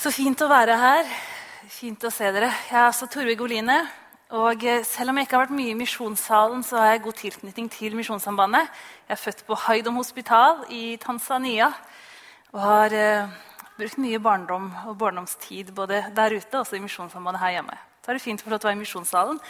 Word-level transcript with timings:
Så 0.00 0.08
fint 0.16 0.40
å 0.40 0.46
være 0.48 0.78
her. 0.80 1.08
Fint 1.68 2.04
å 2.08 2.10
se 2.12 2.24
dere. 2.32 2.46
Jeg 2.70 2.72
er 2.72 2.86
altså 2.86 3.04
Torvig 3.12 3.42
Oline. 3.44 3.74
Og 4.32 4.62
eh, 4.64 4.80
selv 4.88 5.12
om 5.12 5.18
jeg 5.20 5.26
ikke 5.26 5.36
har 5.36 5.42
vært 5.42 5.58
mye 5.58 5.74
i 5.74 5.76
Misjonssalen, 5.76 6.62
så 6.64 6.78
har 6.80 6.94
jeg 6.94 7.02
god 7.04 7.18
tilknytning 7.18 7.68
til 7.74 7.98
Misjonssambandet. 7.98 8.70
Jeg 9.04 9.12
er 9.12 9.20
født 9.20 9.44
på 9.44 9.58
Haidom 9.66 10.00
hospital 10.00 10.62
i 10.72 10.96
Tanzania 11.04 11.68
og 12.54 12.64
har 12.64 12.96
eh, 12.96 13.36
brukt 13.76 14.00
mye 14.00 14.24
barndom 14.24 14.72
og 14.88 14.96
barndomstid 15.04 15.74
både 15.76 16.00
der 16.16 16.38
ute 16.38 16.64
og 16.64 16.72
i 16.72 16.80
Misjonssambandet 16.86 17.44
her 17.44 17.58
hjemme. 17.58 17.76
Så 18.00 18.08
er 18.08 18.16
det 18.16 18.24
fint 18.24 18.40
å 18.40 18.48
få 18.48 18.56
lov 18.56 18.64
til 18.64 18.70
å 18.70 18.72
være 18.72 18.80
i 18.80 18.84
Misjonssalen. 18.86 19.44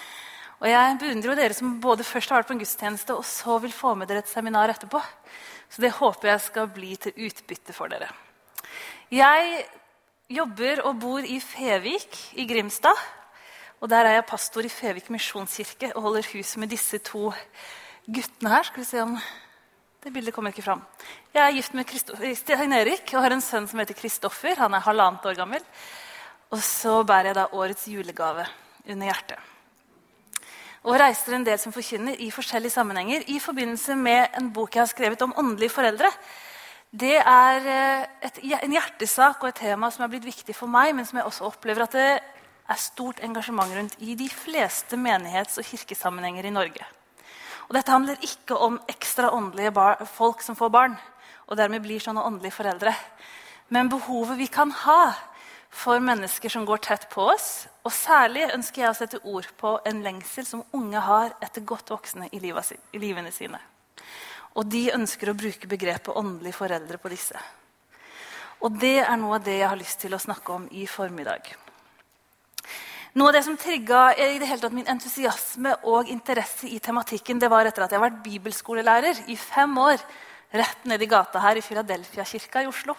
Og 0.58 0.70
jeg 0.72 1.00
beundrer 1.04 1.30
jo 1.30 1.40
dere 1.44 1.62
som 1.62 1.76
både 1.84 2.10
først 2.10 2.34
har 2.34 2.42
vært 2.42 2.50
på 2.50 2.58
en 2.58 2.64
gudstjeneste 2.66 3.22
og 3.22 3.28
så 3.38 3.62
vil 3.62 3.76
få 3.76 3.94
med 3.94 4.10
dere 4.10 4.26
et 4.26 4.34
seminar 4.34 4.74
etterpå. 4.74 4.98
Så 5.70 5.86
det 5.86 5.94
håper 6.02 6.34
jeg 6.34 6.48
skal 6.50 6.72
bli 6.74 6.96
til 6.98 7.28
utbytte 7.30 7.76
for 7.76 7.94
dere. 7.94 8.10
Jeg 9.14 9.62
jobber 10.30 10.84
og 10.86 10.98
bor 11.02 11.27
i 11.27 11.41
Fevik 11.42 12.18
i 12.38 12.46
Grimstad. 12.46 12.96
Og 13.80 13.91
Der 13.91 14.05
er 14.05 14.18
jeg 14.18 14.27
pastor 14.28 14.64
i 14.64 14.68
Fevik 14.68 15.10
misjonskirke 15.10 15.92
og 15.96 16.02
holder 16.02 16.28
hus 16.32 16.56
med 16.56 16.68
disse 16.70 16.98
to 16.98 17.32
guttene 18.06 18.50
her. 18.52 18.62
Skal 18.62 18.82
vi 18.82 18.84
se 18.84 19.02
om 19.02 19.19
Det 20.00 20.12
bildet 20.12 20.32
kommer 20.32 20.48
ikke 20.48 20.62
fram. 20.62 20.80
Jeg 21.34 21.42
er 21.45 21.52
gift 21.52 21.74
med 21.74 21.84
Stein 22.34 22.72
Erik 22.72 23.10
og 23.12 23.20
har 23.20 23.32
en 23.34 23.42
sønn 23.45 23.69
som 23.69 23.78
heter 23.78 23.95
Kristoffer. 23.95 24.56
Han 24.56 24.72
er 24.72 24.80
halvannet 24.80 25.27
år 25.27 25.34
gammel. 25.36 25.60
Og 26.50 26.58
så 26.58 27.02
bærer 27.05 27.27
jeg 27.27 27.34
da 27.34 27.47
årets 27.52 27.86
julegave 27.86 28.47
under 28.88 29.06
hjertet. 29.06 29.36
Og 30.84 30.97
reiser 30.97 31.34
en 31.36 31.44
del 31.44 31.58
som 31.58 31.72
forkynner 31.72 32.16
i 32.16 32.30
forskjellige 32.30 32.72
sammenhenger 32.72 33.28
i 33.28 33.38
forbindelse 33.38 33.94
med 33.94 34.38
en 34.38 34.48
bok 34.52 34.74
jeg 34.74 34.80
har 34.80 34.88
skrevet 34.88 35.22
om 35.22 35.34
åndelige 35.36 35.74
foreldre. 35.74 36.08
Det 36.90 37.16
er 37.22 37.66
eh, 37.70 38.06
et, 38.26 38.38
en 38.64 38.72
hjertesak 38.74 39.44
og 39.44 39.52
et 39.52 39.60
tema 39.62 39.92
som 39.94 40.02
er 40.02 40.10
blitt 40.10 40.26
viktig 40.26 40.56
for 40.58 40.70
meg, 40.70 40.90
men 40.96 41.06
som 41.06 41.20
jeg 41.20 41.28
også 41.28 41.46
opplever 41.46 41.84
at 41.86 41.94
det 41.94 42.08
er 42.18 42.80
stort 42.82 43.22
engasjement 43.22 43.70
rundt 43.77 43.94
i 44.02 44.16
de 44.19 44.27
fleste 44.30 44.98
menighets- 44.98 45.60
og 45.62 45.69
kirkesammenhenger 45.70 46.50
i 46.50 46.55
Norge. 46.55 46.88
Og 47.69 47.77
dette 47.78 47.94
handler 47.94 48.27
ikke 48.27 48.58
om 48.58 48.80
ekstra 48.91 49.30
åndelige 49.30 49.70
folk 50.10 50.42
som 50.42 50.58
får 50.58 50.74
barn, 50.74 50.98
og 51.47 51.56
dermed 51.58 51.82
blir 51.86 52.02
sånne 52.02 52.27
åndelige 52.27 52.58
foreldre. 52.58 52.94
Men 53.70 53.91
behovet 53.91 54.38
vi 54.38 54.50
kan 54.50 54.75
ha 54.82 55.12
for 55.70 56.02
mennesker 56.02 56.50
som 56.50 56.66
går 56.66 56.82
tett 56.82 57.06
på 57.10 57.22
oss. 57.30 57.69
Og 57.86 57.94
særlig 57.94 58.50
ønsker 58.50 58.82
jeg 58.82 58.91
å 58.91 58.98
sette 58.98 59.22
ord 59.22 59.47
på 59.62 59.77
en 59.86 60.02
lengsel 60.02 60.47
som 60.47 60.66
unge 60.75 61.06
har 61.06 61.36
etter 61.38 61.62
godt 61.62 61.94
voksne 61.94 62.27
i, 62.34 62.42
livene 62.42 63.30
sine. 63.30 63.62
Og 64.59 64.67
de 64.67 64.89
ønsker 64.95 65.31
å 65.31 65.37
bruke 65.39 65.70
begrepet 65.70 66.17
åndelige 66.17 66.59
foreldre 66.59 66.98
på 66.98 67.12
disse. 67.12 67.39
Og 68.61 68.77
det 68.81 68.98
er 69.05 69.17
noe 69.20 69.39
av 69.39 69.45
det 69.45 69.61
jeg 69.61 69.69
har 69.70 69.79
lyst 69.79 70.03
til 70.03 70.15
å 70.15 70.20
snakke 70.20 70.53
om 70.53 70.67
i 70.77 70.87
formiddag. 70.91 71.53
Noe 73.19 73.31
av 73.31 73.34
det 73.34 73.43
som 73.43 73.56
trigga 73.59 74.11
i 74.15 74.39
det 74.39 74.47
hele 74.47 74.62
tatt 74.62 74.75
min 74.77 74.91
entusiasme 74.91 75.73
og 75.91 76.11
interesse 76.12 76.69
i 76.71 76.78
tematikken, 76.78 77.41
det 77.43 77.48
var 77.51 77.67
etter 77.67 77.83
at 77.83 77.91
jeg 77.91 77.98
har 77.98 78.06
vært 78.06 78.21
bibelskolelærer 78.23 79.25
i 79.33 79.39
fem 79.41 79.73
år 79.83 79.98
rett 80.55 80.84
nedi 80.87 81.09
gata 81.11 81.43
her 81.43 81.59
i 81.59 81.65
Filadelfia-kirka 81.65 82.62
i 82.62 82.69
Oslo. 82.71 82.95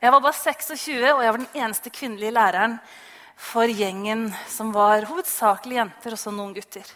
Jeg 0.00 0.14
var 0.14 0.22
bare 0.22 0.38
26, 0.38 0.94
og 1.12 1.22
jeg 1.24 1.34
var 1.34 1.42
den 1.42 1.60
eneste 1.60 1.92
kvinnelige 1.92 2.36
læreren 2.38 2.78
for 3.38 3.68
gjengen 3.68 4.28
som 4.50 4.72
var 4.72 5.04
hovedsakelig 5.10 5.76
jenter 5.80 6.14
og 6.14 6.22
så 6.22 6.32
noen 6.34 6.54
gutter. 6.56 6.86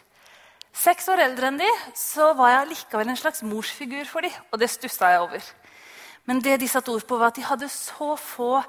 Seks 0.72 1.08
år 1.12 1.20
eldre 1.26 1.50
enn 1.50 1.60
de 1.60 1.68
så 1.98 2.30
var 2.36 2.54
jeg 2.54 2.70
likevel 2.70 3.12
en 3.12 3.18
slags 3.20 3.44
morsfigur 3.44 4.08
for 4.08 4.24
dem, 4.24 4.32
og 4.50 4.60
det 4.60 4.70
stussa 4.72 5.10
jeg 5.12 5.24
over. 5.26 5.50
Men 6.24 6.40
det 6.40 6.56
de 6.62 6.68
satte 6.70 6.92
ord 6.92 7.04
på, 7.06 7.18
var 7.18 7.32
at 7.32 7.38
de 7.38 7.44
hadde 7.44 7.68
så 7.72 8.14
få 8.16 8.62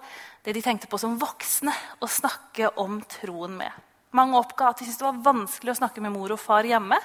det 0.44 0.56
de 0.58 0.64
tenkte 0.66 0.90
på 0.92 1.00
som 1.00 1.16
voksne 1.22 1.74
å 2.04 2.10
snakke 2.10 2.74
om 2.82 3.00
troen 3.08 3.56
med. 3.56 3.72
Mange 4.14 4.38
oppga 4.38 4.70
at 4.70 4.82
de 4.82 4.88
syntes 4.88 5.00
det 5.00 5.08
var 5.08 5.22
vanskelig 5.26 5.74
å 5.74 5.80
snakke 5.80 6.04
med 6.04 6.14
mor 6.14 6.34
og 6.36 6.42
far 6.42 6.68
hjemme. 6.68 6.98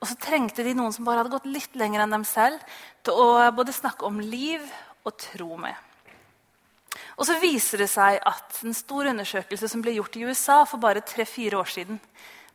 Og 0.00 0.08
så 0.08 0.16
trengte 0.20 0.64
de 0.66 0.74
noen 0.76 0.92
som 0.94 1.06
bare 1.06 1.22
hadde 1.22 1.32
gått 1.32 1.48
litt 1.50 1.74
lenger 1.78 2.04
enn 2.04 2.14
dem 2.14 2.26
selv, 2.28 2.60
til 3.04 3.16
å 3.16 3.48
både 3.56 3.74
snakke 3.74 4.06
om 4.08 4.20
liv 4.20 4.64
og 5.06 5.16
tro 5.20 5.56
med. 5.60 5.74
Og 7.16 7.26
så 7.28 7.36
viser 7.40 7.82
det 7.82 7.90
seg 7.92 8.18
at 8.26 8.60
en 8.64 8.76
stor 8.76 9.10
undersøkelse 9.10 9.68
som 9.68 9.82
ble 9.84 9.96
gjort 9.96 10.16
i 10.16 10.24
USA 10.28 10.62
for 10.68 10.82
bare 10.82 11.04
tre-fire 11.04 11.58
år 11.60 11.68
siden, 11.68 12.00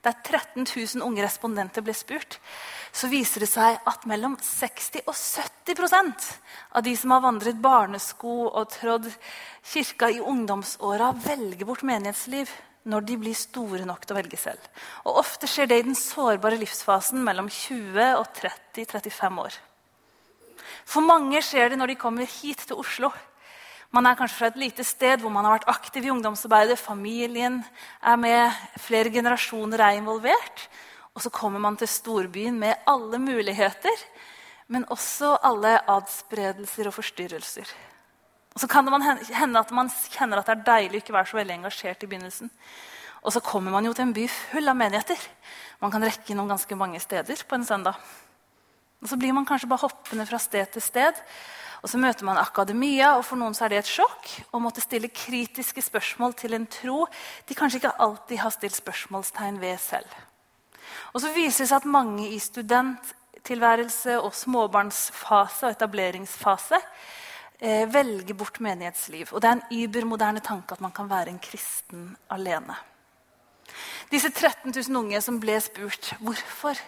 der 0.05 0.15
13 0.23 0.65
000 0.69 1.03
unge 1.05 1.23
respondenter 1.25 1.83
ble 1.85 1.95
spurt, 1.97 2.37
så 2.95 3.09
viser 3.11 3.43
det 3.43 3.49
seg 3.51 3.81
at 3.89 4.05
mellom 4.07 4.37
60 4.39 5.01
og 5.03 5.15
70% 5.15 6.29
av 6.77 6.85
de 6.85 6.93
som 6.95 7.15
har 7.15 7.25
vandret 7.25 7.59
barnesko 7.61 8.37
og 8.47 8.69
trådd 8.77 9.09
kirka 9.65 10.11
i 10.13 10.21
ungdomsåra, 10.21 11.11
velger 11.25 11.67
bort 11.67 11.83
menighetsliv 11.87 12.53
når 12.85 13.05
de 13.09 13.17
blir 13.17 13.37
store 13.37 13.85
nok 13.89 14.05
til 14.05 14.13
å 14.13 14.19
velge 14.19 14.37
selv. 14.37 14.65
Og 15.09 15.21
Ofte 15.23 15.49
skjer 15.49 15.69
det 15.69 15.79
i 15.81 15.87
den 15.87 15.97
sårbare 15.97 16.59
livsfasen 16.61 17.23
mellom 17.25 17.49
20 17.49 18.19
og 18.19 18.27
30-35 18.37 19.41
år. 19.41 19.57
For 20.85 21.01
mange 21.01 21.41
skjer 21.41 21.73
det 21.73 21.79
når 21.81 21.93
de 21.93 22.01
kommer 22.01 22.29
hit 22.29 22.67
til 22.69 22.77
Oslo 22.77 23.09
man 23.93 24.05
er 24.05 24.17
kanskje 24.17 24.37
fra 24.39 24.49
et 24.51 24.59
lite 24.59 24.83
sted 24.83 25.21
hvor 25.21 25.33
man 25.33 25.45
har 25.45 25.59
vært 25.59 25.69
aktiv 25.71 26.07
i 26.07 26.11
ungdomsarbeidet. 26.13 26.79
Familien 26.81 27.61
er 28.01 28.17
med, 28.19 28.55
flere 28.81 29.11
generasjoner 29.13 29.83
er 29.83 29.99
involvert. 29.99 30.65
Og 31.15 31.23
så 31.23 31.31
kommer 31.31 31.61
man 31.63 31.77
til 31.79 31.87
storbyen 31.87 32.57
med 32.59 32.81
alle 32.87 33.19
muligheter, 33.21 34.01
men 34.67 34.87
også 34.91 35.37
alle 35.47 35.77
adspredelser 35.87 36.89
og 36.89 36.97
forstyrrelser. 36.97 37.69
Og 38.55 38.63
så 38.63 38.67
kan 38.71 38.87
det 38.87 39.29
hende 39.35 39.59
at 39.59 39.71
man 39.75 39.91
kjenner 40.11 40.39
at 40.39 40.49
det 40.49 40.57
er 40.57 40.67
deilig 40.67 40.99
å 40.99 41.03
ikke 41.03 41.15
være 41.15 41.31
så 41.31 41.39
veldig 41.39 41.55
engasjert 41.59 42.03
i 42.03 42.09
begynnelsen. 42.11 42.51
Og 43.25 43.33
så 43.33 43.41
kommer 43.43 43.73
man 43.73 43.87
jo 43.87 43.93
til 43.95 44.05
en 44.05 44.13
by 44.15 44.27
full 44.31 44.69
av 44.69 44.77
menigheter. 44.77 45.19
Man 45.81 45.91
kan 45.91 46.03
rekke 46.03 46.31
innom 46.33 46.51
ganske 46.51 46.77
mange 46.77 46.99
steder 47.03 47.41
på 47.47 47.57
en 47.57 47.65
søndag. 47.67 47.97
Og 49.01 49.09
så 49.11 49.17
blir 49.19 49.33
man 49.35 49.47
kanskje 49.47 49.69
bare 49.69 49.87
hoppende 49.87 50.27
fra 50.29 50.39
sted 50.39 50.71
til 50.73 50.83
sted. 50.83 51.19
Og 51.85 51.89
så 51.91 51.99
møter 52.01 52.25
man 52.25 52.39
akademia, 52.41 53.11
og 53.13 53.27
for 53.27 53.37
noen 53.37 53.53
så 53.53 53.67
er 53.67 53.75
det 53.75 53.83
et 53.83 53.89
sjokk 53.93 54.31
å 54.57 54.57
måtte 54.57 54.81
stille 54.81 55.11
kritiske 55.13 55.83
spørsmål 55.85 56.33
til 56.33 56.57
en 56.57 56.65
tro 56.65 57.03
de 57.45 57.57
kanskje 57.57 57.83
ikke 57.83 57.91
alltid 58.01 58.41
har 58.41 58.53
stilt 58.55 58.73
spørsmålstegn 58.79 59.59
ved 59.61 59.77
selv. 59.83 60.15
Og 61.13 61.21
så 61.21 61.29
viser 61.35 61.61
det 61.61 61.69
seg 61.69 61.83
at 61.83 61.85
mange 61.93 62.25
i 62.33 62.39
studenttilværelse 62.41 64.17
og 64.17 64.33
småbarnsfase 64.33 65.69
og 65.69 65.77
etableringsfase 65.77 66.81
eh, 66.81 67.85
velger 67.93 68.33
bort 68.33 68.57
menighetsliv. 68.65 69.29
Og 69.29 69.45
det 69.45 69.51
er 69.51 69.59
en 69.59 69.85
übermoderne 69.85 70.41
tanke 70.41 70.73
at 70.73 70.81
man 70.81 70.95
kan 70.95 71.05
være 71.11 71.35
en 71.35 71.41
kristen 71.51 72.15
alene. 72.33 72.81
Disse 74.09 74.33
13 74.33 74.73
000 74.73 75.03
unge 75.03 75.21
som 75.21 75.37
ble 75.37 75.61
spurt 75.61 76.15
hvorfor, 76.17 76.81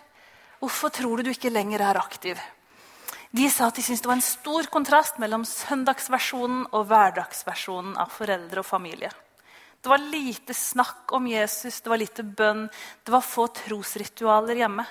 hvorfor 0.57 0.89
tror 0.89 1.21
du 1.21 1.29
du 1.29 1.35
ikke 1.37 1.53
lenger 1.53 1.85
er 1.85 2.01
aktiv, 2.01 2.41
de 3.31 3.47
sa 3.51 3.67
at 3.67 3.75
de 3.75 3.83
syntes 3.83 4.03
det 4.03 4.09
var 4.09 4.19
en 4.19 4.23
stor 4.23 4.69
kontrast 4.71 5.17
mellom 5.19 5.43
søndagsversjonen 5.47 6.67
og 6.71 6.85
hverdagsversjonen 6.87 7.97
av 7.99 8.13
foreldre 8.15 8.63
og 8.63 8.67
familie. 8.67 9.11
Det 9.81 9.91
var 9.91 10.01
lite 10.01 10.55
snakk 10.57 11.11
om 11.13 11.27
Jesus, 11.29 11.81
det 11.81 11.91
var 11.91 12.01
lite 12.01 12.23
bønn, 12.23 12.65
det 13.03 13.13
var 13.13 13.25
få 13.25 13.47
trosritualer 13.53 14.63
hjemme. 14.63 14.87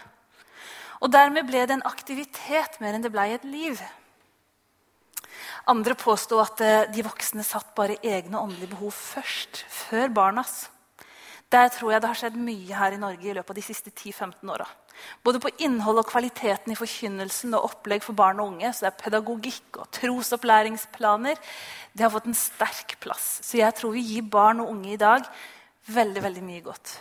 Og 1.04 1.12
Dermed 1.12 1.48
ble 1.48 1.64
det 1.66 1.76
en 1.76 1.88
aktivitet 1.88 2.78
mer 2.80 2.96
enn 2.96 3.04
det 3.04 3.12
ble 3.12 3.26
et 3.34 3.44
liv. 3.48 3.80
Andre 5.68 5.96
påsto 5.98 6.38
at 6.38 6.62
eh, 6.62 6.86
de 6.94 7.02
voksne 7.04 7.42
satt 7.44 7.74
bare 7.76 7.98
egne 8.06 8.38
åndelige 8.38 8.70
behov 8.76 8.94
først, 8.94 9.64
før 9.66 10.12
barnas. 10.14 10.68
Der 11.50 11.68
tror 11.74 11.92
jeg 11.92 12.02
det 12.02 12.10
har 12.10 12.20
skjedd 12.20 12.38
mye 12.38 12.78
her 12.78 12.94
i 12.94 13.00
Norge 13.02 13.26
i 13.26 13.34
løpet 13.34 13.52
av 13.52 13.58
de 13.58 13.64
siste 13.66 13.90
10-15 13.90 14.52
åra. 14.54 14.66
Både 15.24 15.40
på 15.42 15.50
innhold 15.64 16.00
og 16.02 16.08
kvaliteten 16.10 16.72
i 16.72 16.78
forkynnelsen 16.78 17.54
og 17.56 17.70
opplegg 17.70 18.04
for 18.04 18.16
barn 18.18 18.40
og 18.40 18.54
unge. 18.54 18.72
så 18.72 18.86
det 18.86 18.92
er 18.92 19.02
Pedagogikk 19.02 19.80
og 19.82 19.90
trosopplæringsplaner 19.90 21.36
det 21.96 22.04
har 22.04 22.12
fått 22.12 22.28
en 22.28 22.36
sterk 22.36 22.98
plass. 23.00 23.40
Så 23.42 23.58
jeg 23.58 23.74
tror 23.74 23.94
vi 23.96 24.04
gir 24.04 24.22
barn 24.22 24.60
og 24.60 24.70
unge 24.74 24.92
i 24.92 25.00
dag 25.00 25.24
veldig 25.88 26.22
veldig 26.22 26.42
mye 26.44 26.64
godt. 26.64 26.98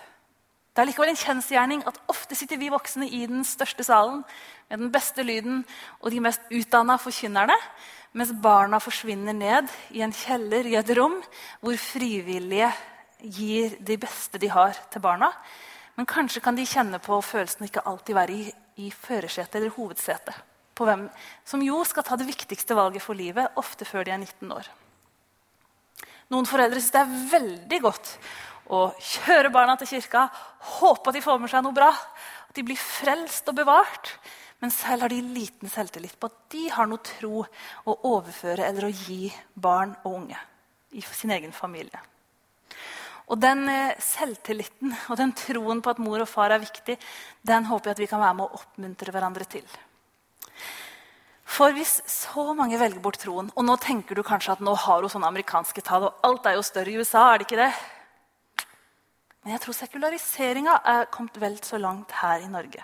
Det 0.75 0.83
er 0.83 0.89
likevel 0.89 1.13
en 1.13 1.19
kjensgjerning 1.19 1.83
at 1.87 1.99
ofte 2.11 2.35
sitter 2.35 2.59
vi 2.59 2.71
voksne 2.71 3.07
i 3.07 3.21
den 3.29 3.45
største 3.47 3.83
salen 3.87 4.25
med 4.69 4.81
den 4.83 4.91
beste 4.91 5.23
lyden 5.23 5.61
og 6.01 6.11
de 6.11 6.19
mest 6.23 6.43
utdanna 6.51 6.97
forkynnerne, 6.99 7.55
mens 8.15 8.33
barna 8.43 8.81
forsvinner 8.83 9.35
ned 9.35 9.71
i 9.95 10.03
en 10.03 10.15
kjeller 10.15 10.67
i 10.67 10.75
et 10.79 10.91
rom 10.97 11.15
hvor 11.63 11.79
frivillige 11.79 12.71
gir 13.23 13.77
de 13.79 13.97
beste 13.99 14.39
de 14.39 14.51
har 14.51 14.75
til 14.91 15.03
barna. 15.03 15.31
Men 15.95 16.07
kanskje 16.09 16.41
kan 16.43 16.57
de 16.57 16.65
kjenne 16.67 16.99
på 17.03 17.17
følelsen 17.23 17.67
ikke 17.67 17.85
alltid 17.87 18.17
være 18.17 18.35
i, 18.35 18.49
i 18.83 18.91
førersetet 18.91 19.61
eller 19.61 19.75
hovedsetet. 19.77 20.35
På 20.75 20.87
hvem 20.87 21.05
som 21.47 21.61
jo 21.63 21.79
skal 21.87 22.03
ta 22.03 22.17
det 22.19 22.27
viktigste 22.27 22.75
valget 22.75 23.03
for 23.03 23.15
livet, 23.15 23.53
ofte 23.55 23.87
før 23.87 24.03
de 24.03 24.11
er 24.11 24.19
19 24.19 24.51
år. 24.51 24.67
Noen 26.33 26.49
foreldre 26.49 26.81
syns 26.81 26.95
det 26.95 27.03
er 27.03 27.29
veldig 27.31 27.79
godt 27.85 28.15
å 28.75 28.79
kjøre 28.97 29.53
barna 29.53 29.75
til 29.79 29.93
kirka, 29.93 30.25
håpe 30.79 31.11
at 31.11 31.15
de 31.15 31.23
får 31.23 31.39
med 31.39 31.53
seg 31.53 31.63
noe 31.63 31.75
bra, 31.75 31.91
at 31.93 32.57
de 32.57 32.65
blir 32.65 32.81
frelst 32.81 33.47
og 33.51 33.59
bevart. 33.61 34.15
Men 34.63 34.73
selv 34.73 35.05
har 35.05 35.13
de 35.13 35.21
liten 35.21 35.69
selvtillit 35.69 36.17
på 36.19 36.31
at 36.31 36.37
de 36.51 36.65
har 36.73 36.89
noe 36.89 37.03
tro 37.05 37.43
å 37.43 37.95
overføre 38.09 38.65
eller 38.65 38.87
å 38.87 38.93
gi 39.05 39.29
barn 39.53 39.93
og 40.03 40.19
unge. 40.23 40.41
i 40.95 41.01
sin 41.01 41.31
egen 41.31 41.51
familie. 41.51 41.99
Og 43.29 43.41
Den 43.41 43.65
eh, 43.69 43.97
selvtilliten 44.01 44.93
og 45.09 45.17
den 45.17 45.33
troen 45.37 45.81
på 45.81 45.95
at 45.95 46.01
mor 46.01 46.21
og 46.21 46.29
far 46.29 46.53
er 46.53 46.61
viktig, 46.61 46.97
den 47.41 47.65
håper 47.65 47.89
jeg 47.89 47.97
at 47.97 48.03
vi 48.03 48.09
kan 48.11 48.21
være 48.21 48.37
med 48.37 48.45
å 48.45 48.59
oppmuntre 48.61 49.15
hverandre 49.15 49.47
til. 49.49 49.65
For 51.55 51.73
hvis 51.75 51.99
så 52.09 52.53
mange 52.57 52.79
velger 52.81 52.99
bort 53.03 53.19
troen 53.21 53.51
Og 53.53 53.63
nå 53.67 53.75
tenker 53.77 54.17
du 54.17 54.23
kanskje 54.25 54.55
at 54.55 54.63
nå 54.65 54.73
har 54.81 55.03
hun 55.03 55.11
sånne 55.13 55.29
amerikanske 55.29 55.83
tall, 55.85 56.07
og 56.09 56.25
alt 56.25 56.49
er 56.49 56.57
jo 56.57 56.65
større 56.65 56.91
i 56.91 56.97
USA, 56.97 57.27
er 57.29 57.39
det 57.39 57.47
ikke 57.47 57.61
det? 57.61 57.71
Men 59.45 59.53
jeg 59.53 59.61
tror 59.61 59.77
sekulariseringa 59.77 60.79
er 60.89 61.07
kommet 61.13 61.37
vel 61.37 61.59
så 61.61 61.77
langt 61.77 62.15
her 62.17 62.41
i 62.41 62.49
Norge. 62.49 62.81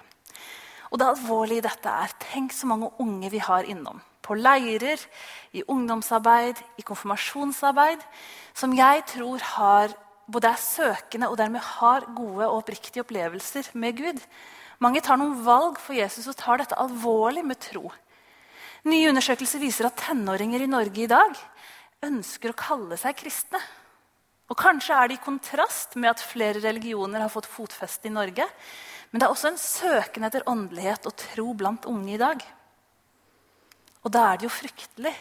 Og 0.91 0.99
det 0.99 1.07
alvorlige 1.07 1.63
i 1.63 1.65
dette 1.65 1.89
er 2.03 2.13
tenk 2.21 2.53
så 2.53 2.67
mange 2.69 2.91
unge 3.01 3.31
vi 3.33 3.41
har 3.41 3.65
innom. 3.65 3.97
På 4.21 4.35
leirer, 4.37 5.01
i 5.57 5.63
ungdomsarbeid, 5.65 6.61
i 6.77 6.85
konfirmasjonsarbeid. 6.85 8.03
Som 8.53 8.75
jeg 8.77 9.03
tror 9.09 9.41
har, 9.55 9.95
både 10.31 10.51
er 10.51 10.61
søkende 10.61 11.29
og 11.31 11.37
dermed 11.39 11.63
har 11.77 12.07
gode 12.15 12.47
og 12.47 12.61
oppriktige 12.61 13.03
opplevelser 13.03 13.71
med 13.79 13.97
Gud. 13.99 14.21
Mange 14.81 15.01
tar 15.03 15.19
noen 15.21 15.35
valg 15.45 15.77
for 15.81 15.97
Jesus 15.97 16.29
og 16.31 16.37
tar 16.39 16.61
dette 16.61 16.77
alvorlig 16.79 17.43
med 17.45 17.59
tro. 17.61 17.91
Nye 18.89 19.11
undersøkelser 19.11 19.61
viser 19.61 19.89
at 19.89 19.99
tenåringer 20.01 20.63
i 20.63 20.69
Norge 20.71 21.03
i 21.03 21.09
dag 21.11 21.37
ønsker 22.01 22.49
å 22.49 22.57
kalle 22.57 22.97
seg 22.97 23.19
kristne. 23.19 23.61
Og 24.49 24.57
Kanskje 24.59 24.95
er 24.97 25.07
det 25.07 25.19
i 25.19 25.23
kontrast 25.23 25.93
med 25.95 26.09
at 26.11 26.23
flere 26.25 26.63
religioner 26.63 27.21
har 27.23 27.31
fått 27.31 27.47
fotfeste 27.47 28.09
i 28.09 28.15
Norge. 28.15 28.47
Men 29.11 29.21
det 29.21 29.27
er 29.27 29.35
også 29.35 29.51
en 29.51 29.61
søken 29.61 30.25
etter 30.27 30.47
åndelighet 30.49 31.05
og 31.07 31.15
tro 31.19 31.53
blant 31.55 31.85
unge 31.87 32.15
i 32.15 32.19
dag. 32.19 32.41
Og 34.01 34.11
da 34.11 34.25
er 34.31 34.39
det 34.39 34.47
jo 34.47 34.55
fryktelig 34.55 35.13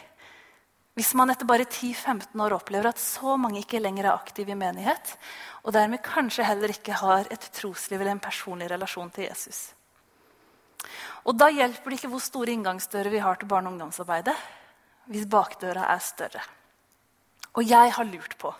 hvis 1.00 1.14
man 1.16 1.30
etter 1.32 1.48
bare 1.48 1.64
10-15 1.64 2.36
år 2.44 2.52
opplever 2.58 2.90
at 2.90 2.98
så 3.00 3.32
mange 3.40 3.62
ikke 3.62 3.80
lenger 3.80 4.04
er 4.04 4.12
aktive 4.12 4.52
i 4.52 4.58
menighet, 4.58 5.14
og 5.64 5.72
dermed 5.72 6.02
kanskje 6.04 6.44
heller 6.44 6.74
ikke 6.74 6.98
har 7.00 7.24
et 7.32 7.46
trosliv 7.56 7.96
eller 7.96 8.12
en 8.12 8.20
personlig 8.20 8.68
relasjon 8.68 9.08
til 9.14 9.24
Jesus. 9.24 9.70
Og 11.24 11.38
da 11.40 11.48
hjelper 11.48 11.88
det 11.88 12.00
ikke 12.02 12.10
hvor 12.12 12.20
store 12.20 12.52
inngangsdører 12.52 13.14
vi 13.14 13.22
har 13.24 13.40
til 13.40 13.48
barne- 13.48 13.70
og 13.70 13.78
ungdomsarbeidet, 13.78 14.36
hvis 15.08 15.24
bakdøra 15.24 15.88
er 15.88 16.04
større. 16.04 16.44
Og 17.56 17.64
jeg 17.64 17.96
har 17.96 18.10
lurt 18.12 18.36
på 18.36 18.52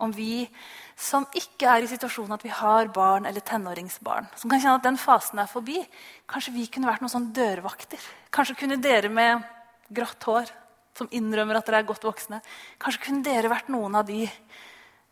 om 0.00 0.14
vi 0.14 0.46
som 0.94 1.26
ikke 1.34 1.74
er 1.74 1.82
i 1.82 1.90
situasjonen 1.90 2.38
at 2.38 2.46
vi 2.46 2.54
har 2.54 2.94
barn 2.94 3.26
eller 3.26 3.42
tenåringsbarn, 3.42 4.30
som 4.38 4.46
kan 4.46 4.62
kjenne 4.62 4.78
at 4.78 4.86
den 4.86 5.02
fasen 5.08 5.42
er 5.42 5.50
forbi, 5.50 5.82
kanskje 6.30 6.54
vi 6.54 6.70
kunne 6.70 6.88
vært 6.88 7.02
noen 7.02 7.16
sånn 7.18 7.32
dørvakter. 7.34 8.00
Kanskje 8.30 8.60
kunne 8.62 8.78
dere 8.78 9.10
med 9.10 9.42
grått 9.90 10.30
hår 10.30 10.54
som 10.96 11.10
innrømmer 11.14 11.58
at 11.58 11.68
dere 11.68 11.82
er 11.82 11.88
godt 11.88 12.04
voksne, 12.04 12.40
kanskje 12.82 13.04
kunne 13.06 13.24
dere 13.26 13.52
vært 13.52 13.70
noen 13.72 13.96
av 13.98 14.08
de 14.08 14.24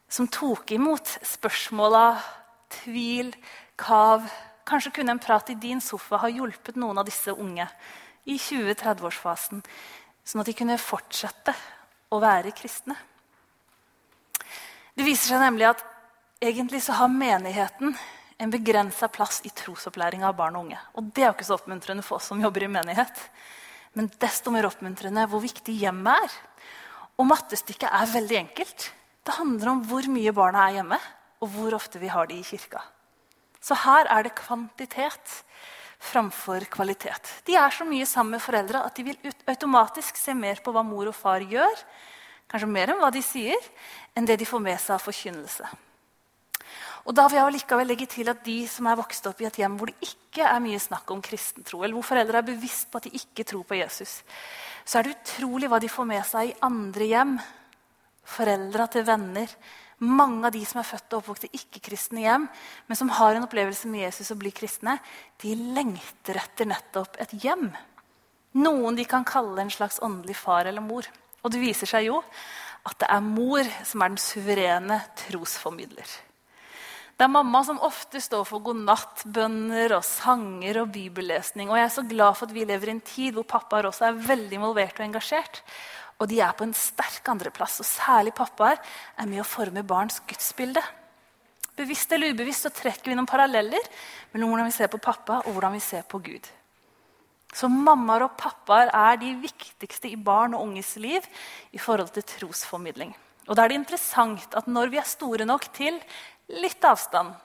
som 0.09 0.29
tok 0.29 0.73
imot 0.73 1.19
spørsmåla, 1.27 2.19
tvil, 2.83 3.33
kav. 3.79 4.25
Kanskje 4.69 4.93
kunne 4.99 5.15
en 5.17 5.23
prat 5.23 5.53
i 5.53 5.59
din 5.61 5.81
sofa 5.85 6.21
ha 6.25 6.31
hjulpet 6.33 6.77
noen 6.81 7.01
av 7.01 7.09
disse 7.09 7.33
unge 7.33 7.69
i 8.29 8.37
20-30-årsfasen, 8.37 9.63
sånn 10.25 10.43
at 10.43 10.49
de 10.49 10.57
kunne 10.57 10.81
fortsette 10.81 11.55
å 12.13 12.21
være 12.21 12.53
kristne. 12.57 12.97
Det 14.97 15.07
viser 15.07 15.33
seg 15.33 15.45
nemlig 15.45 15.69
at 15.69 15.85
egentlig 16.43 16.83
så 16.85 16.97
har 16.99 17.13
menigheten 17.13 17.95
en 18.39 18.53
begrensa 18.53 19.09
plass 19.11 19.41
i 19.47 19.53
trosopplæringa 19.55 20.29
av 20.29 20.37
barn 20.39 20.59
og 20.59 20.67
unge. 20.67 20.81
Og 20.99 21.11
det 21.15 21.25
er 21.25 21.31
jo 21.31 21.37
ikke 21.37 21.49
så 21.49 21.57
oppmuntrende 21.59 22.05
for 22.07 22.19
oss 22.19 22.29
som 22.31 22.43
jobber 22.43 22.67
i 22.67 22.71
menighet. 22.71 23.23
Men 23.97 24.11
desto 24.21 24.53
mer 24.53 24.69
oppmuntrende 24.69 25.25
hvor 25.31 25.43
viktig 25.43 25.75
hjemmet 25.81 26.29
er. 26.29 26.37
Og 27.19 27.27
mattestykket 27.31 27.89
er 27.89 28.13
veldig 28.13 28.39
enkelt. 28.45 28.91
Det 29.25 29.37
handler 29.39 29.73
om 29.73 29.83
hvor 29.89 30.07
mye 30.13 30.33
barna 30.37 30.69
er 30.69 30.79
hjemme, 30.79 30.99
og 31.43 31.51
hvor 31.55 31.75
ofte 31.77 32.01
vi 32.03 32.11
har 32.13 32.29
de 32.29 32.39
i 32.39 32.47
kirka. 32.47 32.83
Så 33.61 33.77
her 33.85 34.09
er 34.13 34.25
det 34.25 34.37
kvantitet 34.39 35.43
framfor 35.99 36.65
kvalitet. 36.71 37.33
De 37.47 37.57
er 37.59 37.75
så 37.75 37.85
mye 37.87 38.07
sammen 38.07 38.37
med 38.37 38.45
foreldra 38.45 38.85
at 38.87 38.97
de 38.97 39.09
vil 39.09 39.35
automatisk 39.51 40.17
se 40.17 40.35
mer 40.35 40.63
på 40.63 40.73
hva 40.75 40.85
mor 40.87 41.11
og 41.11 41.17
far 41.17 41.43
gjør, 41.43 41.83
kanskje 42.49 42.71
mer 42.71 42.93
enn 42.93 43.03
hva 43.03 43.11
de 43.13 43.23
sier, 43.25 43.69
enn 44.17 44.27
det 44.29 44.39
de 44.41 44.47
får 44.49 44.63
med 44.63 44.79
seg 44.81 44.97
av 44.97 45.05
forkynnelse. 45.05 45.69
Og 47.09 47.17
da 47.17 47.25
vil 47.31 47.39
jeg 47.41 47.55
likevel 47.55 47.89
legge 47.89 48.07
til 48.13 48.29
at 48.29 48.43
De 48.45 48.59
som 48.69 48.87
er 48.91 48.99
vokst 49.01 49.27
opp 49.31 49.39
i 49.41 49.47
et 49.49 49.59
hjem 49.63 49.79
hvor 49.81 49.89
det 49.89 49.97
ikke 50.05 50.45
er 50.45 50.61
mye 50.61 50.81
snakk 50.83 51.09
om 51.15 51.23
kristen 51.25 51.65
tro, 51.65 51.81
eller 51.81 51.97
hvor 51.97 52.05
foreldre 52.11 52.43
er 52.43 52.49
bevisst 52.51 52.91
på 52.93 53.01
at 53.01 53.09
de 53.09 53.17
ikke 53.17 53.47
tror 53.49 53.65
på 53.65 53.79
Jesus, 53.79 54.21
så 54.85 54.99
er 54.99 55.09
det 55.09 55.17
utrolig 55.17 55.71
hva 55.73 55.81
de 55.81 55.89
får 55.89 56.09
med 56.09 56.27
seg 56.29 56.51
i 56.51 56.59
andre 56.69 57.09
hjem. 57.09 57.33
Foreldra 58.29 58.87
til 58.93 59.07
venner. 59.09 59.57
Mange 60.05 60.47
av 60.47 60.53
de 60.55 60.61
som 60.69 60.83
er 60.83 60.87
født 60.87 61.17
og 61.17 61.23
oppvokst 61.23 61.49
i 61.49 61.53
ikke-kristne 61.59 62.23
hjem, 62.23 62.45
men 62.87 63.01
som 63.01 63.11
har 63.17 63.35
en 63.35 63.49
opplevelse 63.49 63.89
med 63.91 64.05
Jesus 64.05 64.31
og 64.35 64.43
blir 64.45 64.55
kristne, 64.55 64.99
de 65.43 65.57
lengter 65.57 66.39
etter 66.39 66.69
nettopp 66.69 67.17
et 67.25 67.35
hjem. 67.41 67.71
Noen 68.61 69.01
de 69.01 69.09
kan 69.09 69.27
kalle 69.29 69.65
en 69.65 69.73
slags 69.73 69.99
åndelig 70.05 70.37
far 70.45 70.69
eller 70.69 70.85
mor. 70.85 71.09
Og 71.41 71.51
det 71.57 71.65
viser 71.65 71.89
seg 71.89 72.13
jo 72.13 72.21
at 72.85 73.01
det 73.01 73.11
er 73.11 73.25
mor 73.25 73.65
som 73.85 74.05
er 74.05 74.13
den 74.13 74.23
suverene 74.23 75.03
trosformidler. 75.25 76.28
Det 77.19 77.27
er 77.27 77.35
mamma 77.35 77.65
som 77.67 77.81
ofte 77.83 78.21
står 78.23 78.45
for 78.47 78.63
godnattbønner 78.63 79.91
og 79.97 80.05
sanger 80.07 80.85
og 80.85 80.93
bibellesning. 80.95 81.67
Og 81.67 81.81
jeg 81.81 81.87
er 81.89 81.95
så 81.97 82.05
glad 82.07 82.37
for 82.39 82.47
at 82.47 82.55
vi 82.55 82.63
lever 82.63 82.93
i 82.93 82.95
en 82.95 83.03
tid 83.03 83.35
hvor 83.35 83.47
pappaer 83.51 83.89
også 83.89 84.07
er 84.07 84.21
veldig 84.29 84.55
involvert 84.61 85.01
og 85.01 85.07
engasjert. 85.09 85.59
Og 86.23 86.31
de 86.31 86.39
er 86.47 86.55
på 86.55 86.69
en 86.69 86.77
sterk 86.79 87.27
andreplass. 87.33 87.81
Og 87.83 87.91
særlig 87.91 88.37
pappaer 88.39 88.79
er 89.19 89.27
med 89.27 89.43
å 89.43 89.49
forme 89.51 89.83
barns 89.83 90.21
gudsbilde. 90.31 90.85
Bevisst 91.75 92.15
eller 92.15 92.39
ubevisst 92.39 92.69
så 92.69 92.75
trekker 92.75 93.11
vi 93.11 93.19
noen 93.19 93.27
paralleller 93.27 93.91
mellom 94.31 94.55
hvordan 94.55 94.71
vi 94.71 94.79
ser 94.79 94.95
på 94.95 95.03
pappa 95.03 95.43
og 95.43 95.51
hvordan 95.57 95.75
vi 95.75 95.83
ser 95.83 96.07
på 96.07 96.23
Gud. 96.23 96.47
Så 97.51 97.67
mammaer 97.67 98.29
og 98.29 98.39
pappaer 98.39 98.95
er 98.95 99.19
de 99.19 99.35
viktigste 99.43 100.07
i 100.07 100.19
barn 100.23 100.55
og 100.55 100.69
unges 100.71 100.95
liv 101.03 101.27
i 101.75 101.83
forhold 101.83 102.15
til 102.15 102.31
trosformidling. 102.31 103.11
Og 103.49 103.57
da 103.57 103.65
er 103.65 103.73
det 103.73 103.81
interessant 103.81 104.55
at 104.55 104.67
når 104.71 104.91
vi 104.93 104.99
er 105.01 105.09
store 105.09 105.47
nok 105.49 105.71
til 105.75 105.97
litt 106.49 106.85
avstand 106.85 107.37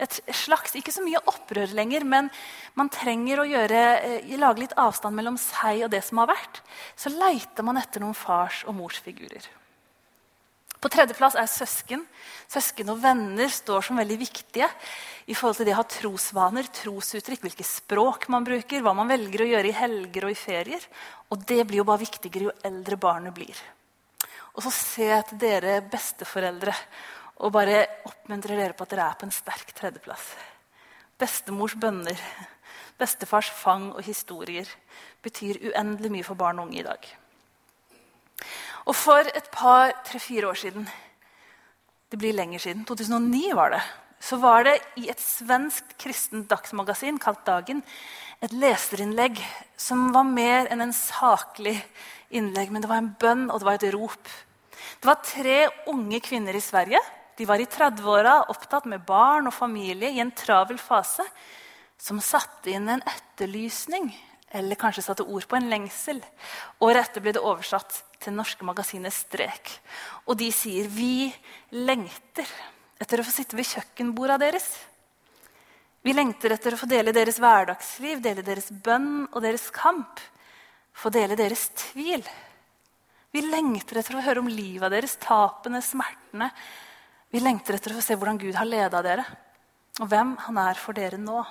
et 0.00 0.20
slags, 0.32 0.74
Ikke 0.78 0.92
så 0.94 1.04
mye 1.04 1.20
opprør 1.28 1.74
lenger, 1.76 2.04
men 2.08 2.30
man 2.78 2.88
trenger 2.92 3.42
å 3.42 3.48
gjøre, 3.48 3.80
eh, 4.00 4.36
lage 4.38 4.64
litt 4.64 4.76
avstand 4.76 5.14
mellom 5.16 5.36
seg 5.36 5.84
og 5.84 5.90
det 5.90 6.02
som 6.04 6.18
har 6.18 6.28
vært. 6.28 6.60
Så 6.96 7.12
leiter 7.12 7.62
man 7.62 7.76
etter 7.76 8.00
noen 8.00 8.14
fars- 8.14 8.64
og 8.66 8.74
morsfigurer. 8.74 9.44
På 10.80 10.88
tredjeplass 10.88 11.34
er 11.36 11.44
søsken. 11.44 12.06
Søsken 12.48 12.88
og 12.88 13.02
venner 13.02 13.48
står 13.52 13.84
som 13.84 13.96
veldig 14.00 14.16
viktige 14.16 14.68
i 15.28 15.34
forhold 15.34 15.56
til 15.56 15.66
det 15.66 15.74
å 15.74 15.82
ha 15.82 15.84
trosvaner, 15.84 16.64
trosuttrykk, 16.72 17.42
hvilke 17.42 17.64
språk 17.64 18.30
man 18.30 18.46
bruker, 18.46 18.80
hva 18.80 18.94
man 18.96 19.08
velger 19.08 19.44
å 19.44 19.50
gjøre 19.50 19.68
i 19.68 19.76
helger 19.76 20.24
og 20.24 20.30
i 20.30 20.34
ferier. 20.40 20.80
Og 21.30 21.44
det 21.44 21.66
blir 21.66 21.82
jo 21.82 21.84
bare 21.84 22.00
viktigere 22.00 22.48
jo 22.48 22.56
eldre 22.64 22.96
barnet 22.96 23.34
blir. 23.34 23.54
Og 24.56 24.64
så 24.64 24.72
ser 24.72 25.12
jeg 25.12 25.26
til 25.28 25.38
dere 25.44 25.82
besteforeldre 25.82 26.72
og 27.40 27.52
bare 27.54 27.84
oppmuntrer 28.08 28.58
dere 28.58 28.76
på 28.76 28.84
at 28.84 28.92
dere 28.92 29.08
er 29.08 29.18
på 29.18 29.26
en 29.26 29.34
sterk 29.34 29.72
tredjeplass. 29.76 30.26
Bestemors 31.20 31.76
bønner, 31.80 32.20
bestefars 33.00 33.48
fang 33.62 33.90
og 33.94 34.04
historier 34.04 34.68
betyr 35.24 35.60
uendelig 35.70 36.12
mye 36.12 36.26
for 36.26 36.38
barn 36.40 36.60
og 36.60 36.68
unge 36.68 36.80
i 36.80 36.86
dag. 36.86 37.08
Og 38.88 38.96
for 38.96 39.28
et 39.36 39.48
par, 39.52 39.92
tre-fire 40.04 40.48
år 40.48 40.58
siden 40.58 40.88
Det 42.10 42.18
blir 42.18 42.34
lenger 42.34 42.58
siden. 42.58 42.84
2009 42.84 43.54
var 43.54 43.70
det. 43.70 43.82
Så 44.18 44.36
var 44.36 44.64
det 44.64 44.80
i 44.96 45.08
et 45.08 45.20
svensk 45.20 45.92
kristent 45.96 46.48
dagsmagasin 46.50 47.20
kalt 47.22 47.44
Dagen 47.46 47.84
et 48.42 48.50
leserinnlegg 48.50 49.38
som 49.78 50.08
var 50.10 50.24
mer 50.26 50.66
enn 50.72 50.82
en 50.82 50.92
saklig 50.96 51.76
innlegg. 52.34 52.72
Men 52.72 52.82
det 52.82 52.90
var 52.90 52.98
en 52.98 53.14
bønn, 53.20 53.46
og 53.46 53.60
det 53.60 53.68
var 53.68 53.78
et 53.78 53.94
rop. 53.94 54.32
Det 55.00 55.06
var 55.06 55.22
tre 55.22 55.58
unge 55.92 56.20
kvinner 56.24 56.56
i 56.56 56.64
Sverige. 56.64 56.98
De 57.38 57.46
var 57.48 57.62
i 57.62 57.68
30-åra, 57.68 58.46
opptatt 58.52 58.88
med 58.90 59.04
barn 59.06 59.48
og 59.48 59.56
familie 59.56 60.10
i 60.10 60.20
en 60.22 60.32
travel 60.36 60.78
fase, 60.80 61.24
som 62.00 62.20
satte 62.24 62.72
inn 62.72 62.88
en 62.88 63.04
etterlysning 63.04 64.08
eller 64.50 64.78
kanskje 64.78 65.04
satte 65.04 65.22
ord 65.22 65.46
på 65.46 65.56
en 65.58 65.68
lengsel. 65.70 66.18
Året 66.82 67.04
etter 67.04 67.22
ble 67.22 67.34
det 67.36 67.42
oversatt 67.44 68.00
til 68.20 68.34
norske 68.34 68.66
magasinet 68.66 69.14
Strek. 69.14 69.70
Og 70.26 70.36
de 70.40 70.50
sier 70.54 70.88
vi 70.90 71.30
lengter 71.76 72.48
etter 73.00 73.20
å 73.20 73.26
få 73.26 73.34
sitte 73.34 73.58
ved 73.58 73.68
kjøkkenborda 73.70 74.40
deres. 74.42 74.66
Vi 76.02 76.14
lengter 76.16 76.56
etter 76.56 76.74
å 76.74 76.80
få 76.80 76.88
dele 76.90 77.14
deres 77.14 77.38
hverdagsliv, 77.40 78.20
dele 78.24 78.44
deres 78.44 78.70
bønn 78.72 79.28
og 79.30 79.40
deres 79.44 79.68
kamp. 79.74 80.20
Få 80.96 81.12
dele 81.14 81.36
deres 81.38 81.68
tvil. 81.76 82.24
Vi 83.30 83.42
lengter 83.46 84.00
etter 84.00 84.18
å 84.18 84.24
høre 84.24 84.42
om 84.42 84.50
livet 84.50 84.90
deres, 84.90 85.14
tapene, 85.22 85.82
smertene. 85.84 86.50
Vi 87.30 87.38
lengter 87.38 87.76
etter 87.78 87.94
å 87.94 88.02
se 88.02 88.16
hvordan 88.18 88.40
Gud 88.42 88.56
har 88.58 88.66
leda 88.66 89.00
dere, 89.06 89.24
og 90.02 90.08
hvem 90.10 90.34
han 90.48 90.62
er 90.64 90.78
for 90.78 90.96
dere 90.96 91.18
nå. 91.20 91.44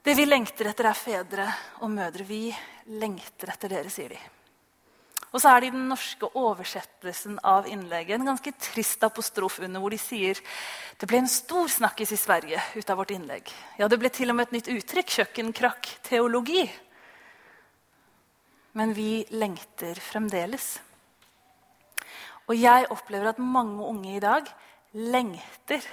Det 0.00 0.14
vi 0.16 0.26
lengter 0.28 0.70
etter, 0.70 0.86
er 0.88 0.96
fedre 0.96 1.46
og 1.84 1.90
mødre. 1.92 2.24
Vi 2.24 2.48
lengter 2.96 3.50
etter 3.52 3.72
dere, 3.74 3.90
sier 3.92 4.14
de. 4.14 4.20
Og 5.30 5.38
så 5.38 5.50
er 5.50 5.60
det 5.60 5.68
i 5.70 5.74
den 5.74 5.86
norske 5.90 6.26
oversettelsen 6.38 7.36
av 7.46 7.68
innlegget 7.70 8.16
en 8.16 8.30
ganske 8.32 8.52
trist 8.58 9.04
apostrof 9.06 9.60
under, 9.62 9.82
hvor 9.82 9.94
de 9.94 9.98
sier 10.00 10.40
det 10.98 11.08
ble 11.10 11.20
en 11.22 11.30
stor 11.30 11.70
snakkis 11.70 12.14
i 12.16 12.18
Sverige 12.18 12.62
ut 12.74 12.90
av 12.90 12.98
vårt 12.98 13.12
innlegg. 13.14 13.50
Ja, 13.78 13.86
det 13.86 14.00
ble 14.02 14.10
til 14.14 14.32
og 14.32 14.38
med 14.38 14.48
et 14.48 14.56
nytt 14.58 14.70
uttrykk 14.74 15.14
kjøkkenkrakk-teologi. 15.18 16.64
Men 18.78 18.94
vi 18.94 19.24
lengter 19.34 19.98
fremdeles. 20.02 20.78
Og 22.50 22.58
jeg 22.58 22.90
opplever 22.90 23.30
at 23.30 23.38
mange 23.38 23.86
unge 23.86 24.16
i 24.16 24.22
dag 24.22 24.48
lengter 24.98 25.84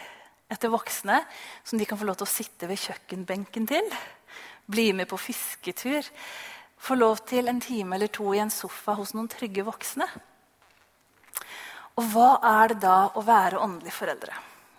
etter 0.50 0.72
voksne 0.74 1.22
som 1.62 1.78
de 1.78 1.86
kan 1.86 2.00
få 2.00 2.08
lov 2.08 2.18
til 2.18 2.26
å 2.26 2.34
sitte 2.34 2.70
ved 2.70 2.82
kjøkkenbenken 2.82 3.68
til, 3.70 3.92
bli 4.68 4.90
med 4.98 5.08
på 5.12 5.20
fisketur 5.22 6.08
få 6.78 6.96
lov 6.96 7.24
til 7.28 7.50
en 7.50 7.62
time 7.62 7.96
eller 7.96 8.12
to 8.14 8.34
i 8.34 8.42
en 8.42 8.54
sofa 8.54 8.96
hos 8.98 9.14
noen 9.16 9.30
trygge 9.32 9.66
voksne. 9.66 10.08
Og 11.98 12.12
hva 12.14 12.30
er 12.62 12.74
det 12.74 12.82
da 12.86 12.98
å 13.18 13.24
være 13.26 13.62
åndelige 13.62 13.98
foreldre? 13.98 14.36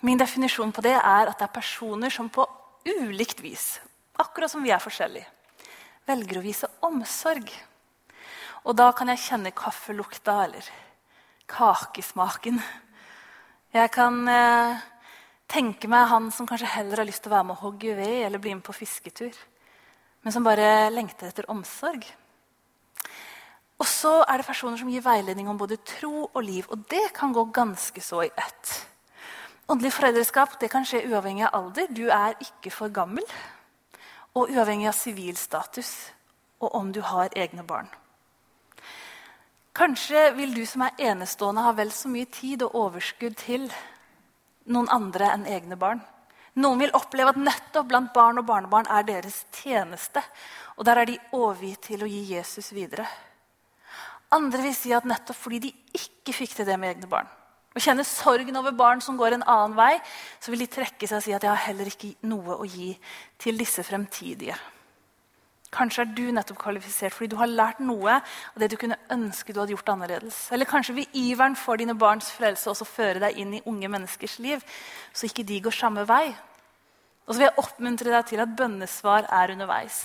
Min 0.07 0.19
definisjon 0.19 0.71
på 0.71 0.83
det 0.85 0.95
er 0.95 1.27
at 1.27 1.35
det 1.39 1.49
er 1.49 1.57
personer 1.57 2.13
som 2.13 2.29
på 2.31 2.45
ulikt 2.87 3.43
vis, 3.43 3.81
akkurat 4.15 4.51
som 4.51 4.63
vi 4.63 4.71
er 4.71 4.79
forskjellige, 4.79 5.27
velger 6.07 6.39
å 6.39 6.45
vise 6.45 6.69
omsorg. 6.87 7.51
Og 8.63 8.77
da 8.79 8.87
kan 8.95 9.11
jeg 9.11 9.25
kjenne 9.25 9.55
kaffelukta 9.55 10.37
eller 10.45 10.69
kakesmaken. 11.49 12.61
Jeg 13.73 13.91
kan 13.93 14.21
eh, 14.29 14.81
tenke 15.49 15.89
meg 15.91 16.09
han 16.09 16.31
som 16.33 16.47
kanskje 16.49 16.71
heller 16.77 17.01
har 17.01 17.09
lyst 17.09 17.25
til 17.25 17.33
å 17.33 17.37
være 17.37 17.49
med 17.49 17.57
og 17.57 17.65
hogge 17.67 17.95
ved 17.97 18.25
eller 18.25 18.41
bli 18.41 18.55
med 18.55 18.65
på 18.65 18.77
fisketur 18.77 19.33
men 20.21 20.33
som 20.33 20.43
bare 20.43 20.89
lengter 20.91 21.29
etter 21.29 21.47
omsorg. 21.51 22.03
Og 23.79 23.87
så 23.87 24.11
er 24.27 24.41
det 24.41 24.47
personer 24.49 24.79
som 24.79 24.89
gir 24.91 25.03
veiledning 25.05 25.47
om 25.47 25.59
både 25.59 25.79
tro 25.87 26.27
og 26.27 26.41
liv. 26.43 26.67
Og 26.67 26.83
det 26.91 27.13
kan 27.15 27.31
gå 27.33 27.45
ganske 27.55 28.03
så 28.03 28.25
i 28.25 28.31
ett. 28.33 28.73
Åndelig 29.69 29.93
foreldreskap 29.95 30.57
det 30.59 30.71
kan 30.73 30.83
skje 30.87 31.05
uavhengig 31.07 31.45
av 31.47 31.55
alder. 31.61 31.87
Du 31.95 32.09
er 32.11 32.35
ikke 32.43 32.73
for 32.75 32.91
gammel. 32.91 33.23
Og 34.35 34.51
uavhengig 34.51 34.89
av 34.91 34.97
sivilstatus 34.99 35.93
og 36.59 36.75
om 36.75 36.91
du 36.91 36.99
har 37.05 37.31
egne 37.39 37.63
barn. 37.63 37.87
Kanskje 39.79 40.33
vil 40.35 40.51
du 40.51 40.65
som 40.67 40.81
er 40.83 40.97
enestående, 41.07 41.63
ha 41.63 41.71
vel 41.71 41.91
så 41.95 42.09
mye 42.11 42.27
tid 42.27 42.65
og 42.65 42.73
overskudd 42.75 43.37
til 43.39 43.69
noen 44.75 44.89
andre 44.91 45.29
enn 45.31 45.45
egne 45.47 45.77
barn. 45.79 46.01
Noen 46.59 46.81
vil 46.81 46.91
oppleve 46.97 47.31
at 47.31 47.39
nettopp 47.39 47.87
blant 47.87 48.09
barn 48.11 48.41
og 48.41 48.47
barnebarn 48.49 48.89
er 48.91 49.05
deres 49.07 49.45
tjeneste. 49.55 50.19
Og 50.75 50.83
der 50.83 50.99
er 50.99 51.07
de 51.07 51.15
overgitt 51.31 51.87
til 51.87 52.03
å 52.03 52.09
gi 52.11 52.19
Jesus 52.33 52.73
videre. 52.75 53.05
Andre 54.35 54.65
vil 54.65 54.75
si 54.75 54.91
at 54.91 55.07
nettopp 55.07 55.39
fordi 55.39 55.61
de 55.69 55.71
ikke 55.95 56.35
fikk 56.35 56.57
til 56.57 56.67
det 56.67 56.75
med 56.75 56.97
egne 56.97 57.07
barn, 57.09 57.29
og 57.71 57.81
kjenner 57.81 58.05
sorgen 58.05 58.59
over 58.59 58.75
barn 58.75 58.99
som 59.01 59.15
går 59.17 59.37
en 59.37 59.47
annen 59.47 59.77
vei, 59.79 59.93
så 60.43 60.51
vil 60.51 60.65
de 60.65 60.69
trekke 60.75 61.07
seg 61.07 61.21
og 61.21 61.23
si 61.23 61.37
at 61.37 61.45
de 61.45 61.49
har 61.49 61.63
heller 61.69 61.87
ikke 61.87 62.11
noe 62.27 62.59
å 62.59 62.67
gi 62.67 62.91
til 63.39 63.57
disse 63.57 63.85
fremtidige. 63.87 64.59
Kanskje 65.69 66.01
er 66.01 66.13
du 66.17 66.23
nettopp 66.33 66.57
kvalifisert 66.63 67.13
fordi 67.13 67.29
du 67.29 67.37
har 67.37 67.49
lært 67.51 67.81
noe 67.83 68.15
av 68.17 68.61
det 68.61 68.71
du 68.71 68.77
kunne 68.81 68.97
ønske 69.13 69.53
du 69.53 69.59
hadde 69.61 69.75
gjort 69.75 69.91
annerledes. 69.93 70.37
Eller 70.55 70.69
kanskje 70.69 70.95
vil 70.97 71.17
iveren 71.21 71.57
for 71.59 71.77
dine 71.77 71.93
barns 71.93 72.31
frelse 72.33 72.71
også 72.71 72.87
føre 72.89 73.21
deg 73.21 73.37
inn 73.37 73.53
i 73.57 73.63
unge 73.69 73.91
menneskers 73.91 74.39
liv, 74.41 74.63
så 75.13 75.29
ikke 75.29 75.45
de 75.45 75.59
går 75.67 75.77
samme 75.77 76.07
vei. 76.09 76.31
Og 77.29 77.35
så 77.35 77.37
vil 77.37 77.45
jeg 77.45 77.61
oppmuntre 77.61 78.09
deg 78.09 78.25
til 78.31 78.41
at 78.41 78.55
bønnesvar 78.57 79.27
er 79.29 79.53
underveis. 79.53 80.01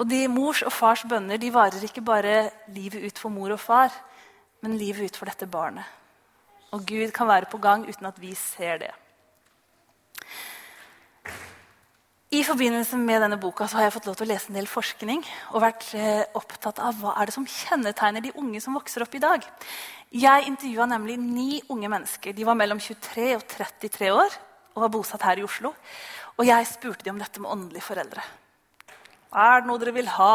Og 0.00 0.08
de 0.08 0.22
Mors 0.32 0.62
og 0.64 0.72
fars 0.72 1.04
bønner 1.08 1.36
de 1.40 1.52
varer 1.52 1.84
ikke 1.84 2.04
bare 2.04 2.50
livet 2.72 3.04
ut 3.04 3.20
for 3.20 3.32
mor 3.32 3.52
og 3.52 3.60
far, 3.60 3.92
men 4.64 4.78
livet 4.80 5.10
ut 5.10 5.20
for 5.20 5.28
dette 5.28 5.48
barnet. 5.48 5.84
Og 6.72 6.88
Gud 6.88 7.12
kan 7.12 7.28
være 7.28 7.52
på 7.52 7.60
gang 7.60 7.84
uten 7.84 8.08
at 8.08 8.16
vi 8.20 8.32
ser 8.34 8.80
det. 8.80 8.94
I 12.34 12.40
forbindelse 12.42 12.98
med 12.98 13.20
denne 13.22 13.36
boka 13.38 13.68
har 13.70 13.84
jeg 13.84 13.92
fått 13.94 14.06
lov 14.08 14.16
til 14.18 14.26
å 14.26 14.32
lese 14.32 14.50
en 14.50 14.56
del 14.58 14.66
forskning 14.66 15.20
og 15.54 15.62
vært 15.62 15.84
eh, 15.94 16.24
opptatt 16.34 16.80
av 16.82 16.96
hva 16.98 17.12
er 17.20 17.28
det 17.28 17.34
som 17.36 17.46
kjennetegner 17.46 18.24
de 18.24 18.32
unge 18.42 18.58
som 18.64 18.74
vokser 18.74 19.04
opp 19.04 19.14
i 19.14 19.20
dag. 19.22 19.46
Jeg 20.10 20.48
intervjua 20.48 20.88
nemlig 20.90 21.20
ni 21.22 21.60
unge 21.70 21.92
mennesker. 21.92 22.34
De 22.34 22.48
var 22.48 22.58
mellom 22.58 22.82
23 22.82 23.28
og 23.36 23.46
33 23.54 24.10
år 24.10 24.34
og 24.74 24.82
var 24.82 24.92
bosatt 24.96 25.22
her 25.28 25.38
i 25.38 25.46
Oslo. 25.46 25.70
Og 26.34 26.50
jeg 26.50 26.66
spurte 26.72 27.06
dem 27.06 27.14
om 27.14 27.22
dette 27.22 27.44
med 27.44 27.52
åndelige 27.54 27.86
foreldre. 27.86 28.26
Er 29.30 29.62
det 29.62 29.70
noe 29.70 29.84
dere 29.84 29.94
vil 29.94 30.10
ha? 30.18 30.34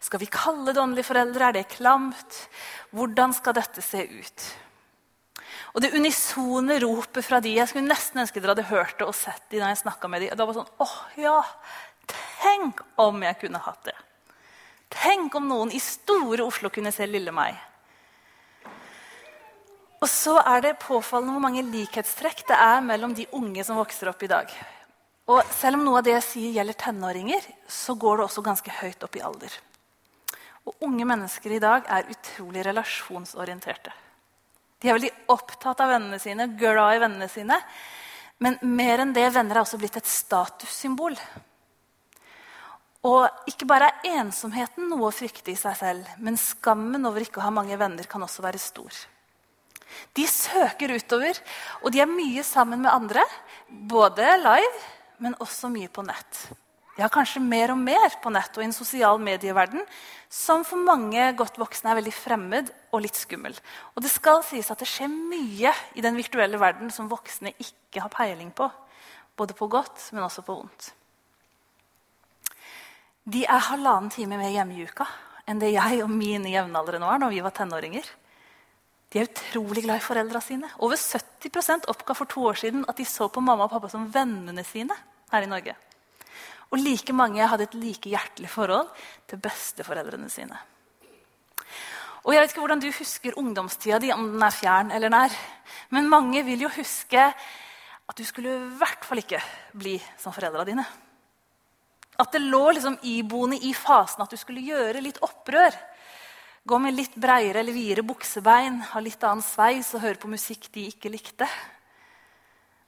Skal 0.00 0.24
vi 0.24 0.32
kalle 0.32 0.72
det 0.72 0.80
åndelige 0.80 1.10
foreldre? 1.10 1.50
Er 1.50 1.58
det 1.58 1.68
klamt? 1.76 2.40
Hvordan 2.96 3.36
skal 3.36 3.60
dette 3.60 3.84
se 3.84 4.00
ut? 4.00 4.48
Og 5.72 5.80
det 5.80 5.94
unisone 5.96 6.76
ropet 6.82 7.24
fra 7.24 7.40
de 7.40 7.54
Jeg 7.56 7.70
skulle 7.70 7.88
nesten 7.88 8.20
ønske 8.20 8.40
dere 8.40 8.52
hadde 8.52 8.68
hørt 8.68 8.98
det 8.98 9.08
og 9.08 9.16
sett 9.16 9.44
de 9.48 9.60
når 9.60 9.72
jeg 9.72 9.82
snakka 9.86 10.10
med 10.12 10.24
de. 10.24 10.30
Det 10.36 10.46
var 10.48 10.58
sånn 10.58 10.72
åh 10.84 10.96
ja, 11.20 11.38
Tenk 12.42 12.82
om 13.00 13.22
jeg 13.22 13.38
kunne 13.40 13.60
hatt 13.62 13.84
det. 13.86 13.96
Tenk 14.92 15.34
om 15.38 15.46
noen 15.48 15.70
i 15.72 15.80
store 15.80 16.44
Oslo 16.44 16.68
kunne 16.72 16.92
se 16.92 17.06
lille 17.08 17.32
meg. 17.32 17.56
Og 20.02 20.08
så 20.10 20.34
er 20.42 20.64
det 20.64 20.80
påfallende 20.82 21.36
hvor 21.36 21.44
mange 21.44 21.62
likhetstrekk 21.62 22.42
det 22.48 22.58
er 22.58 22.82
mellom 22.84 23.14
de 23.14 23.28
unge 23.38 23.64
som 23.64 23.78
vokser 23.78 24.10
opp 24.10 24.24
i 24.26 24.30
dag. 24.32 24.50
Og 25.30 25.44
selv 25.54 25.78
om 25.78 25.84
noe 25.86 26.00
av 26.00 26.06
det 26.06 26.16
jeg 26.16 26.26
sier 26.26 26.56
gjelder 26.56 26.80
tenåringer, 26.82 27.44
så 27.70 27.94
går 27.94 28.18
det 28.18 28.24
også 28.26 28.42
ganske 28.44 28.78
høyt 28.80 29.06
opp 29.06 29.16
i 29.16 29.22
alder. 29.22 29.54
Og 30.66 30.88
unge 30.88 31.06
mennesker 31.06 31.54
i 31.54 31.62
dag 31.62 31.86
er 31.86 32.10
utrolig 32.10 32.66
relasjonsorienterte. 32.66 33.94
De 34.82 34.90
er 34.90 34.98
veldig 34.98 35.12
opptatt 35.30 35.80
av 35.80 35.92
vennene 35.94 36.18
sine, 36.18 36.48
glad 36.58 36.96
i 36.96 37.00
vennene 37.04 37.28
sine. 37.30 37.58
Men 38.42 38.58
mer 38.66 39.04
enn 39.04 39.14
det, 39.14 39.28
venner 39.34 39.60
er 39.60 39.62
også 39.62 39.78
blitt 39.78 39.96
et 40.00 40.10
statussymbol. 40.10 41.14
Og 43.06 43.48
ikke 43.50 43.66
bare 43.70 43.90
er 43.92 44.20
ensomheten 44.20 44.90
noe 44.90 45.08
å 45.08 45.14
frykte 45.14 45.54
i 45.54 45.58
seg 45.58 45.78
selv, 45.78 46.10
men 46.22 46.38
skammen 46.38 47.06
over 47.06 47.22
ikke 47.22 47.40
å 47.40 47.46
ha 47.46 47.54
mange 47.54 47.78
venner 47.78 48.06
kan 48.10 48.22
også 48.22 48.44
være 48.44 48.62
stor. 48.62 48.94
De 50.16 50.24
søker 50.26 50.94
utover, 50.96 51.38
og 51.82 51.94
de 51.94 52.02
er 52.02 52.10
mye 52.10 52.42
sammen 52.46 52.82
med 52.82 52.92
andre, 52.92 53.24
både 53.68 54.26
live 54.42 54.82
men 55.22 55.38
også 55.42 55.70
mye 55.70 55.90
på 55.92 56.04
nett. 56.06 56.42
Ja, 57.02 57.08
kanskje 57.10 57.40
mer 57.42 57.72
og 57.74 57.80
mer 57.82 58.14
på 58.22 58.30
nett 58.30 58.54
og 58.54 58.62
i 58.62 58.68
en 58.68 58.76
sosial 58.76 59.18
medieverden 59.18 59.82
som 60.30 60.62
for 60.62 60.78
mange 60.78 61.24
godt 61.34 61.58
voksne 61.58 61.90
er 61.90 61.98
veldig 61.98 62.12
fremmed 62.14 62.70
og 62.94 63.02
litt 63.02 63.18
skummel. 63.18 63.56
Og 63.96 64.04
det 64.04 64.12
skal 64.12 64.44
sies 64.46 64.70
at 64.70 64.78
det 64.78 64.86
skjer 64.86 65.10
mye 65.10 65.72
i 65.98 66.04
den 66.04 66.14
virtuelle 66.14 66.60
verden 66.62 66.94
som 66.94 67.10
voksne 67.10 67.56
ikke 67.58 68.04
har 68.04 68.12
peiling 68.12 68.54
på. 68.54 68.70
Både 69.34 69.56
på 69.58 69.66
godt, 69.72 69.98
men 70.14 70.22
også 70.28 70.46
på 70.46 70.60
vondt. 70.60 70.92
De 73.26 73.42
er 73.50 73.68
halvannen 73.72 74.10
time 74.14 74.38
mer 74.38 74.54
hjemme 74.54 74.78
i 74.78 74.86
uka 74.86 75.06
enn 75.50 75.58
det 75.58 75.72
jeg 75.74 76.04
og 76.04 76.10
mine 76.10 76.52
jevnaldrende 76.52 77.08
var 77.08 77.18
når 77.18 77.34
vi 77.34 77.42
var 77.42 77.54
tenåringer. 77.56 78.06
De 79.10 79.18
er 79.18 79.26
utrolig 79.26 79.82
glad 79.88 79.98
i 79.98 80.06
foreldra 80.06 80.40
sine. 80.40 80.70
Over 80.78 80.94
70% 80.94 81.90
oppga 81.90 82.14
for 82.14 82.30
to 82.30 82.46
år 82.46 82.62
siden 82.62 82.86
at 82.86 83.00
de 83.00 83.06
så 83.10 83.26
på 83.26 83.42
mamma 83.42 83.66
og 83.66 83.74
pappa 83.74 83.90
som 83.90 84.06
vennene 84.06 84.62
sine 84.62 84.94
her 85.34 85.42
i 85.42 85.50
Norge. 85.50 85.74
Og 86.72 86.80
like 86.80 87.12
mange 87.12 87.46
hadde 87.46 87.68
et 87.68 87.74
like 87.76 88.08
hjertelig 88.08 88.48
forhold 88.50 88.88
til 89.28 89.40
besteforeldrene 89.44 90.30
sine. 90.32 90.56
Og 92.22 92.32
Jeg 92.32 92.40
vet 92.40 92.52
ikke 92.52 92.62
hvordan 92.62 92.80
du 92.80 92.90
husker 92.94 93.38
ungdomstida 93.38 93.98
di, 93.98 94.12
om 94.14 94.28
den 94.30 94.42
er 94.46 94.54
fjern 94.54 94.92
eller 94.94 95.10
nær. 95.10 95.34
Men 95.90 96.08
mange 96.08 96.44
vil 96.46 96.64
jo 96.64 96.70
huske 96.70 97.24
at 98.12 98.18
du 98.18 98.24
skulle 98.24 98.54
i 98.54 98.76
hvert 98.78 99.04
fall 99.04 99.22
ikke 99.22 99.40
bli 99.74 99.96
som 100.20 100.34
foreldra 100.34 100.64
dine. 100.68 100.84
At 102.22 102.32
det 102.32 102.44
lå 102.44 102.62
liksom 102.76 103.00
iboende 103.08 103.58
i 103.66 103.72
fasen 103.74 104.22
at 104.22 104.30
du 104.30 104.38
skulle 104.38 104.62
gjøre 104.62 105.02
litt 105.02 105.18
opprør. 105.24 105.74
Gå 106.62 106.78
med 106.78 106.94
litt 106.94 107.16
breiere 107.18 107.58
eller 107.58 107.74
videre 107.74 108.06
buksebein, 108.06 108.78
ha 108.92 109.00
litt 109.02 109.24
annen 109.26 109.42
sveis 109.42 109.90
og 109.96 110.04
høre 110.04 110.20
på 110.22 110.30
musikk 110.30 110.68
de 110.76 110.86
ikke 110.92 111.10
likte. 111.10 111.48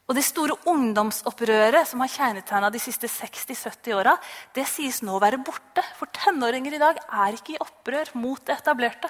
Og 0.04 0.16
Det 0.18 0.24
store 0.26 0.58
ungdomsopprøret 0.68 1.88
som 1.88 2.02
har 2.04 2.12
kjennetegna 2.12 2.68
de 2.72 2.80
siste 2.82 3.08
60-70 3.08 3.94
åra, 3.96 4.12
det 4.52 4.66
sies 4.68 5.00
nå 5.00 5.16
å 5.16 5.22
være 5.22 5.40
borte. 5.40 5.84
For 5.96 6.12
tenåringer 6.12 6.76
i 6.76 6.82
dag 6.82 7.00
er 7.00 7.38
ikke 7.38 7.54
i 7.54 7.62
opprør 7.62 8.12
mot 8.20 8.42
det 8.44 8.58
etablerte. 8.58 9.08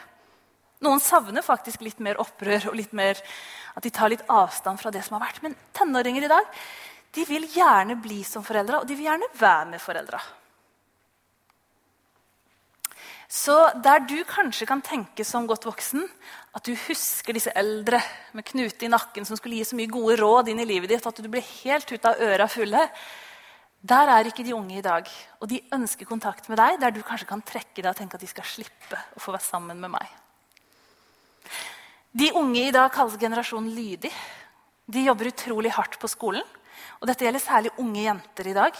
Noen 0.84 1.02
savner 1.02 1.42
faktisk 1.42 1.82
litt 1.82 1.98
mer 2.04 2.20
opprør 2.22 2.70
og 2.70 2.78
litt 2.78 2.94
mer, 2.94 3.18
at 3.74 3.82
de 3.82 3.90
tar 3.94 4.12
litt 4.12 4.22
avstand 4.30 4.78
fra 4.78 4.92
det 4.94 5.02
som 5.06 5.16
har 5.18 5.26
vært. 5.26 5.42
Men 5.42 5.58
tenåringer 5.74 6.28
i 6.28 6.30
dag 6.30 6.62
de 7.14 7.26
vil 7.26 7.46
gjerne 7.50 7.98
bli 8.02 8.22
som 8.26 8.46
foreldra, 8.46 8.82
og 8.82 8.86
de 8.86 8.94
vil 8.94 9.08
gjerne 9.08 9.30
være 9.38 9.68
med 9.74 9.82
foreldra. 9.82 10.22
Så 13.34 13.54
der 13.82 14.04
du 14.06 14.20
kanskje 14.28 14.66
kan 14.68 14.82
tenke 14.84 15.24
som 15.26 15.48
godt 15.50 15.66
voksen 15.66 16.04
at 16.54 16.62
du 16.68 16.76
husker 16.86 17.34
disse 17.34 17.50
eldre 17.58 17.98
med 18.36 18.46
knute 18.46 18.86
i 18.86 18.90
nakken 18.92 19.26
som 19.26 19.38
skulle 19.38 19.58
gi 19.58 19.66
så 19.66 19.78
mye 19.78 19.90
gode 19.90 20.20
råd 20.20 20.52
inn 20.52 20.62
i 20.62 20.66
livet 20.68 20.92
ditt 20.92 21.06
at 21.10 21.18
du 21.18 21.26
ble 21.32 21.42
helt 21.42 21.90
ut 21.90 22.06
av 22.06 22.20
øra 22.22 22.46
fulle, 22.50 22.84
der 23.84 24.12
er 24.14 24.30
ikke 24.30 24.44
de 24.46 24.54
unge 24.54 24.78
i 24.78 24.84
dag. 24.84 25.08
Og 25.42 25.50
de 25.50 25.58
ønsker 25.74 26.08
kontakt 26.08 26.46
med 26.48 26.60
deg 26.62 26.78
der 26.80 26.94
du 26.94 27.02
kanskje 27.02 27.28
kan 27.28 27.42
trekke 27.42 27.82
deg 27.82 27.90
og 27.90 27.98
tenke 27.98 28.16
at 28.16 28.22
de 28.22 28.30
skal 28.30 28.46
slippe 28.46 29.00
å 29.18 29.20
få 29.20 29.34
være 29.34 29.48
sammen 29.48 29.82
med 29.82 29.92
meg. 29.96 30.06
De 32.14 32.30
unge 32.38 32.68
i 32.68 32.72
dag 32.72 32.92
kalles 32.94 33.18
generasjonen 33.18 33.74
lydig. 33.74 34.12
De 34.86 35.02
jobber 35.08 35.32
utrolig 35.32 35.74
hardt 35.74 35.98
på 35.98 36.08
skolen. 36.12 36.46
Og 37.04 37.10
dette 37.10 37.26
gjelder 37.26 37.42
særlig 37.44 37.70
unge 37.76 38.00
jenter 38.00 38.46
i 38.48 38.54
dag. 38.56 38.78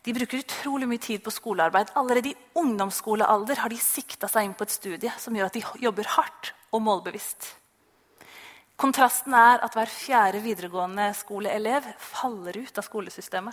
De 0.00 0.12
bruker 0.16 0.40
utrolig 0.40 0.86
mye 0.88 1.02
tid 1.04 1.20
på 1.20 1.32
skolearbeid. 1.34 1.90
Allerede 2.00 2.30
i 2.30 2.38
ungdomsskolealder 2.56 3.60
har 3.60 3.68
de 3.68 3.76
sikta 3.76 4.30
seg 4.32 4.46
inn 4.46 4.54
på 4.56 4.64
et 4.64 4.72
studie 4.72 5.12
som 5.20 5.36
gjør 5.36 5.50
at 5.50 5.58
de 5.58 5.64
jobber 5.84 6.08
hardt 6.14 6.54
og 6.72 6.80
målbevisst. 6.86 7.50
Kontrasten 8.80 9.36
er 9.36 9.60
at 9.60 9.76
hver 9.76 9.92
fjerde 9.92 10.40
videregående 10.40 11.10
skoleelev 11.20 11.84
faller 12.00 12.56
ut 12.64 12.80
av 12.80 12.88
skolesystemet. 12.88 13.52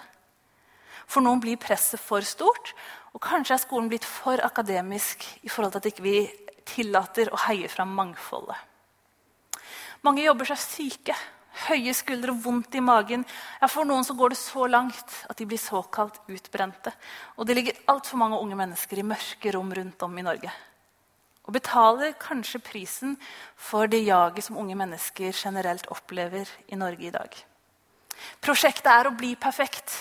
For 1.03 1.19
noen 1.19 1.43
blir 1.43 1.59
presset 1.59 1.99
for 1.99 2.23
stort, 2.23 2.71
og 3.11 3.19
kanskje 3.27 3.57
er 3.57 3.63
skolen 3.65 3.91
blitt 3.91 4.07
for 4.07 4.39
akademisk 4.39 5.27
i 5.43 5.51
forhold 5.51 5.75
til 5.75 5.83
at 5.83 5.91
ikke 5.91 6.07
vi 6.07 6.17
ikke 6.23 6.63
tillater 6.63 7.27
å 7.27 7.43
heie 7.49 7.67
fram 7.67 7.91
mangfoldet. 7.91 8.55
Mange 10.07 10.23
jobber 10.23 10.47
seg 10.47 10.63
syke. 10.63 11.15
Høye 11.53 11.93
skuldre 11.93 12.33
vondt 12.33 12.73
i 12.75 12.81
magen. 12.81 13.23
Ja, 13.61 13.69
For 13.69 13.85
noen 13.85 14.05
så 14.05 14.15
går 14.17 14.33
det 14.33 14.39
så 14.41 14.65
langt 14.67 15.15
at 15.29 15.37
de 15.37 15.45
blir 15.45 15.61
såkalt 15.61 16.19
utbrente. 16.27 16.93
Og 17.37 17.45
det 17.47 17.55
ligger 17.57 17.81
altfor 17.93 18.17
mange 18.17 18.39
unge 18.41 18.57
mennesker 18.57 18.99
i 18.99 19.05
mørke 19.05 19.53
rom 19.53 19.73
rundt 19.73 20.05
om 20.05 20.17
i 20.17 20.25
Norge. 20.25 20.51
Og 21.43 21.53
betaler 21.53 22.15
kanskje 22.19 22.63
prisen 22.63 23.17
for 23.59 23.89
det 23.91 24.05
jaget 24.07 24.47
som 24.47 24.57
unge 24.57 24.77
mennesker 24.79 25.35
generelt 25.35 25.89
opplever 25.91 26.49
i 26.71 26.79
Norge 26.79 27.09
i 27.09 27.13
dag. 27.13 27.35
Prosjektet 28.43 28.89
er 28.89 29.09
å 29.09 29.15
bli 29.17 29.33
perfekt. 29.35 29.91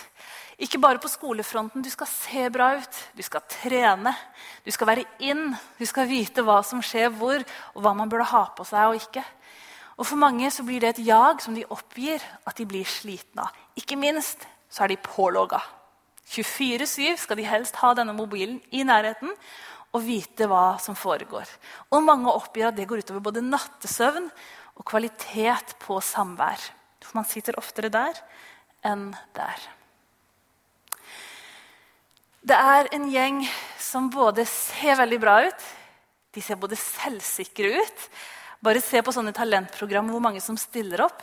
Ikke 0.63 0.79
bare 0.79 1.01
på 1.03 1.11
skolefronten. 1.11 1.83
Du 1.83 1.91
skal 1.91 2.07
se 2.07 2.49
bra 2.55 2.73
ut, 2.79 2.99
du 3.17 3.23
skal 3.27 3.43
trene, 3.51 4.13
du 4.63 4.71
skal 4.71 4.93
være 4.93 5.07
inn, 5.25 5.51
du 5.79 5.87
skal 5.89 6.07
vite 6.07 6.45
hva 6.47 6.61
som 6.67 6.83
skjer 6.85 7.11
hvor, 7.17 7.43
og 7.75 7.83
hva 7.83 7.95
man 7.99 8.11
burde 8.13 8.29
ha 8.31 8.45
på 8.55 8.67
seg 8.69 8.93
og 8.93 9.01
ikke. 9.01 9.25
Og 9.99 10.07
For 10.09 10.17
mange 10.17 10.49
så 10.51 10.65
blir 10.65 10.81
det 10.81 10.95
et 10.95 11.05
jag 11.07 11.43
som 11.45 11.55
de 11.55 11.67
oppgir 11.69 12.23
at 12.47 12.57
de 12.57 12.67
blir 12.69 12.89
slitne 12.89 13.45
av. 13.45 13.53
Ikke 13.77 13.99
minst 13.99 14.47
så 14.73 14.85
er 14.85 14.95
de 14.95 15.03
pålogga. 15.05 15.61
24-7 16.33 17.19
skal 17.21 17.37
de 17.37 17.45
helst 17.45 17.77
ha 17.83 17.93
denne 17.95 18.15
mobilen 18.17 18.61
i 18.73 18.85
nærheten 18.89 19.35
og 19.93 20.05
vite 20.07 20.49
hva 20.49 20.79
som 20.81 20.97
foregår. 20.97 21.49
Og 21.93 22.05
Mange 22.05 22.33
oppgir 22.33 22.71
at 22.71 22.79
det 22.79 22.89
går 22.89 23.05
utover 23.05 23.25
både 23.29 23.45
nattesøvn 23.45 24.31
og 24.79 24.87
kvalitet 24.89 25.77
på 25.83 26.01
samvær. 26.01 26.61
For 27.03 27.19
man 27.21 27.29
sitter 27.29 27.59
oftere 27.61 27.93
der 27.93 28.17
enn 28.89 29.11
der. 29.37 29.69
Det 32.43 32.57
er 32.59 32.89
en 32.97 33.05
gjeng 33.13 33.43
som 33.79 34.09
både 34.11 34.47
ser 34.49 34.97
veldig 34.99 35.19
bra 35.23 35.37
ut, 35.47 35.67
de 36.33 36.43
ser 36.43 36.59
både 36.59 36.79
selvsikre 36.81 37.77
ut, 37.77 38.07
bare 38.63 38.83
se 38.83 39.03
på 39.03 39.15
sånne 39.15 39.35
talentprogram 39.35 40.11
hvor 40.13 40.23
mange 40.23 40.43
som 40.45 40.59
stiller 40.61 41.03
opp. 41.05 41.23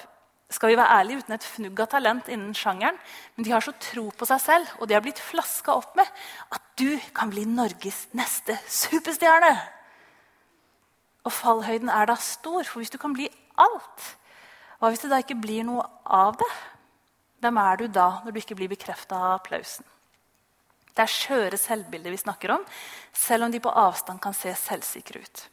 Skal 0.50 0.72
vi 0.72 0.78
være 0.80 1.00
ærlige, 1.00 1.22
Uten 1.22 1.36
et 1.36 1.46
fnugg 1.46 1.80
av 1.84 1.90
talent 1.92 2.30
innen 2.34 2.56
sjangeren. 2.58 2.98
Men 3.36 3.46
de 3.46 3.52
har 3.54 3.62
så 3.62 3.74
tro 3.78 4.08
på 4.10 4.26
seg 4.26 4.42
selv, 4.42 4.72
og 4.80 4.90
de 4.90 4.96
har 4.98 5.04
blitt 5.06 5.22
flaska 5.22 5.76
opp 5.78 5.94
med 6.00 6.10
at 6.56 6.64
du 6.80 6.98
kan 7.16 7.30
bli 7.30 7.46
Norges 7.46 8.08
neste 8.18 8.58
superstjerne. 8.66 9.54
Og 11.28 11.36
fallhøyden 11.36 11.92
er 11.94 12.10
da 12.10 12.16
stor, 12.18 12.64
for 12.66 12.82
hvis 12.82 12.92
du 12.94 12.98
kan 12.98 13.14
bli 13.14 13.30
alt, 13.60 14.08
hva 14.80 14.90
hvis 14.90 15.04
det 15.04 15.12
da 15.12 15.20
ikke 15.22 15.38
blir 15.38 15.66
noe 15.68 15.84
av 16.08 16.38
det? 16.40 16.50
Hvem 17.44 17.60
er 17.62 17.80
du 17.80 17.88
da, 17.92 18.10
når 18.24 18.34
du 18.34 18.40
ikke 18.42 18.58
blir 18.58 18.72
bekrefta 18.72 19.20
av 19.20 19.38
applausen? 19.38 19.86
Det 20.96 21.04
er 21.06 21.14
skjøre 21.14 21.60
selvbilder 21.60 22.12
vi 22.12 22.20
snakker 22.20 22.56
om, 22.56 22.66
selv 23.16 23.46
om 23.46 23.54
de 23.54 23.62
på 23.64 23.72
avstand 23.72 24.20
kan 24.24 24.36
se 24.36 24.56
selvsikre 24.58 25.22
ut. 25.24 25.44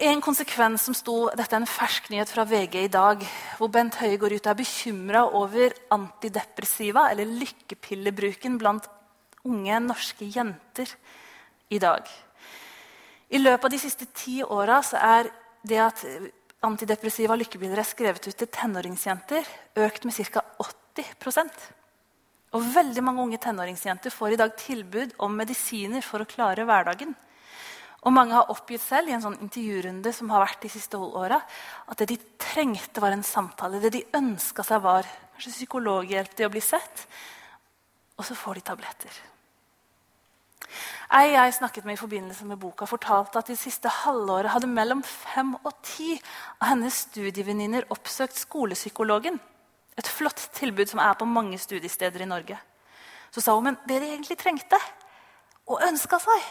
En 0.00 0.22
konsekvens 0.24 0.86
som 0.86 0.94
sto, 0.96 1.14
Dette 1.36 1.52
er 1.52 1.60
en 1.60 1.68
fersk 1.68 2.06
nyhet 2.08 2.30
fra 2.32 2.46
VG 2.48 2.86
i 2.86 2.88
dag. 2.88 3.20
hvor 3.58 3.68
Bent 3.68 3.98
Høie 4.00 4.16
går 4.16 4.32
ut 4.32 4.46
og 4.46 4.50
er 4.50 4.56
bekymra 4.62 5.24
over 5.36 5.74
antidepressiva, 5.92 7.10
eller 7.10 7.28
lykkepillebruken, 7.28 8.56
blant 8.56 8.88
unge 9.44 9.80
norske 9.80 10.24
jenter 10.24 10.88
i 11.68 11.78
dag. 11.78 12.08
I 13.28 13.38
løpet 13.38 13.64
av 13.64 13.70
de 13.70 13.78
siste 13.78 14.06
ti 14.06 14.40
åra 14.42 14.80
er 14.96 15.28
det 15.68 15.78
at 15.78 16.06
antidepressiva 16.64 17.36
og 17.36 17.44
lykkepiller 17.44 17.76
er 17.76 17.84
skrevet 17.84 18.24
ut 18.24 18.36
til 18.36 18.48
tenåringsjenter, 18.48 19.44
økt 19.76 20.04
med 20.08 20.16
ca. 20.16 20.40
80% 20.96 21.68
Og 22.56 22.74
veldig 22.74 23.02
mange 23.04 23.22
unge 23.22 23.38
tenåringsjenter 23.38 24.10
får 24.10 24.32
i 24.32 24.40
dag 24.40 24.56
tilbud 24.56 25.12
om 25.18 25.36
medisiner 25.36 26.00
for 26.00 26.24
å 26.24 26.26
klare 26.28 26.64
hverdagen. 26.64 27.14
Og 28.00 28.14
mange 28.16 28.32
har 28.32 28.48
oppgitt 28.52 28.80
selv 28.80 29.10
i 29.10 29.14
en 29.16 29.24
sånn 29.24 29.40
intervjurunde 29.44 30.12
som 30.16 30.30
har 30.32 30.44
vært 30.46 30.62
de 30.64 30.70
siste 30.72 30.96
åra, 30.96 31.40
at 31.90 32.00
det 32.00 32.08
de 32.14 32.20
trengte, 32.40 33.02
var 33.02 33.12
en 33.12 33.26
samtale. 33.26 33.80
Det 33.82 33.92
de 33.92 34.06
ønska 34.16 34.64
seg, 34.64 34.80
var 34.84 35.08
kanskje 35.34 35.58
psykologhjelp 35.58 36.32
til 36.36 36.48
å 36.48 36.52
bli 36.54 36.62
sett. 36.64 37.04
Og 38.16 38.24
så 38.24 38.36
får 38.36 38.60
de 38.60 38.64
tabletter. 38.70 39.20
Ei 41.10 41.32
jeg 41.32 41.56
snakket 41.56 41.86
med 41.88 41.96
i 41.96 42.00
forbindelse 42.00 42.46
med 42.46 42.60
boka, 42.62 42.86
fortalte 42.86 43.40
at 43.40 43.48
de 43.50 43.56
siste 43.58 43.90
halvåret 43.90 44.52
hadde 44.54 44.70
mellom 44.70 45.02
fem 45.02 45.56
og 45.58 45.72
ti 45.82 46.14
av 46.60 46.70
hennes 46.70 47.00
studievenninner 47.08 47.88
oppsøkt 47.90 48.38
skolepsykologen. 48.38 49.40
Et 49.98 50.08
flott 50.08 50.46
tilbud 50.54 50.88
som 50.88 51.02
er 51.02 51.18
på 51.18 51.26
mange 51.28 51.58
studiesteder 51.58 52.22
i 52.22 52.30
Norge. 52.30 52.56
Så 53.34 53.42
sa 53.42 53.56
hun 53.56 53.66
men 53.66 53.78
det 53.90 53.98
de 54.00 54.12
egentlig 54.12 54.38
trengte 54.38 54.78
og 55.66 55.82
ønska 55.86 56.20
seg, 56.22 56.46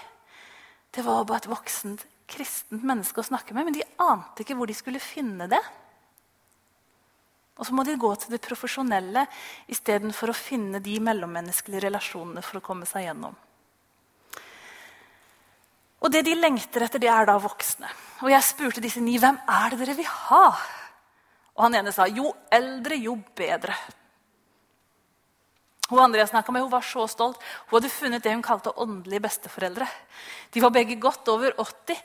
det 0.95 1.05
var 1.05 1.27
bare 1.27 1.43
et 1.43 1.51
voksent 1.51 2.05
kristent 2.29 2.85
menneske 2.85 3.21
å 3.21 3.25
snakke 3.25 3.55
med, 3.57 3.67
men 3.67 3.77
de 3.77 3.85
ante 4.01 4.43
ikke 4.43 4.57
hvor 4.57 4.69
de 4.69 4.77
skulle 4.77 5.01
finne 5.01 5.49
det. 5.49 5.61
Og 7.59 7.67
så 7.67 7.75
må 7.75 7.83
de 7.83 7.97
gå 7.99 8.09
til 8.15 8.31
det 8.31 8.41
profesjonelle 8.45 9.25
istedenfor 9.71 10.31
å 10.31 10.37
finne 10.37 10.79
de 10.83 10.95
mellommenneskelige 11.03 11.83
relasjonene 11.89 12.43
for 12.45 12.59
å 12.59 12.63
komme 12.63 12.87
seg 12.87 13.09
gjennom. 13.09 13.35
Og 15.99 16.13
det 16.13 16.23
de 16.23 16.37
lengter 16.37 16.85
etter, 16.85 17.01
det 17.03 17.09
er 17.11 17.27
da 17.27 17.35
voksne. 17.43 17.89
Og 18.23 18.31
jeg 18.31 18.47
spurte 18.47 18.83
disse 18.83 19.03
ni 19.03 19.17
hvem 19.19 19.41
er 19.43 19.73
det 19.73 19.81
dere 19.81 19.97
vil 19.97 20.07
ha. 20.07 20.45
Og 21.57 21.65
han 21.65 21.75
ene 21.81 21.91
sa 21.91 22.07
jo 22.07 22.31
eldre, 22.55 22.95
jo 23.03 23.17
bedre. 23.35 23.75
Hun 25.89 25.99
andre 26.03 26.21
jeg 26.21 26.43
med, 26.53 26.61
hun 26.61 26.71
var 26.71 26.85
så 26.85 27.07
stolt. 27.09 27.39
Hun 27.69 27.79
hadde 27.79 27.89
funnet 27.89 28.23
det 28.23 28.33
hun 28.33 28.45
kalte 28.45 28.73
åndelige 28.77 29.23
besteforeldre. 29.25 29.87
De 30.53 30.61
var 30.61 30.73
begge 30.73 30.99
godt 31.01 31.27
over 31.27 31.55
80, 31.57 31.97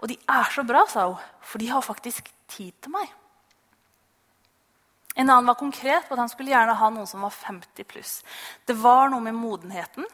og 0.00 0.08
de 0.08 0.18
er 0.28 0.52
så 0.52 0.64
bra, 0.64 0.84
sa 0.88 1.06
hun, 1.08 1.16
for 1.40 1.58
de 1.58 1.70
har 1.72 1.80
faktisk 1.84 2.28
tid 2.48 2.72
til 2.82 2.92
meg. 2.92 3.08
En 5.16 5.28
annen 5.28 5.48
var 5.48 5.58
konkret 5.58 6.06
på 6.06 6.14
at 6.14 6.22
han 6.22 6.30
skulle 6.30 6.52
gjerne 6.52 6.76
ha 6.76 6.90
noen 6.92 7.08
som 7.08 7.24
var 7.24 7.34
50 7.34 7.88
pluss. 7.88 8.20
Det 8.64 8.76
var 8.78 9.10
noe 9.10 9.24
med 9.24 9.36
modenheten, 9.36 10.06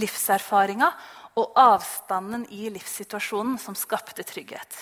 livserfaringa 0.00 0.90
og 1.38 1.52
avstanden 1.58 2.46
i 2.50 2.68
livssituasjonen 2.72 3.60
som 3.62 3.76
skapte 3.78 4.24
trygghet. 4.26 4.80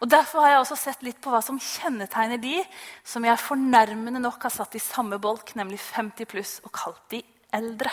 Og 0.00 0.10
Derfor 0.10 0.44
har 0.44 0.54
jeg 0.54 0.62
også 0.62 0.78
sett 0.80 1.04
litt 1.06 1.20
på 1.22 1.32
hva 1.32 1.40
som 1.44 1.60
kjennetegner 1.60 2.40
de 2.40 2.60
som 3.04 3.24
jeg 3.24 3.42
fornærmende 3.42 4.20
nok 4.22 4.48
har 4.48 4.54
satt 4.54 4.76
i 4.76 4.82
samme 4.82 5.18
bolk, 5.22 5.54
nemlig 5.58 5.80
50 5.82 6.30
pluss, 6.30 6.58
og 6.64 6.74
kalt 6.76 7.02
de 7.12 7.22
eldre. 7.56 7.92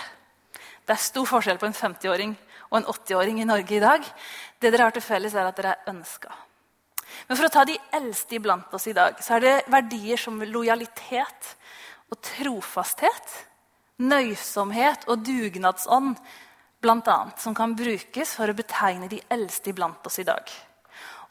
Det 0.84 0.96
er 0.96 1.00
stor 1.00 1.28
forskjell 1.30 1.60
på 1.62 1.70
en 1.70 1.78
50-åring 1.78 2.34
og 2.70 2.80
en 2.80 2.90
80-åring 2.92 3.40
i 3.40 3.48
Norge 3.48 3.78
i 3.78 3.84
dag. 3.84 4.04
Det 4.60 4.72
dere 4.72 4.90
har 4.90 4.96
til 4.96 5.06
felles, 5.06 5.36
er 5.36 5.48
at 5.48 5.60
dere 5.60 5.76
er 5.78 5.94
ønska. 5.94 6.34
Men 7.28 7.38
for 7.38 7.48
å 7.48 7.54
ta 7.54 7.64
de 7.68 7.78
eldste 7.94 8.38
iblant 8.38 8.74
oss 8.76 8.88
i 8.90 8.96
dag, 8.96 9.20
så 9.24 9.38
er 9.38 9.44
det 9.44 9.56
verdier 9.72 10.20
som 10.20 10.42
lojalitet 10.42 11.54
og 12.12 12.20
trofasthet, 12.26 13.38
nøysomhet 14.04 15.08
og 15.08 15.24
dugnadsånd 15.24 16.18
blant 16.84 17.08
annet, 17.08 17.40
som 17.40 17.56
kan 17.56 17.76
brukes 17.78 18.36
for 18.36 18.50
å 18.50 18.58
betegne 18.58 19.08
de 19.12 19.22
eldste 19.32 19.72
iblant 19.72 20.04
oss 20.10 20.20
i 20.20 20.28
dag. 20.28 20.50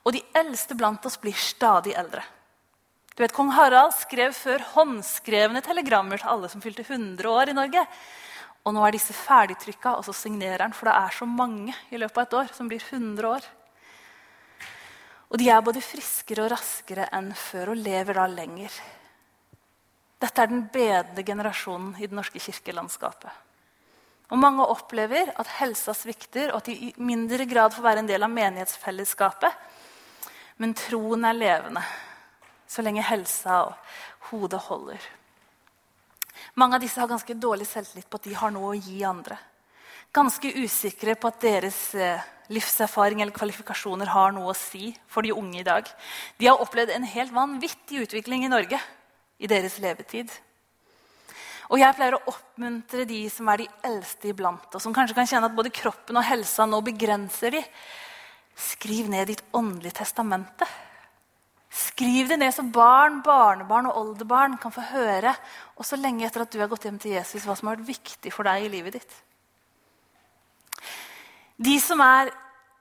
Og 0.03 0.17
de 0.17 0.23
eldste 0.35 0.75
blant 0.79 1.05
oss 1.07 1.19
blir 1.21 1.37
stadig 1.39 1.95
eldre. 1.99 2.25
Du 3.13 3.23
vet, 3.23 3.35
Kong 3.37 3.53
Harald 3.53 3.93
skrev 3.95 4.33
før 4.35 4.63
håndskrevne 4.73 5.61
telegrammer 5.65 6.23
til 6.23 6.31
alle 6.33 6.49
som 6.49 6.63
fylte 6.65 6.85
100 6.87 7.29
år 7.29 7.53
i 7.53 7.57
Norge. 7.57 7.83
Og 8.65 8.75
nå 8.75 8.85
er 8.87 8.95
disse 8.95 9.15
ferdigtrykka, 9.17 9.97
og 9.99 10.07
så 10.07 10.15
signerer 10.17 10.65
han, 10.65 10.75
for 10.75 10.89
det 10.89 10.95
er 10.97 11.17
så 11.19 11.29
mange 11.29 11.75
i 11.91 12.01
løpet 12.01 12.19
av 12.19 12.25
et 12.25 12.37
år 12.41 12.57
som 12.57 12.71
blir 12.71 12.83
100 12.83 13.29
år. 13.29 13.47
Og 15.33 15.41
de 15.41 15.49
er 15.51 15.65
både 15.65 15.85
friskere 15.85 16.47
og 16.47 16.53
raskere 16.53 17.09
enn 17.17 17.31
før 17.37 17.73
og 17.75 17.81
lever 17.81 18.17
da 18.17 18.27
lenger. 18.31 18.75
Dette 20.23 20.45
er 20.45 20.51
den 20.51 20.67
bedre 20.73 21.25
generasjonen 21.27 21.97
i 21.99 22.07
det 22.07 22.17
norske 22.17 22.41
kirkelandskapet. 22.41 23.33
Og 24.33 24.41
Mange 24.41 24.65
opplever 24.65 25.35
at 25.37 25.57
helsa 25.59 25.93
svikter, 25.97 26.53
og 26.53 26.63
at 26.63 26.71
de 26.71 26.77
i 26.89 26.93
mindre 27.03 27.45
grad 27.45 27.75
får 27.75 27.85
være 27.85 28.05
en 28.05 28.09
del 28.09 28.25
av 28.25 28.33
menighetsfellesskapet 28.33 29.81
men 30.63 30.77
troen 30.79 31.27
er 31.27 31.39
levende 31.39 31.83
så 32.73 32.83
lenge 32.85 33.05
helsa 33.05 33.65
og 33.67 34.31
hodet 34.31 34.61
holder. 34.69 35.01
Mange 36.57 36.77
av 36.77 36.85
disse 36.85 37.01
har 37.01 37.11
ganske 37.11 37.37
dårlig 37.37 37.67
selvtillit 37.69 38.09
på 38.09 38.21
at 38.21 38.29
de 38.29 38.37
har 38.37 38.53
noe 38.55 38.73
å 38.73 38.79
gi 38.79 39.03
andre. 39.05 39.39
ganske 40.13 40.49
usikre 40.61 41.15
på 41.17 41.29
at 41.29 41.41
deres 41.41 41.95
eh, 41.95 42.21
livserfaring 42.53 43.23
eller 43.23 43.33
kvalifikasjoner 43.33 44.11
har 44.13 44.35
noe 44.37 44.51
å 44.53 44.57
si 44.57 44.91
for 45.09 45.25
de 45.25 45.33
unge 45.33 45.61
i 45.61 45.65
dag. 45.65 45.89
De 46.37 46.51
har 46.51 46.61
opplevd 46.61 46.93
en 46.93 47.09
helt 47.09 47.33
vanvittig 47.33 48.03
utvikling 48.05 48.45
i 48.45 48.51
Norge 48.53 48.81
i 49.39 49.49
deres 49.49 49.79
levetid. 49.81 50.29
Og 51.73 51.81
jeg 51.81 51.97
pleier 51.97 52.19
å 52.19 52.27
oppmuntre 52.29 53.07
de 53.09 53.23
som 53.33 53.49
er 53.49 53.63
de 53.63 53.71
eldste 53.89 54.29
iblant 54.29 54.77
oss, 54.77 54.85
som 54.85 54.93
kanskje 54.93 55.17
kan 55.17 55.31
kjenne 55.31 55.49
at 55.49 55.57
både 55.57 55.73
kroppen 55.73 56.21
og 56.21 56.29
helsa 56.29 56.67
nå 56.69 56.83
begrenser 56.85 57.57
de. 57.57 57.65
Skriv 58.59 59.09
ned 59.11 59.31
ditt 59.31 59.45
åndelige 59.57 60.01
testamente. 60.03 60.69
Skriv 61.73 62.29
det 62.29 62.37
ned 62.37 62.53
så 62.53 62.65
barn, 62.69 63.23
barnebarn 63.25 63.89
og 63.89 63.97
oldebarn 63.97 64.59
kan 64.61 64.75
få 64.75 64.85
høre 64.91 65.33
også 65.81 65.97
lenge 65.97 66.27
etter 66.27 66.45
at 66.45 66.53
du 66.53 66.61
har 66.61 66.69
gått 66.69 66.85
hjem 66.85 66.99
til 67.01 67.15
Jesus, 67.17 67.47
hva 67.47 67.57
som 67.57 67.71
har 67.71 67.79
vært 67.79 67.95
viktig 67.95 68.33
for 68.35 68.49
deg 68.49 68.67
i 68.67 68.73
livet 68.73 68.99
ditt. 68.99 69.15
De 71.63 71.79
som 71.81 72.01
er 72.05 72.33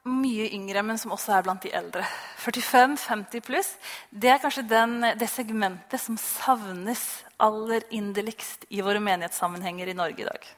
mye 0.09 0.49
yngre, 0.55 0.81
men 0.83 0.97
som 0.97 1.13
også 1.13 1.35
er 1.37 1.45
blant 1.45 1.63
de 1.63 1.71
eldre, 1.77 2.03
45-50 2.41 3.43
pluss, 3.45 3.69
det 4.09 4.31
er 4.33 4.41
kanskje 4.41 4.65
den, 4.67 4.97
det 5.19 5.29
segmentet 5.29 6.01
som 6.01 6.17
savnes 6.19 7.03
aller 7.41 7.85
inderligst 7.93 8.65
i 8.73 8.81
våre 8.81 9.01
menighetssammenhenger 9.03 9.91
i 9.91 9.97
Norge 9.97 10.25
i 10.25 10.27
dag. 10.27 10.49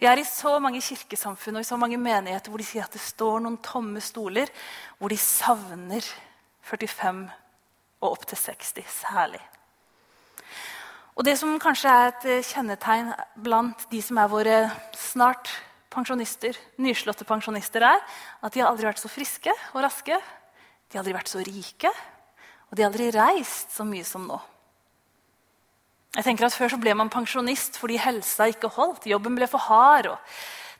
Vi 0.00 0.08
er 0.08 0.16
i 0.16 0.24
så 0.24 0.54
mange 0.64 0.80
kirkesamfunn 0.80 1.58
og 1.58 1.64
i 1.64 1.68
så 1.68 1.76
mange 1.76 1.98
menigheter 2.00 2.48
hvor 2.48 2.62
de 2.62 2.64
sier 2.64 2.86
at 2.86 2.94
det 2.96 3.02
står 3.04 3.42
noen 3.44 3.58
tomme 3.60 4.00
stoler, 4.00 4.48
hvor 4.96 5.12
de 5.12 5.18
savner 5.20 6.06
45 6.64 7.26
og 8.00 8.06
opp 8.14 8.24
til 8.30 8.40
60 8.40 8.80
særlig. 9.02 9.42
Og 11.20 11.24
Det 11.24 11.34
som 11.36 11.58
kanskje 11.60 11.92
er 11.92 12.06
et 12.08 12.46
kjennetegn 12.48 13.10
blant 13.44 13.84
de 13.90 14.00
som 14.00 14.16
er 14.22 14.30
våre 14.32 14.54
snart 14.96 15.50
pensjonister, 15.92 16.56
nyslåtte 16.80 17.26
pensjonister 17.28 17.84
er 17.84 18.00
at 18.40 18.54
de 18.54 18.62
har 18.62 18.70
aldri 18.70 18.88
vært 18.88 19.02
så 19.02 19.10
friske 19.12 19.52
og 19.74 19.82
raske. 19.84 20.16
De 20.16 20.96
har 20.96 21.02
aldri 21.02 21.18
vært 21.18 21.28
så 21.28 21.44
rike, 21.44 21.92
og 22.70 22.72
de 22.72 22.86
har 22.86 22.88
aldri 22.88 23.10
reist 23.12 23.76
så 23.76 23.84
mye 23.84 24.06
som 24.06 24.24
nå. 24.24 24.40
Jeg 26.16 26.26
tenker 26.26 26.48
at 26.48 26.56
Før 26.56 26.72
så 26.72 26.80
ble 26.80 26.94
man 26.98 27.10
pensjonist 27.12 27.78
fordi 27.78 28.00
helsa 28.02 28.48
ikke 28.50 28.72
holdt. 28.74 29.06
Jobben 29.10 29.36
ble 29.38 29.46
for 29.50 29.62
hard. 29.62 30.10
og 30.10 30.18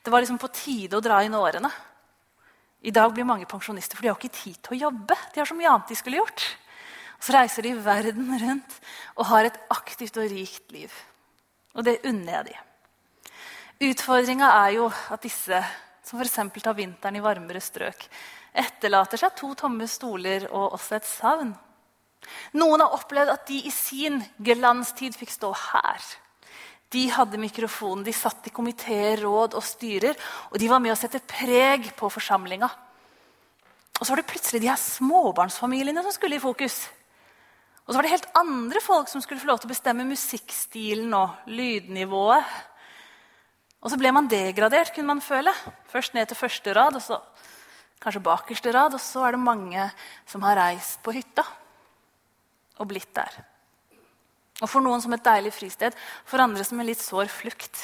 Det 0.03 0.11
var 0.11 0.23
liksom 0.23 0.41
på 0.41 0.51
tide 0.55 0.97
å 0.97 1.03
dra 1.03 1.21
inn 1.23 1.37
årene. 1.37 1.71
I 2.81 2.91
dag 2.91 3.13
blir 3.13 3.27
mange 3.27 3.45
pensjonister 3.45 3.95
for 3.95 4.03
de 4.03 4.09
har 4.09 4.17
ikke 4.17 4.33
tid 4.33 4.57
til 4.57 4.75
å 4.75 4.81
jobbe. 4.89 5.15
De 5.33 5.39
har 5.39 5.47
så 5.47 5.55
mye 5.55 5.69
annet 5.69 5.93
de 5.93 5.99
skulle 5.99 6.19
gjort. 6.19 6.47
Og 7.19 7.27
så 7.27 7.35
reiser 7.37 7.67
de 7.67 7.75
verden 7.77 8.33
rundt 8.41 8.77
og 9.15 9.27
har 9.29 9.47
et 9.47 9.59
aktivt 9.71 10.17
og 10.17 10.27
rikt 10.33 10.73
liv. 10.73 10.91
Og 11.77 11.85
det 11.85 12.01
unner 12.09 12.39
jeg 12.39 12.49
de. 12.49 12.59
Utfordringa 13.91 14.49
er 14.65 14.75
jo 14.79 14.89
at 14.91 15.23
disse 15.23 15.61
som 16.05 16.19
f.eks. 16.19 16.39
tar 16.59 16.75
vinteren 16.75 17.15
i 17.15 17.23
varmere 17.23 17.61
strøk, 17.63 18.03
etterlater 18.51 19.21
seg 19.21 19.35
to 19.37 19.53
tomme 19.55 19.87
stoler 19.87 20.49
og 20.49 20.75
også 20.75 20.97
et 20.97 21.07
savn. 21.07 21.53
Noen 22.57 22.83
har 22.83 22.95
opplevd 22.95 23.31
at 23.33 23.47
de 23.47 23.61
i 23.67 23.71
sin 23.73 24.19
glanstid 24.43 25.15
fikk 25.17 25.33
stå 25.33 25.51
her. 25.55 26.03
De 26.91 27.05
hadde 27.07 27.39
mikrofonen, 27.39 28.03
de 28.03 28.13
satt 28.15 28.49
i 28.49 28.53
komiteer, 28.53 29.21
råd 29.23 29.55
og 29.55 29.63
styrer, 29.63 30.17
og 30.51 30.57
de 30.59 30.67
var 30.67 30.81
med 30.83 30.91
å 30.91 30.99
sette 30.99 31.21
preg 31.23 31.93
på 31.95 32.09
forsamlinga. 32.11 32.67
Og 33.99 34.03
så 34.03 34.11
var 34.11 34.19
det 34.19 34.31
plutselig 34.31 34.59
de 34.63 34.71
her 34.71 34.81
småbarnsfamiliene 34.81 36.03
som 36.03 36.11
skulle 36.15 36.35
i 36.35 36.43
fokus. 36.43 36.83
Og 37.85 37.93
så 37.93 37.95
var 37.97 38.07
det 38.07 38.11
helt 38.15 38.27
andre 38.37 38.81
folk 38.83 39.07
som 39.11 39.23
skulle 39.23 39.39
få 39.39 39.47
lov 39.49 39.61
til 39.61 39.69
å 39.69 39.71
bestemme 39.71 40.07
musikkstilen 40.09 41.15
og 41.15 41.47
lydnivået. 41.47 42.59
Og 43.81 43.93
så 43.93 43.97
ble 43.97 44.11
man 44.13 44.27
degradert, 44.29 44.91
kunne 44.93 45.13
man 45.13 45.23
føle. 45.23 45.53
Først 45.89 46.17
ned 46.17 46.27
til 46.29 46.37
første 46.37 46.75
rad, 46.75 46.99
og 46.99 47.05
så 47.05 47.21
kanskje 48.03 48.25
bakerste 48.25 48.73
rad. 48.75 48.97
Og 48.97 49.01
så 49.01 49.23
er 49.25 49.37
det 49.37 49.45
mange 49.47 49.87
som 50.29 50.43
har 50.45 50.59
reist 50.59 50.99
på 51.05 51.15
hytta 51.15 51.45
og 52.81 52.89
blitt 52.89 53.13
der. 53.15 53.39
Og 54.61 54.69
for 54.69 54.83
noen 54.83 55.01
som 55.01 55.13
et 55.15 55.25
deilig 55.25 55.53
fristed, 55.55 55.95
for 56.25 56.41
andre 56.43 56.65
som 56.65 56.79
en 56.81 56.89
litt 56.89 57.01
sår 57.01 57.29
flukt. 57.33 57.79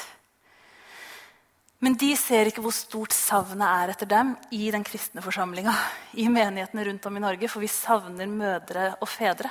Men 1.82 1.94
de 1.98 2.10
ser 2.18 2.50
ikke 2.50 2.62
hvor 2.62 2.74
stort 2.74 3.14
savnet 3.14 3.66
er 3.66 3.92
etter 3.92 4.08
dem 4.10 4.32
i 4.54 4.66
den 4.74 4.82
kristne 4.86 5.22
forsamlinga. 5.22 5.74
I 6.18 6.26
menighetene 6.30 6.86
rundt 6.88 7.06
om 7.06 7.18
i 7.18 7.22
Norge, 7.22 7.50
for 7.50 7.62
vi 7.62 7.70
savner 7.70 8.30
mødre 8.30 8.92
og 8.98 9.10
fedre. 9.10 9.50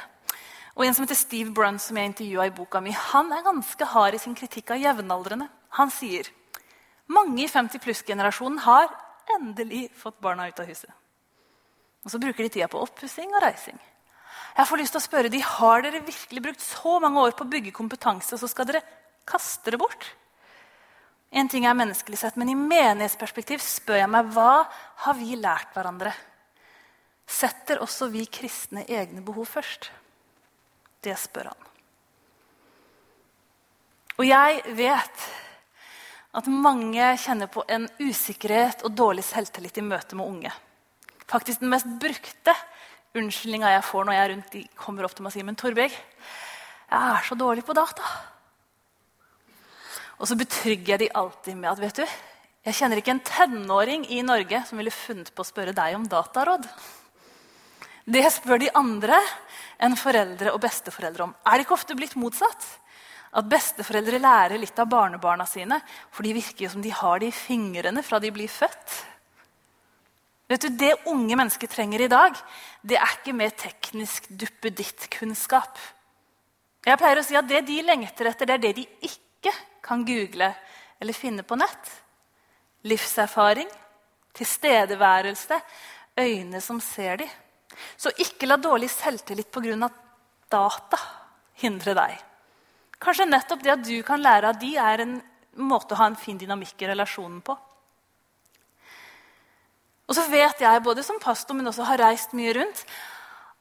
Og 0.75 0.85
En 0.85 0.93
som 0.93 1.07
heter 1.07 1.17
Steve 1.17 1.51
Brunn, 1.55 1.79
som 1.79 1.97
jeg 1.97 2.11
intervjua 2.11 2.45
i 2.47 2.53
boka 2.53 2.79
mi, 2.83 2.91
han 2.91 3.31
er 3.33 3.45
ganske 3.45 3.85
hard 3.95 4.13
i 4.13 4.21
sin 4.21 4.35
kritikk 4.35 4.75
av 4.75 4.83
jevnaldrende. 4.83 5.47
Han 5.79 5.89
sier 5.89 6.29
mange 7.07 7.41
i 7.43 7.47
50 7.47 7.81
pluss-generasjonen 7.81 8.59
har 8.65 8.91
endelig 9.37 9.87
fått 9.95 10.19
barna 10.21 10.47
ut 10.47 10.59
av 10.59 10.67
huset. 10.67 10.91
Og 12.05 12.11
så 12.11 12.19
bruker 12.21 12.43
de 12.43 12.51
tida 12.51 12.67
på 12.71 12.81
oppussing 12.83 13.31
og 13.33 13.41
reising. 13.43 13.79
Jeg 14.57 14.65
får 14.65 14.81
lyst 14.81 14.95
til 14.95 15.01
å 15.01 15.05
spørre 15.05 15.29
de, 15.29 15.41
Har 15.45 15.83
dere 15.85 16.05
virkelig 16.05 16.43
brukt 16.43 16.63
så 16.63 16.97
mange 17.03 17.21
år 17.21 17.35
på 17.37 17.45
å 17.45 17.51
bygge 17.51 17.75
kompetanse, 17.75 18.39
så 18.39 18.49
skal 18.49 18.69
dere 18.69 18.85
kaste 19.27 19.73
det 19.73 19.79
bort? 19.81 20.07
En 21.29 21.49
ting 21.51 21.67
er 21.67 21.75
menneskelig 21.77 22.21
sett, 22.21 22.37
men 22.39 22.49
i 22.49 22.57
menighetsperspektiv 22.57 23.61
spør 23.61 23.99
jeg 23.99 24.09
meg 24.09 24.29
hva 24.33 24.63
har 25.03 25.17
vi 25.19 25.35
lært 25.37 25.75
hverandre? 25.75 26.13
Setter 27.27 27.81
også 27.83 28.07
vi 28.09 28.23
kristne 28.31 28.85
egne 28.87 29.21
behov 29.25 29.49
først? 29.51 29.89
Det 31.03 31.17
spør 31.19 31.51
han. 31.51 31.65
Og 34.17 34.25
jeg 34.25 34.77
vet 34.79 35.25
at 36.37 36.47
mange 36.49 37.11
kjenner 37.21 37.51
på 37.51 37.65
en 37.69 37.85
usikkerhet 37.99 38.81
og 38.87 38.95
dårlig 38.97 39.25
selvtillit 39.27 39.77
i 39.77 39.85
møte 39.85 40.17
med 40.17 40.31
unge. 40.31 40.53
Faktisk 41.27 41.59
Den 41.59 41.73
mest 41.75 41.89
brukte 41.99 42.55
unnskyldninga 43.21 43.73
jeg 43.75 43.85
får 43.87 44.07
når 44.07 44.15
jeg 44.15 44.23
er 44.23 44.33
rundt, 44.33 44.55
de 44.55 44.63
kommer 44.79 45.07
opp 45.07 45.15
til 45.17 45.25
meg 45.25 45.31
og 45.31 45.35
sier 45.37 45.47
men 45.47 45.59
Torbjørg, 45.59 45.99
jeg 46.87 47.13
er 47.17 47.27
så 47.27 47.37
dårlig 47.37 47.65
på 47.67 47.75
data. 47.77 48.11
Og 50.17 50.29
så 50.29 50.37
betrygger 50.39 50.95
jeg 50.95 51.03
de 51.05 51.13
alltid 51.19 51.57
med 51.59 51.71
at 51.71 51.81
vet 51.81 52.01
du, 52.01 52.17
jeg 52.67 52.75
kjenner 52.79 52.99
ikke 52.99 53.13
en 53.15 53.23
tenåring 53.23 54.05
i 54.11 54.23
Norge 54.25 54.59
som 54.67 54.79
ville 54.79 54.91
funnet 54.91 55.29
på 55.31 55.43
å 55.43 55.47
spørre 55.47 55.75
deg 55.75 55.95
om 55.95 56.07
dataråd. 56.09 56.65
Det 58.07 58.23
spør 58.31 58.59
de 58.59 58.71
andre 58.75 59.19
enn 59.83 59.95
foreldre 59.99 60.53
og 60.55 60.61
besteforeldre 60.63 61.27
om. 61.27 61.35
Er 61.43 61.57
det 61.57 61.67
ikke 61.67 61.75
ofte 61.77 61.95
blitt 61.95 62.15
motsatt? 62.19 62.65
At 63.37 63.47
besteforeldre 63.51 64.19
lærer 64.23 64.59
litt 64.59 64.79
av 64.79 64.87
barnebarna 64.89 65.45
sine, 65.47 65.81
for 66.11 66.23
de 66.23 66.31
virker 66.37 66.65
jo 66.65 66.71
som 66.73 66.83
de 66.83 66.93
har 66.95 67.19
det 67.21 67.29
i 67.29 67.35
fingrene 67.35 68.03
fra 68.03 68.19
de 68.23 68.31
blir 68.33 68.51
født. 68.51 68.95
Vet 70.47 70.61
du, 70.61 70.69
Det 70.69 70.95
unge 71.05 71.35
mennesker 71.35 71.67
trenger 71.67 72.01
i 72.01 72.07
dag, 72.11 72.35
det 72.81 72.95
er 72.95 73.15
ikke 73.17 73.35
mer 73.35 73.51
teknisk 73.51 74.29
duppeditt-kunnskap. 74.29 75.79
Jeg 76.87 76.99
pleier 76.99 77.19
å 77.19 77.25
si 77.25 77.35
at 77.35 77.47
Det 77.47 77.65
de 77.67 77.81
lengter 77.83 78.29
etter, 78.31 78.47
det 78.47 78.55
er 78.55 78.63
det 78.63 78.75
de 78.77 78.85
ikke 79.09 79.51
kan 79.83 80.05
google 80.07 80.53
eller 80.99 81.13
finne 81.13 81.43
på 81.43 81.57
nett. 81.59 81.91
Livserfaring, 82.87 83.67
tilstedeværelse, 84.33 85.59
øyne 86.17 86.61
som 86.61 86.79
ser 86.81 87.17
de. 87.17 87.27
Så 87.97 88.13
ikke 88.17 88.47
la 88.47 88.57
dårlig 88.57 88.89
selvtillit 88.89 89.51
pga. 89.51 89.89
data 90.49 90.97
hindre 91.59 91.93
deg. 91.93 92.17
Kanskje 92.99 93.27
nettopp 93.27 93.63
det 93.63 93.71
at 93.73 93.83
du 93.83 94.01
kan 94.03 94.21
lære 94.21 94.49
av 94.49 94.59
de, 94.59 94.77
er 94.77 95.01
en 95.03 95.21
måte 95.57 95.93
å 95.93 95.97
ha 95.97 96.07
en 96.07 96.15
fin 96.15 96.37
dynamikk 96.37 96.81
i 96.81 96.87
relasjonen 96.87 97.41
på. 97.41 97.57
Og 100.07 100.15
så 100.15 100.23
vet 100.31 100.61
jeg, 100.63 100.83
både 100.83 101.03
som 101.03 101.19
pastor, 101.19 101.57
men 101.57 101.67
også 101.67 101.85
har 101.89 101.99
reist 101.99 102.35
mye 102.37 102.53
rundt, 102.55 102.83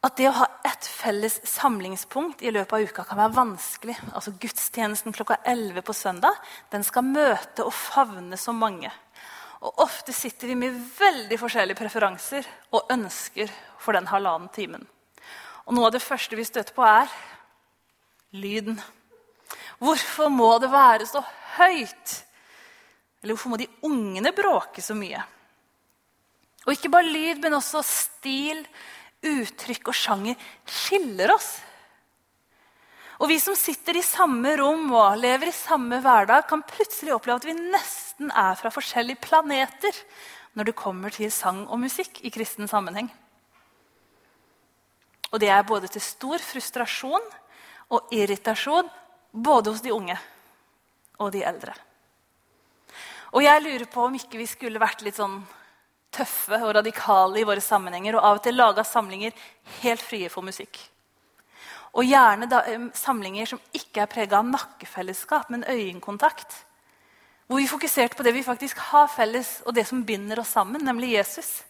at 0.06 0.14
det 0.18 0.28
å 0.30 0.36
ha 0.36 0.46
et 0.68 0.86
felles 0.86 1.40
samlingspunkt 1.48 2.44
i 2.46 2.52
løpet 2.54 2.76
av 2.76 2.84
uka 2.86 3.04
kan 3.08 3.18
være 3.18 3.34
vanskelig. 3.34 3.96
Altså 4.14 4.36
Gudstjenesten 4.38 5.14
klokka 5.16 5.40
11 5.42 5.82
på 5.82 5.94
søndag 5.96 6.36
den 6.70 6.86
skal 6.86 7.08
møte 7.08 7.66
og 7.66 7.74
favne 7.74 8.38
så 8.38 8.54
mange. 8.54 8.92
Og 9.66 9.82
Ofte 9.82 10.14
sitter 10.14 10.52
vi 10.52 10.58
med 10.60 10.76
veldig 10.98 11.38
forskjellige 11.40 11.80
preferanser 11.80 12.46
og 12.76 12.92
ønsker 12.94 13.50
for 13.82 13.96
den 13.96 14.06
halvannen 14.06 14.52
timen. 14.54 14.84
Og 15.66 15.74
Noe 15.74 15.88
av 15.88 15.96
det 15.96 16.04
første 16.04 16.38
vi 16.38 16.46
støter 16.46 16.76
på, 16.76 16.86
er 16.86 17.10
lyden. 18.38 18.78
Hvorfor 19.82 20.30
må 20.30 20.52
det 20.62 20.70
være 20.70 21.08
så 21.08 21.24
høyt? 21.56 22.20
Eller 23.22 23.34
hvorfor 23.34 23.50
må 23.50 23.58
de 23.58 23.72
ungene 23.88 24.30
bråke 24.36 24.84
så 24.84 24.94
mye? 24.94 25.24
Og 26.66 26.74
ikke 26.74 26.90
bare 26.90 27.06
lyd, 27.06 27.40
men 27.42 27.54
også 27.56 27.82
stil, 27.86 28.64
uttrykk 29.26 29.90
og 29.90 29.96
sjanger 29.96 30.48
skiller 30.68 31.32
oss. 31.34 31.54
Og 33.16 33.30
vi 33.30 33.38
som 33.40 33.56
sitter 33.56 33.96
i 33.96 34.04
samme 34.04 34.50
rom 34.60 34.90
og 34.92 35.16
lever 35.22 35.48
i 35.48 35.56
samme 35.56 36.02
hverdag, 36.04 36.44
kan 36.50 36.64
plutselig 36.68 37.14
oppleve 37.14 37.40
at 37.40 37.48
vi 37.48 37.54
nesten 37.56 38.28
er 38.28 38.58
fra 38.60 38.72
forskjellige 38.74 39.22
planeter 39.24 40.02
når 40.56 40.68
det 40.68 40.76
kommer 40.76 41.14
til 41.14 41.32
sang 41.32 41.64
og 41.64 41.80
musikk 41.80 42.20
i 42.24 42.32
kristen 42.34 42.68
sammenheng. 42.68 43.08
Og 45.32 45.40
det 45.42 45.48
er 45.52 45.66
både 45.68 45.88
til 45.92 46.04
stor 46.04 46.42
frustrasjon 46.42 47.24
og 47.92 48.14
irritasjon 48.14 48.88
både 49.32 49.72
hos 49.72 49.82
de 49.84 49.92
unge 49.94 50.16
og 51.20 51.32
de 51.32 51.42
eldre. 51.46 51.74
Og 53.36 53.42
jeg 53.44 53.62
lurer 53.64 53.88
på 53.90 54.04
om 54.06 54.16
ikke 54.16 54.40
vi 54.40 54.48
skulle 54.48 54.80
vært 54.80 55.04
litt 55.04 55.18
sånn 55.18 55.40
tøffe 56.16 56.58
og 56.62 56.74
radikale 56.78 57.40
i 57.40 57.46
våre 57.46 57.62
sammenhenger 57.64 58.16
og 58.16 58.24
av 58.24 58.40
og 58.40 58.44
til 58.44 58.56
laga 58.56 58.84
samlinger 58.86 59.36
helt 59.82 60.02
frie 60.02 60.30
for 60.32 60.46
musikk. 60.46 60.80
Og 61.96 62.04
gjerne 62.04 62.48
da, 62.50 62.62
samlinger 62.96 63.48
som 63.48 63.62
ikke 63.76 64.02
er 64.04 64.10
prega 64.10 64.40
av 64.40 64.48
nakkefellesskap, 64.50 65.48
men 65.52 65.64
øyekontakt. 65.64 66.52
Hvor 67.46 67.62
vi 67.62 67.70
fokuserte 67.70 68.18
på 68.18 68.26
det 68.26 68.34
vi 68.34 68.44
faktisk 68.44 68.80
har 68.90 69.08
felles, 69.08 69.60
og 69.64 69.76
det 69.76 69.86
som 69.88 70.04
binder 70.04 70.42
oss 70.42 70.52
sammen, 70.56 70.84
nemlig 70.84 71.14
Jesus. 71.14 71.62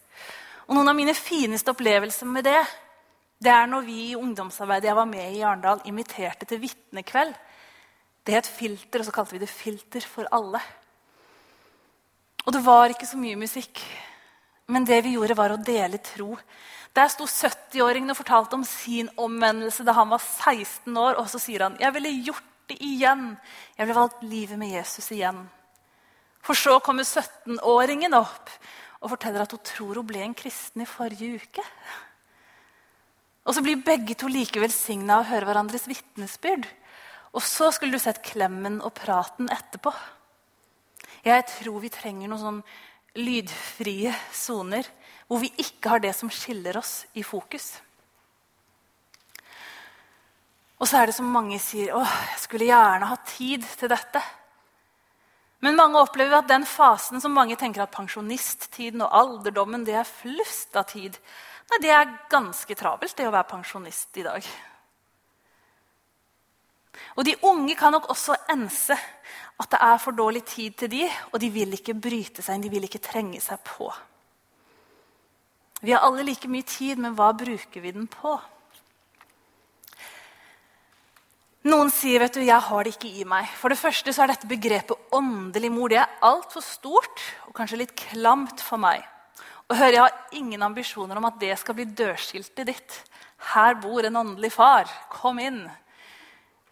Og 0.66 0.74
Noen 0.74 0.90
av 0.90 0.98
mine 0.98 1.14
fineste 1.14 1.70
opplevelser 1.70 2.26
med 2.26 2.48
det 2.48 2.59
det 3.37 3.52
er 3.52 3.66
når 3.68 3.85
vi 3.85 3.96
i 4.11 4.16
ungdomsarbeidet 4.16 4.88
jeg 4.88 4.96
var 4.96 5.09
med 5.11 5.35
i 5.37 5.42
Arendal, 5.44 5.82
inviterte 5.85 6.48
til 6.48 6.62
vitnekveld. 6.62 7.35
Det 8.26 8.35
het 8.35 8.48
Filter, 8.48 9.02
og 9.02 9.06
så 9.06 9.12
kalte 9.12 9.37
vi 9.37 9.42
det 9.42 9.52
Filter 9.52 10.06
for 10.09 10.28
alle. 10.32 10.61
Og 12.46 12.54
det 12.54 12.62
var 12.64 12.90
ikke 12.90 13.06
så 13.06 13.18
mye 13.20 13.37
musikk. 13.37 13.82
Men 14.66 14.85
det 14.85 15.02
vi 15.05 15.14
gjorde, 15.14 15.37
var 15.38 15.55
å 15.55 15.62
dele 15.62 15.98
tro. 16.02 16.35
Der 16.96 17.11
sto 17.12 17.26
70-åringen 17.29 18.11
og 18.11 18.18
fortalte 18.18 18.57
om 18.57 18.64
sin 18.66 19.11
omvendelse 19.20 19.85
da 19.87 19.94
han 19.98 20.11
var 20.11 20.22
16 20.22 20.96
år. 20.96 21.20
Og 21.20 21.29
så 21.31 21.38
sier 21.38 21.62
han, 21.62 21.76
'Jeg 21.79 21.92
ville 21.94 22.24
gjort 22.24 22.52
det 22.68 22.79
igjen. 22.81 23.38
Jeg 23.79 23.87
ville 23.87 24.00
valgt 24.00 24.22
livet 24.22 24.59
med 24.59 24.72
Jesus 24.72 25.11
igjen.' 25.11 25.48
For 26.42 26.55
så 26.55 26.79
kommer 26.81 27.02
17-åringen 27.02 28.14
opp 28.14 28.50
og 29.02 29.11
forteller 29.11 29.42
at 29.42 29.50
hun 29.50 29.64
tror 29.66 29.94
hun 29.94 30.07
ble 30.07 30.22
en 30.22 30.35
kristen 30.35 30.83
i 30.83 30.87
forrige 30.87 31.40
uke. 31.42 31.62
Og 33.46 33.55
så 33.55 33.62
blir 33.62 33.83
begge 33.83 34.14
to 34.14 34.29
like 34.31 34.61
velsigna 34.61 35.18
av 35.18 35.24
å 35.26 35.31
høre 35.31 35.46
hverandres 35.46 35.87
vitnesbyrd. 35.90 36.66
Og 37.35 37.42
så 37.42 37.70
skulle 37.74 37.92
du 37.92 38.02
sett 38.02 38.24
klemmen 38.24 38.81
og 38.81 38.94
praten 38.94 39.50
etterpå. 39.52 39.92
Jeg 41.26 41.46
tror 41.50 41.81
vi 41.83 41.90
trenger 41.90 42.31
noe 42.31 42.38
sånn 42.38 42.62
lydfrie 43.16 44.14
soner 44.35 44.87
hvor 45.26 45.42
vi 45.42 45.50
ikke 45.59 45.90
har 45.90 46.02
det 46.02 46.12
som 46.14 46.31
skiller 46.31 46.79
oss, 46.79 47.05
i 47.18 47.24
fokus. 47.26 47.74
Og 50.76 50.87
så 50.87 51.00
er 51.00 51.09
det 51.09 51.16
som 51.16 51.31
mange 51.33 51.59
sier 51.62 51.94
åh, 51.96 52.16
jeg 52.35 52.42
skulle 52.44 52.68
gjerne 52.68 53.09
ha 53.11 53.16
tid 53.26 53.64
til 53.81 53.90
dette. 53.90 54.22
Men 55.64 55.79
mange 55.79 55.98
opplever 55.98 56.38
at 56.38 56.50
den 56.50 56.66
fasen 56.68 57.22
som 57.22 57.35
mange 57.35 57.57
tenker 57.59 57.87
at 57.87 57.94
pensjonisttiden 57.94 59.02
og 59.02 59.14
alderdommen 59.16 59.87
det 59.87 59.96
er 59.96 60.09
flust 60.09 60.76
av 60.76 60.90
tid, 60.92 61.16
nei, 61.72 61.81
det 61.83 61.90
er 61.90 62.16
ganske 62.31 62.76
travelt 62.79 63.16
det 63.16 63.26
å 63.26 63.35
være 63.35 63.50
pensjonist 63.57 64.20
i 64.20 64.26
dag. 64.26 64.50
Og 67.16 67.24
de 67.24 67.37
unge 67.42 67.76
kan 67.76 67.92
nok 67.92 68.11
også 68.12 68.37
ense 68.52 68.96
at 69.56 69.70
det 69.72 69.80
er 69.80 69.96
for 69.98 70.16
dårlig 70.16 70.44
tid 70.44 70.76
til 70.76 70.90
de, 70.92 71.06
og 71.32 71.40
de 71.40 71.50
vil 71.50 71.72
ikke 71.72 71.94
bryte 71.94 72.42
seg 72.44 72.56
inn, 72.56 72.66
de 72.66 72.72
vil 72.72 72.85
ikke 72.85 73.02
trenge 73.04 73.40
seg 73.40 73.62
på. 73.64 73.88
Vi 75.80 75.92
har 75.92 76.04
alle 76.04 76.24
like 76.24 76.48
mye 76.48 76.64
tid, 76.66 77.00
men 77.00 77.16
hva 77.16 77.32
bruker 77.37 77.80
vi 77.80 77.92
den 77.92 78.09
på? 78.11 78.37
Noen 81.66 81.90
sier 81.90 82.20
vet 82.22 82.35
du, 82.35 82.40
'jeg 82.40 82.62
har 82.62 82.85
det 82.85 82.94
ikke 82.94 83.11
i 83.20 83.24
meg'. 83.24 83.48
For 83.56 83.68
det 83.68 83.78
første 83.78 84.12
så 84.12 84.22
er 84.22 84.26
dette 84.28 84.46
begrepet 84.46 84.96
åndelig 85.12 85.72
mor 85.72 85.88
det 85.88 85.98
er 85.98 86.18
altfor 86.22 86.62
stort 86.62 87.20
og 87.48 87.54
kanskje 87.54 87.78
litt 87.78 87.96
klamt 87.96 88.61
for 88.61 88.76
meg. 88.76 89.02
Og 89.68 89.76
hør, 89.76 89.90
Jeg 89.90 90.00
har 90.00 90.28
ingen 90.32 90.62
ambisjoner 90.62 91.16
om 91.16 91.24
at 91.24 91.40
det 91.40 91.59
skal 91.59 91.74
bli 91.74 91.85
dørskiltet 91.85 92.66
ditt. 92.66 93.02
Her 93.52 93.74
bor 93.74 94.04
en 94.04 94.16
åndelig 94.16 94.52
far. 94.52 94.87
Kom 95.11 95.38
inn. 95.38 95.68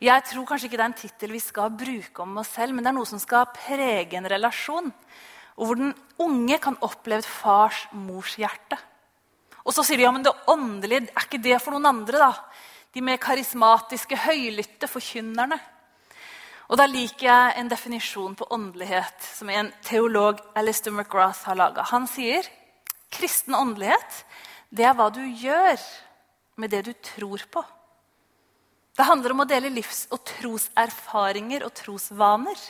Jeg 0.04 0.24
tror 0.28 0.44
kanskje 0.44 0.68
ikke 0.68 0.76
det 0.76 0.84
er 0.84 0.90
en 0.90 0.98
tittel 0.98 1.32
vi 1.32 1.40
skal 1.40 1.70
bruke 1.72 2.24
om 2.24 2.40
oss 2.42 2.50
selv, 2.58 2.74
men 2.74 2.84
det 2.84 2.90
er 2.90 2.96
noe 2.98 3.08
som 3.08 3.20
skal 3.22 3.46
prege 3.54 4.18
en 4.18 4.28
relasjon. 4.28 4.90
Og 5.56 5.68
hvor 5.68 5.78
den 5.78 5.94
unge 6.20 6.58
kan 6.60 6.76
oppleve 6.84 7.22
et 7.22 7.30
fars-mors 7.30 8.34
hjerte. 8.36 8.76
Og 9.64 9.72
så 9.72 9.84
sier 9.86 10.00
de 10.00 10.04
ja, 10.04 10.10
men 10.12 10.26
det 10.26 10.34
åndelige, 10.50 11.06
er 11.08 11.24
ikke 11.24 11.40
det 11.40 11.60
for 11.62 11.72
noen 11.72 11.88
andre? 11.88 12.20
da? 12.20 12.32
De 12.92 13.04
mer 13.06 13.16
karismatiske, 13.22 14.18
høylytte 14.26 14.90
forkynnerne. 14.90 15.56
Og 16.68 16.80
da 16.80 16.88
liker 16.88 17.26
jeg 17.28 17.54
en 17.60 17.70
definisjon 17.70 18.36
på 18.36 18.48
åndelighet 18.52 19.24
som 19.24 19.48
en 19.52 19.70
teolog 19.84 20.42
Alistair 20.58 20.92
McGrath 20.92 21.48
har 21.48 21.56
laga. 21.60 21.86
Han 21.92 22.08
sier 22.10 22.44
kristen 23.14 23.56
åndelighet 23.56 24.20
det 24.74 24.84
er 24.88 24.96
hva 24.98 25.08
du 25.12 25.22
gjør 25.22 25.80
med 26.60 26.72
det 26.74 26.84
du 26.88 26.92
tror 27.14 27.44
på. 27.52 27.64
Det 28.94 29.06
handler 29.08 29.34
om 29.34 29.42
å 29.42 29.48
dele 29.50 29.72
livs- 29.74 30.06
og 30.14 30.22
troserfaringer 30.28 31.64
og 31.66 31.74
trosvaner. 31.74 32.60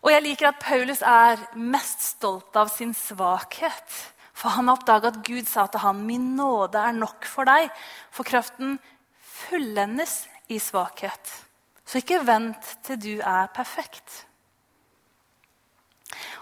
Og 0.00 0.08
jeg 0.14 0.24
liker 0.24 0.48
at 0.48 0.62
Paulus 0.62 1.02
er 1.04 1.42
mest 1.60 2.06
stolt 2.14 2.56
av 2.56 2.70
sin 2.72 2.94
svakhet. 2.96 3.98
For 4.32 4.56
han 4.56 4.70
har 4.70 4.78
oppdaga 4.78 5.10
at 5.10 5.20
Gud 5.26 5.44
sa 5.48 5.66
til 5.66 5.80
han, 5.80 6.06
'Min 6.06 6.36
nåde 6.36 6.78
er 6.78 6.92
nok 6.92 7.24
for 7.24 7.44
deg', 7.44 7.70
for 8.10 8.24
kraften 8.24 8.78
fullendes 9.20 10.26
i 10.48 10.58
svakhet. 10.58 11.44
Så 11.84 12.00
ikke 12.00 12.26
vent 12.26 12.78
til 12.82 12.96
du 12.96 13.20
er 13.20 13.46
perfekt. 13.54 14.24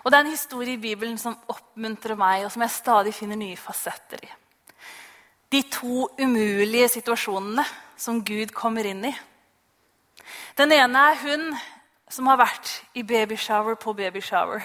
Og 0.04 0.10
Det 0.10 0.18
er 0.18 0.24
en 0.24 0.30
historie 0.30 0.72
i 0.72 0.80
Bibelen 0.80 1.18
som 1.18 1.36
oppmuntrer 1.48 2.16
meg, 2.16 2.44
og 2.44 2.52
som 2.52 2.62
jeg 2.62 2.70
stadig 2.70 3.14
finner 3.14 3.36
nye 3.36 3.56
fasetter 3.56 4.18
i. 4.22 4.30
De 5.52 5.62
to 5.62 6.08
umulige 6.20 6.88
situasjonene 6.88 7.64
som 7.98 8.22
Gud 8.24 8.54
kommer 8.54 8.86
inn 8.86 9.02
i. 9.10 9.14
Den 10.58 10.72
ene 10.74 11.02
er 11.10 11.18
hun 11.22 11.50
som 12.10 12.28
har 12.30 12.38
vært 12.40 12.70
i 12.96 13.04
babyshower 13.06 13.76
på 13.80 13.94
babyshower, 13.96 14.62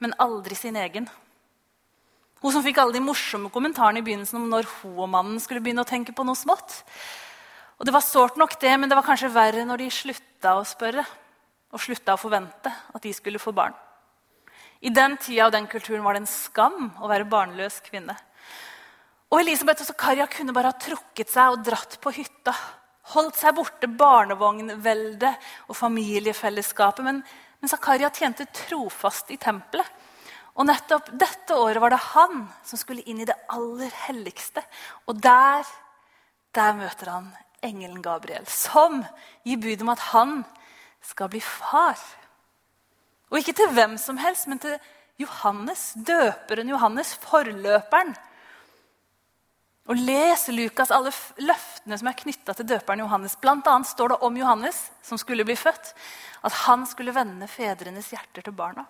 men 0.00 0.14
aldri 0.22 0.56
sin 0.58 0.78
egen. 0.78 1.08
Hun 2.42 2.54
som 2.54 2.64
fikk 2.64 2.80
alle 2.82 2.96
de 2.96 3.04
morsomme 3.04 3.52
kommentarene 3.54 4.00
i 4.00 4.06
begynnelsen 4.06 4.40
om 4.40 4.48
når 4.50 4.66
hun 4.80 4.96
og 5.04 5.10
mannen 5.12 5.42
skulle 5.42 5.62
begynne 5.62 5.84
å 5.84 5.88
tenke 5.88 6.14
på 6.14 6.24
noe 6.26 6.38
smått. 6.38 6.80
Og 7.78 7.86
Det 7.86 7.94
var 7.94 8.04
sårt 8.06 8.36
nok, 8.38 8.58
det, 8.60 8.72
men 8.78 8.90
det 8.90 8.98
var 8.98 9.06
kanskje 9.06 9.30
verre 9.34 9.64
når 9.66 9.84
de 9.84 9.90
slutta 9.90 10.56
å 10.58 10.66
spørre 10.66 11.04
og 11.72 11.80
slutta 11.80 12.14
å 12.14 12.20
forvente 12.20 12.70
at 12.70 13.02
de 13.02 13.12
skulle 13.14 13.40
få 13.42 13.54
barn. 13.54 13.74
I 14.82 14.90
den 14.90 15.16
tida 15.22 15.46
og 15.46 15.54
den 15.54 15.68
kulturen 15.70 16.02
var 16.02 16.14
det 16.14 16.24
en 16.24 16.30
skam 16.30 16.90
å 16.98 17.10
være 17.10 17.28
barnløs 17.30 17.78
kvinne. 17.86 18.16
Og 19.32 19.40
Elisabeth 19.40 19.80
og 19.80 19.88
Zakaria 19.88 20.26
kunne 20.28 20.52
bare 20.52 20.74
ha 20.74 20.76
trukket 20.76 21.30
seg 21.32 21.54
og 21.54 21.62
dratt 21.64 21.96
på 22.04 22.12
hytta. 22.12 22.52
Holdt 23.14 23.38
seg 23.40 23.56
borte 23.56 23.88
barnevognveldet 23.88 25.46
og 25.72 25.76
familiefellesskapet. 25.78 27.04
Men, 27.06 27.22
men 27.60 27.72
Zakaria 27.72 28.10
tjente 28.12 28.44
trofast 28.52 29.32
i 29.32 29.38
tempelet. 29.40 29.88
Og 30.52 30.68
nettopp 30.68 31.08
dette 31.16 31.56
året 31.56 31.80
var 31.80 31.94
det 31.94 32.02
han 32.10 32.42
som 32.60 32.76
skulle 32.76 33.04
inn 33.08 33.22
i 33.24 33.28
det 33.28 33.38
aller 33.54 33.92
helligste. 34.04 34.60
Og 35.08 35.16
der, 35.24 35.64
der 36.52 36.76
møter 36.76 37.08
han 37.14 37.30
engelen 37.64 38.02
Gabriel, 38.04 38.44
som 38.50 39.00
gir 39.46 39.62
bud 39.62 39.86
om 39.86 39.94
at 39.94 40.02
han 40.10 40.42
skal 41.08 41.30
bli 41.32 41.40
far. 41.40 41.96
Og 43.32 43.40
ikke 43.40 43.56
til 43.56 43.72
hvem 43.72 43.96
som 43.96 44.20
helst, 44.20 44.44
men 44.50 44.60
til 44.60 44.76
Johannes, 45.22 45.94
døperen 45.96 46.68
Johannes, 46.68 47.14
forløperen 47.24 48.12
og 49.90 49.98
les 49.98 50.44
Lukas 50.54 50.92
alle 50.94 51.10
løftene 51.42 51.98
som 51.98 52.08
er 52.10 52.18
knytta 52.18 52.54
til 52.54 52.68
døperen 52.70 53.02
Johannes. 53.02 53.34
Blant 53.42 53.66
annet 53.66 53.90
står 53.90 54.12
det 54.12 54.18
om 54.22 54.36
Johannes, 54.38 54.78
som 55.02 55.18
skulle 55.18 55.46
bli 55.46 55.56
født, 55.58 55.92
at 56.46 56.58
han 56.66 56.86
skulle 56.86 57.14
vende 57.14 57.48
fedrenes 57.50 58.12
hjerter 58.14 58.46
til 58.46 58.54
barna. 58.54 58.86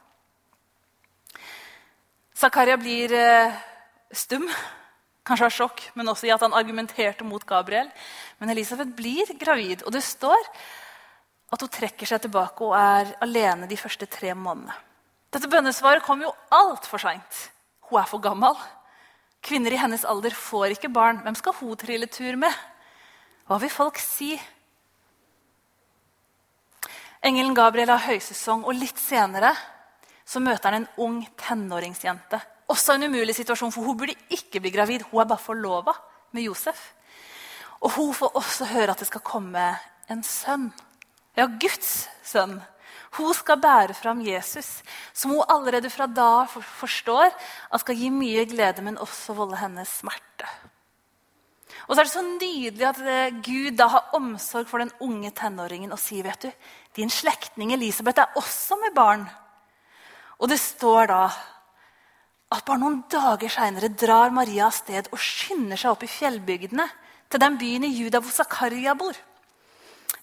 Zakaria 2.36 2.76
blir 2.80 3.12
eh, 3.16 3.56
stum, 4.12 4.44
kanskje 5.24 5.48
av 5.48 5.56
sjokk, 5.56 5.82
men 5.96 6.10
også 6.12 6.28
i 6.28 6.32
at 6.34 6.44
han 6.44 6.56
argumenterte 6.56 7.24
mot 7.24 7.44
Gabriel. 7.46 7.88
Men 8.40 8.52
Elisabeth 8.52 8.92
blir 8.96 9.32
gravid, 9.40 9.86
og 9.86 9.94
det 9.94 10.04
står 10.04 10.40
at 11.52 11.60
hun 11.60 11.72
trekker 11.72 12.08
seg 12.08 12.24
tilbake 12.24 12.64
og 12.64 12.76
er 12.76 13.14
alene 13.24 13.68
de 13.68 13.80
første 13.80 14.08
tre 14.10 14.32
månedene. 14.34 14.76
Dette 15.32 15.48
bønnesvaret 15.48 16.04
kom 16.04 16.20
jo 16.24 16.32
altfor 16.52 17.00
seint. 17.00 17.38
Hun 17.88 18.00
er 18.00 18.08
for 18.08 18.20
gammel. 18.24 18.56
Kvinner 19.42 19.74
i 19.74 19.80
hennes 19.80 20.04
alder 20.06 20.34
får 20.36 20.76
ikke 20.76 20.92
barn. 20.92 21.20
Hvem 21.24 21.36
skal 21.38 21.56
hun 21.58 21.78
trille 21.78 22.06
tur 22.06 22.38
med? 22.38 22.54
Hva 23.50 23.58
vil 23.58 23.72
folk 23.72 23.98
si? 23.98 24.36
Engelen 27.22 27.54
Gabriel 27.54 27.90
har 27.90 28.06
høysesong, 28.06 28.64
og 28.66 28.78
litt 28.78 28.98
senere 28.98 29.52
så 30.26 30.40
møter 30.42 30.70
han 30.70 30.82
en 30.82 30.88
ung 31.02 31.20
tenåringsjente. 31.38 32.38
Også 32.70 32.94
en 32.94 33.06
umulig 33.10 33.34
situasjon, 33.36 33.72
for 33.74 33.84
hun 33.86 33.98
burde 33.98 34.16
ikke 34.32 34.62
bli 34.62 34.72
gravid. 34.74 35.04
Hun 35.10 35.22
er 35.22 35.30
bare 35.30 35.42
forlova 35.42 35.94
med 36.32 36.46
Josef. 36.46 36.92
Og 37.82 37.90
hun 37.98 38.14
får 38.14 38.38
også 38.38 38.70
høre 38.70 38.94
at 38.94 39.02
det 39.02 39.10
skal 39.10 39.24
komme 39.26 39.64
en 40.10 40.22
sønn. 40.26 40.70
Ja, 41.36 41.46
Guds 41.46 42.06
sønn. 42.26 42.60
Hun 43.18 43.34
skal 43.36 43.60
bære 43.60 43.94
fram 43.94 44.22
Jesus, 44.24 44.80
som 45.12 45.34
hun 45.34 45.44
allerede 45.48 45.90
fra 45.92 46.06
da 46.08 46.46
forstår 46.48 47.28
at 47.28 47.82
skal 47.82 47.98
gi 47.98 48.08
mye 48.10 48.46
glede, 48.48 48.82
men 48.82 48.96
også 48.98 49.36
volde 49.36 49.58
hennes 49.60 49.98
smerte. 50.00 50.48
Og 51.88 51.94
så 51.94 52.00
er 52.00 52.06
det 52.06 52.12
så 52.14 52.22
nydelig 52.24 52.86
at 52.88 53.00
eh, 53.04 53.34
Gud 53.44 53.76
da 53.76 53.88
har 53.90 54.14
omsorg 54.16 54.68
for 54.70 54.80
den 54.80 54.92
unge 55.04 55.32
tenåringen 55.36 55.92
og 55.92 56.00
sier 56.00 56.24
vet 56.24 56.46
du, 56.46 56.50
din 56.96 57.10
slektning 57.10 57.74
Elisabeth 57.74 58.22
er 58.22 58.38
også 58.38 58.78
med 58.80 58.94
barn. 58.96 59.26
Og 60.40 60.48
det 60.48 60.60
står 60.62 61.10
da 61.10 61.22
at 62.52 62.64
bare 62.64 62.80
noen 62.80 63.02
dager 63.12 63.52
seinere 63.52 63.92
drar 63.92 64.32
Maria 64.32 64.70
av 64.70 64.76
sted 64.76 65.08
og 65.12 65.20
skynder 65.20 65.80
seg 65.80 65.92
opp 65.92 66.04
i 66.04 66.10
fjellbygdene, 66.10 66.88
til 67.32 67.40
den 67.40 67.54
byen 67.56 67.86
i 67.88 67.94
Juda 67.96 68.20
hvor 68.20 68.32
Zakaria 68.32 68.92
bor. 68.96 69.16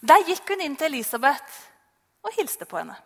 Der 0.01 0.25
gikk 0.27 0.51
hun 0.53 0.61
inn 0.61 0.75
til 0.77 0.93
Elisabeth 0.93 1.68
og 2.25 2.35
hilste 2.35 2.67
på 2.69 2.79
henne. 2.81 2.97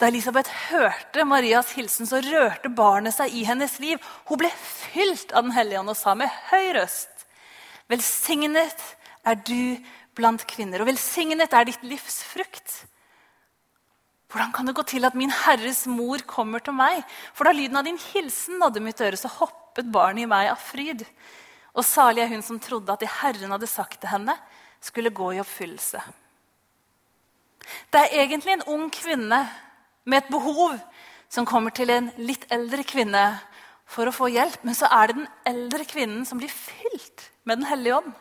Da 0.00 0.08
Elisabeth 0.10 0.50
hørte 0.68 1.24
Marias 1.24 1.72
hilsen, 1.76 2.08
så 2.08 2.20
rørte 2.24 2.70
barnet 2.72 3.14
seg 3.16 3.34
i 3.34 3.44
hennes 3.48 3.78
liv. 3.80 4.00
Hun 4.28 4.40
ble 4.42 4.50
fylt 4.58 5.32
av 5.32 5.46
Den 5.46 5.54
hellige 5.56 5.80
ånd 5.80 5.92
og 5.92 5.98
sa 5.98 6.14
med 6.18 6.32
høy 6.50 6.72
røst.: 6.76 7.26
Velsignet 7.88 8.82
er 9.24 9.38
du 9.38 9.78
blant 10.18 10.44
kvinner, 10.48 10.82
og 10.82 10.90
velsignet 10.90 11.54
er 11.54 11.68
ditt 11.68 11.84
livs 11.86 12.22
frukt. 12.26 12.82
Hvordan 14.32 14.52
kan 14.56 14.66
det 14.66 14.74
gå 14.74 14.82
til 14.88 15.04
at 15.04 15.16
min 15.16 15.30
Herres 15.30 15.84
mor 15.86 16.22
kommer 16.26 16.62
til 16.64 16.72
meg? 16.72 17.02
For 17.36 17.44
da 17.44 17.52
lyden 17.52 17.76
av 17.76 17.84
din 17.84 18.00
hilsen 18.00 18.58
nådde 18.58 18.80
mitt 18.80 19.00
øre, 19.00 19.16
så 19.16 19.28
hoppet 19.28 19.90
barnet 19.92 20.24
i 20.24 20.30
meg 20.30 20.48
av 20.48 20.60
fryd. 20.60 21.04
Og 21.76 21.84
salig 21.84 22.24
er 22.24 22.32
hun 22.32 22.44
som 22.44 22.60
trodde 22.60 22.92
at 22.92 23.00
det 23.04 23.12
Herren 23.20 23.52
hadde 23.52 23.68
sagt 23.68 24.00
til 24.00 24.12
henne, 24.12 24.36
skulle 24.80 25.12
gå 25.12 25.34
i 25.36 25.40
oppfyllelse. 25.40 26.00
Det 27.92 28.00
er 28.00 28.22
egentlig 28.22 28.52
en 28.56 28.68
ung 28.74 28.88
kvinne 28.92 29.40
med 30.04 30.18
et 30.18 30.32
behov 30.32 30.78
som 31.32 31.46
kommer 31.48 31.72
til 31.74 31.90
en 31.90 32.10
litt 32.20 32.44
eldre 32.52 32.84
kvinne 32.84 33.24
for 33.88 34.08
å 34.08 34.14
få 34.14 34.30
hjelp. 34.32 34.64
Men 34.66 34.76
så 34.76 34.90
er 34.92 35.10
det 35.10 35.20
den 35.20 35.30
eldre 35.48 35.86
kvinnen 35.88 36.26
som 36.28 36.40
blir 36.40 36.52
fylt 36.52 37.30
med 37.44 37.58
Den 37.58 37.66
hellige 37.66 37.96
ånd. 37.96 38.12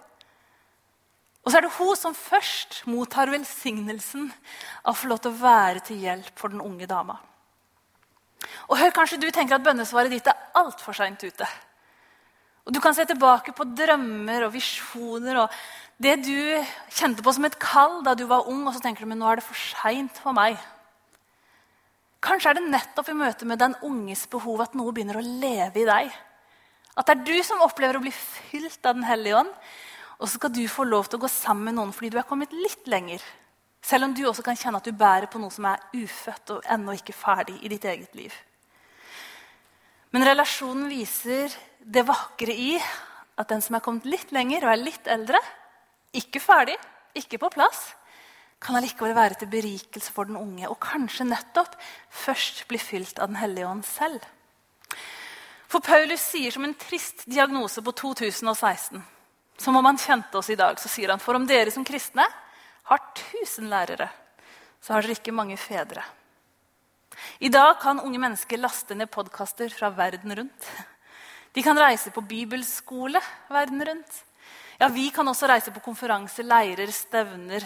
Og 1.41 1.51
så 1.51 1.57
er 1.57 1.65
det 1.65 1.73
hun 1.77 1.95
som 1.97 2.13
først 2.13 2.83
mottar 2.85 3.31
velsignelsen 3.33 4.29
av 4.83 4.93
å 4.93 4.97
få 4.97 5.09
lov 5.09 5.21
til 5.23 5.33
å 5.33 5.41
være 5.41 5.83
til 5.87 6.01
hjelp 6.03 6.37
for 6.37 6.53
den 6.53 6.61
unge 6.61 6.85
dama. 6.89 7.17
Og 8.69 8.77
hør, 8.77 8.93
Kanskje 8.93 9.19
du 9.21 9.29
tenker 9.33 9.57
at 9.57 9.65
bønnesvaret 9.65 10.13
ditt 10.13 10.27
er 10.29 10.37
altfor 10.57 10.93
seint 10.97 11.23
ute. 11.23 11.47
Og 12.65 12.73
Du 12.73 12.79
kan 12.79 12.93
se 12.93 13.05
tilbake 13.05 13.53
på 13.57 13.65
drømmer 13.65 14.45
og 14.45 14.53
visjoner 14.53 15.43
og 15.43 15.61
det 16.01 16.17
du 16.25 16.37
kjente 16.89 17.21
på 17.21 17.33
som 17.33 17.45
et 17.45 17.57
kall 17.61 17.99
da 18.05 18.15
du 18.17 18.25
var 18.29 18.47
ung, 18.49 18.63
og 18.65 18.73
så 18.73 18.81
tenker 18.81 19.05
du 19.05 19.11
men 19.11 19.19
nå 19.21 19.27
er 19.29 19.37
det 19.37 19.45
for 19.45 19.57
seint 19.57 20.17
for 20.17 20.33
meg. 20.33 20.57
Kanskje 22.21 22.51
er 22.51 22.57
det 22.57 22.69
nettopp 22.69 23.09
i 23.09 23.17
møte 23.17 23.47
med 23.49 23.61
den 23.61 23.75
unges 23.85 24.27
behov 24.29 24.61
at 24.65 24.75
noe 24.77 24.93
begynner 24.93 25.17
å 25.17 25.25
leve 25.25 25.81
i 25.81 25.87
deg. 25.89 26.11
At 26.97 27.07
det 27.07 27.15
er 27.15 27.23
du 27.29 27.45
som 27.45 27.61
opplever 27.65 27.97
å 27.97 28.03
bli 28.03 28.13
fylt 28.13 28.85
av 28.85 28.97
Den 28.97 29.07
hellige 29.07 29.39
ånd, 29.41 29.53
og 30.19 30.27
så 30.27 30.37
skal 30.37 30.53
du 30.53 30.65
få 30.69 30.85
lov 30.85 31.07
til 31.09 31.17
å 31.17 31.23
gå 31.23 31.29
sammen 31.33 31.71
med 31.71 31.79
noen 31.79 31.93
fordi 31.95 32.11
du 32.13 32.19
er 32.21 32.27
kommet 32.29 32.53
litt 32.53 32.85
lenger. 32.89 33.23
Selv 33.81 34.05
om 34.05 34.13
du 34.13 34.21
også 34.29 34.45
kan 34.45 34.57
kjenne 34.57 34.77
at 34.77 34.85
du 34.85 34.93
bærer 34.93 35.25
på 35.31 35.41
noe 35.41 35.53
som 35.53 35.65
er 35.65 35.81
ufødt 35.97 36.53
og 36.53 36.67
ennå 36.69 36.93
ikke 36.97 37.17
ferdig 37.17 37.57
i 37.65 37.71
ditt 37.71 37.87
eget 37.89 38.13
liv. 38.17 38.35
Men 40.13 40.27
relasjonen 40.27 40.89
viser 40.91 41.55
det 41.85 42.03
vakre 42.07 42.53
i 42.53 42.75
at 43.39 43.49
den 43.49 43.63
som 43.63 43.75
er 43.77 43.83
kommet 43.85 44.05
litt 44.09 44.31
lenger 44.35 44.65
og 44.65 44.73
er 44.73 44.83
litt 44.83 45.09
eldre, 45.09 45.39
ikke 46.13 46.41
ferdig, 46.43 46.75
ikke 47.17 47.39
på 47.41 47.49
plass, 47.53 47.91
kan 48.61 48.77
allikevel 48.77 49.15
være 49.17 49.39
til 49.41 49.49
berikelse 49.49 50.13
for 50.13 50.29
den 50.29 50.37
unge 50.37 50.67
og 50.69 50.77
kanskje 50.83 51.25
nettopp 51.25 51.73
først 52.13 52.67
bli 52.69 52.77
fylt 52.77 53.17
av 53.19 53.31
Den 53.31 53.39
hellige 53.41 53.67
ånd 53.67 53.85
selv. 53.87 54.21
For 55.71 55.81
Paulus 55.81 56.21
sier 56.21 56.53
som 56.53 56.67
en 56.67 56.77
trist 56.77 57.25
diagnose 57.25 57.81
på 57.81 57.93
2016 57.95 59.01
som 59.61 59.77
om 59.77 59.85
han 59.85 59.97
kjente 59.97 60.37
oss 60.37 60.49
i 60.49 60.57
dag, 60.57 60.79
så 60.79 60.89
sier 60.89 61.13
han 61.13 61.21
for 61.21 61.37
om 61.37 61.45
dere 61.47 61.71
som 61.73 61.85
kristne 61.85 62.25
har 62.89 63.03
tusen 63.17 63.69
lærere, 63.69 64.09
så 64.81 64.95
har 64.95 65.05
dere 65.05 65.17
ikke 65.19 65.35
mange 65.35 65.57
fedre. 65.61 66.03
I 67.39 67.49
dag 67.53 67.75
kan 67.81 68.01
unge 68.01 68.19
mennesker 68.21 68.61
laste 68.61 68.97
ned 68.97 69.11
podkaster 69.13 69.69
fra 69.73 69.91
verden 69.93 70.33
rundt. 70.37 70.69
De 71.53 71.63
kan 71.63 71.79
reise 71.79 72.11
på 72.11 72.23
bibelskole 72.23 73.19
verden 73.49 73.83
rundt. 73.85 74.23
Ja, 74.79 74.87
Vi 74.87 75.09
kan 75.09 75.27
også 75.27 75.47
reise 75.47 75.71
på 75.71 75.83
konferanser, 75.83 76.43
leirer, 76.43 76.91
stevner. 76.91 77.65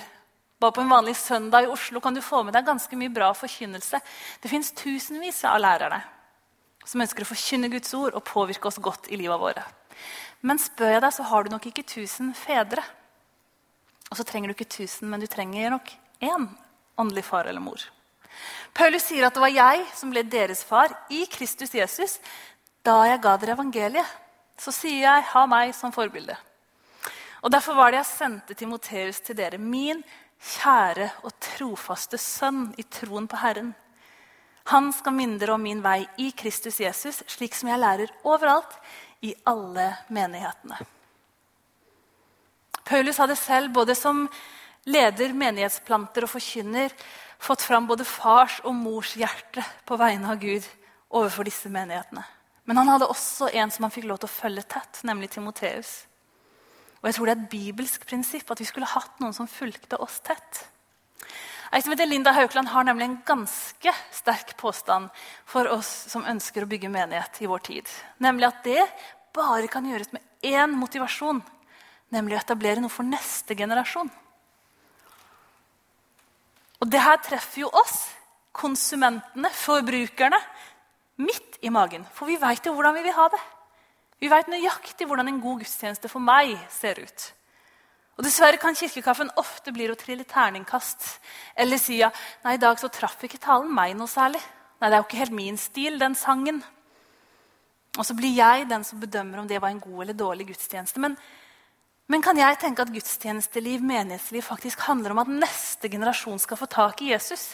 Bare 0.59 0.71
på 0.71 0.81
en 0.81 0.89
vanlig 0.89 1.15
søndag 1.15 1.63
i 1.63 1.71
Oslo 1.71 1.99
kan 1.99 2.13
du 2.13 2.21
få 2.21 2.43
med 2.43 2.53
deg 2.53 2.65
ganske 2.65 2.97
mye 2.97 3.13
bra 3.13 3.31
forkynnelse. 3.33 3.99
Det 4.41 4.49
fins 4.51 4.71
tusenvis 4.71 5.43
av 5.45 5.59
lærerne 5.59 6.01
som 6.85 7.01
ønsker 7.01 7.25
å 7.25 7.29
forkynne 7.29 7.69
Guds 7.73 7.93
ord 7.97 8.13
og 8.13 8.25
påvirke 8.27 8.69
oss 8.69 8.81
godt 8.83 9.09
i 9.09 9.17
livet 9.19 9.41
våre. 9.41 9.63
Men 10.45 10.61
spør 10.61 10.95
jeg 10.95 11.01
deg, 11.01 11.13
så 11.15 11.25
har 11.25 11.43
du 11.43 11.53
nok 11.53 11.65
ikke 11.69 11.85
tusen 11.87 12.33
fedre. 12.37 12.83
Og 14.11 14.19
så 14.19 14.25
trenger 14.27 14.51
du 14.51 14.55
ikke 14.55 14.69
tusen, 14.69 15.09
men 15.09 15.23
du 15.23 15.27
trenger 15.27 15.73
nok 15.73 15.89
én 16.21 16.49
åndelig 16.99 17.25
far 17.25 17.49
eller 17.49 17.63
mor. 17.63 17.81
Paulus 18.75 19.07
sier 19.07 19.25
at 19.25 19.35
det 19.35 19.41
var 19.41 19.53
jeg 19.53 19.85
som 19.95 20.11
ble 20.11 20.25
deres 20.27 20.61
far 20.67 20.91
i 21.09 21.23
Kristus 21.31 21.73
Jesus 21.73 22.19
da 22.85 23.01
jeg 23.09 23.21
ga 23.23 23.35
dere 23.41 23.55
evangeliet. 23.57 24.11
Så 24.57 24.71
sier 24.71 25.01
jeg 25.01 25.23
'ha 25.23 25.45
meg 25.45 25.73
som 25.75 25.91
forbilde'. 25.91 26.37
Og 27.43 27.51
Derfor 27.51 27.75
var 27.75 27.91
det 27.91 27.97
jeg 27.97 28.05
sendte 28.05 28.53
Timoteus 28.53 29.19
til 29.19 29.37
dere, 29.37 29.57
min 29.57 30.03
kjære 30.41 31.11
og 31.23 31.33
trofaste 31.39 32.17
sønn 32.17 32.73
i 32.77 32.83
troen 32.83 33.27
på 33.27 33.37
Herren. 33.37 33.75
Han 34.73 34.91
skal 34.93 35.13
minne 35.13 35.37
dere 35.37 35.53
om 35.53 35.61
min 35.61 35.83
vei 35.83 36.07
i 36.17 36.31
Kristus 36.31 36.79
Jesus, 36.79 37.23
slik 37.27 37.53
som 37.53 37.69
jeg 37.69 37.79
lærer 37.79 38.13
overalt 38.23 38.73
i 39.21 39.35
alle 39.45 39.91
menighetene. 40.09 40.79
Paulus 42.85 43.17
hadde 43.17 43.35
selv, 43.35 43.73
både 43.73 43.95
som 43.95 44.25
leder, 44.85 45.33
menighetsplanter 45.33 46.25
og 46.25 46.29
forkynner, 46.29 46.93
fått 47.37 47.61
fram 47.61 47.85
både 47.87 48.05
fars 48.05 48.59
og 48.63 48.73
mors 48.77 49.13
hjerte 49.17 49.63
på 49.85 49.97
vegne 50.01 50.33
av 50.33 50.41
Gud 50.41 50.65
overfor 51.09 51.45
disse 51.45 51.69
menighetene. 51.69 52.25
Men 52.65 52.81
han 52.81 52.89
hadde 52.89 53.09
også 53.09 53.51
en 53.53 53.71
som 53.71 53.85
han 53.85 53.93
fikk 53.93 54.07
lov 54.09 54.21
til 54.21 54.29
å 54.29 54.35
følge 54.35 54.65
tett, 54.75 55.01
nemlig 55.05 55.31
Timoteus. 55.35 56.05
Og 57.01 57.09
jeg 57.09 57.17
tror 57.17 57.29
det 57.29 57.33
er 57.35 57.41
et 57.43 57.51
bibelsk 57.51 58.05
prinsipp 58.09 58.49
at 58.49 58.61
vi 58.61 58.65
skulle 58.65 58.89
hatt 58.89 59.19
noen 59.21 59.35
som 59.37 59.49
fulgte 59.49 59.99
oss 60.01 60.17
tett. 60.25 60.63
Ei 61.69 61.81
som 61.83 61.93
heter 61.93 62.09
Linda 62.09 62.31
Haukeland 62.33 62.71
har 62.71 62.85
nemlig 62.87 63.05
en 63.05 63.19
ganske 63.25 63.93
sterk 64.13 64.55
påstand 64.57 65.09
for 65.45 65.69
oss 65.69 65.89
som 66.09 66.25
ønsker 66.25 66.65
å 66.65 66.69
bygge 66.69 66.89
menighet 66.89 67.41
i 67.43 67.49
vår 67.51 67.65
tid. 67.67 67.89
Nemlig 68.23 68.47
at 68.49 68.61
det 68.65 68.85
bare 69.35 69.69
kan 69.69 69.85
gjøres 69.85 70.13
med 70.15 70.23
én 70.45 70.73
motivasjon, 70.79 71.41
nemlig 72.13 72.37
å 72.37 72.41
etablere 72.41 72.81
noe 72.81 72.93
for 72.93 73.05
neste 73.05 73.57
generasjon. 73.57 74.09
Og 76.81 76.89
det 76.91 77.01
her 77.01 77.21
treffer 77.21 77.65
jo 77.65 77.71
oss, 77.73 77.97
konsumentene, 78.55 79.49
forbrukerne, 79.53 80.39
midt 81.21 81.59
i 81.61 81.71
magen. 81.73 82.05
For 82.13 82.29
vi 82.29 82.37
veit 82.41 82.65
jo 82.65 82.73
hvordan 82.75 82.95
vi 82.97 83.05
vil 83.05 83.15
ha 83.17 83.29
det. 83.31 83.41
Vi 84.21 84.31
veit 84.31 84.51
nøyaktig 84.51 85.07
hvordan 85.07 85.29
en 85.31 85.41
god 85.43 85.63
gudstjeneste 85.63 86.11
for 86.11 86.23
meg 86.23 86.55
ser 86.71 87.01
ut. 87.03 87.25
Og 88.15 88.23
Dessverre 88.23 88.59
kan 88.59 88.77
kirkekaffen 88.77 89.33
ofte 89.41 89.73
bli 89.75 89.89
å 89.91 89.97
trille 89.99 90.23
terningkast 90.27 91.07
eller 91.59 91.79
si 91.81 91.99
ja, 91.99 92.07
nei, 92.45 92.55
i 92.55 92.61
dag 92.61 92.79
så 92.79 92.87
traff 92.87 93.19
ikke 93.27 93.41
talen 93.43 93.73
meg 93.75 93.95
noe 93.99 94.07
særlig. 94.07 94.39
Nei, 94.79 94.87
det 94.87 94.95
er 94.95 95.01
jo 95.01 95.07
ikke 95.07 95.19
helt 95.19 95.35
min 95.35 95.59
stil, 95.59 95.99
den 95.99 96.15
sangen. 96.15 96.61
Og 97.95 98.07
så 98.07 98.15
blir 98.15 98.31
jeg 98.35 98.67
den 98.69 98.83
som 98.87 99.01
bedømmer 99.03 99.41
om 99.41 99.49
det 99.49 99.59
var 99.63 99.71
en 99.71 99.83
god 99.83 100.05
eller 100.05 100.17
dårlig 100.19 100.47
gudstjeneste. 100.49 100.99
Men, 101.03 101.17
men 102.11 102.23
kan 102.23 102.39
jeg 102.39 102.59
tenke 102.61 102.83
at 102.83 102.91
gudstjenesteliv, 102.91 103.83
menighetsliv, 103.83 104.43
faktisk 104.47 104.83
handler 104.87 105.15
om 105.15 105.23
at 105.23 105.31
neste 105.31 105.91
generasjon 105.91 106.39
skal 106.43 106.59
få 106.59 106.71
tak 106.71 107.03
i 107.03 107.11
Jesus? 107.11 107.53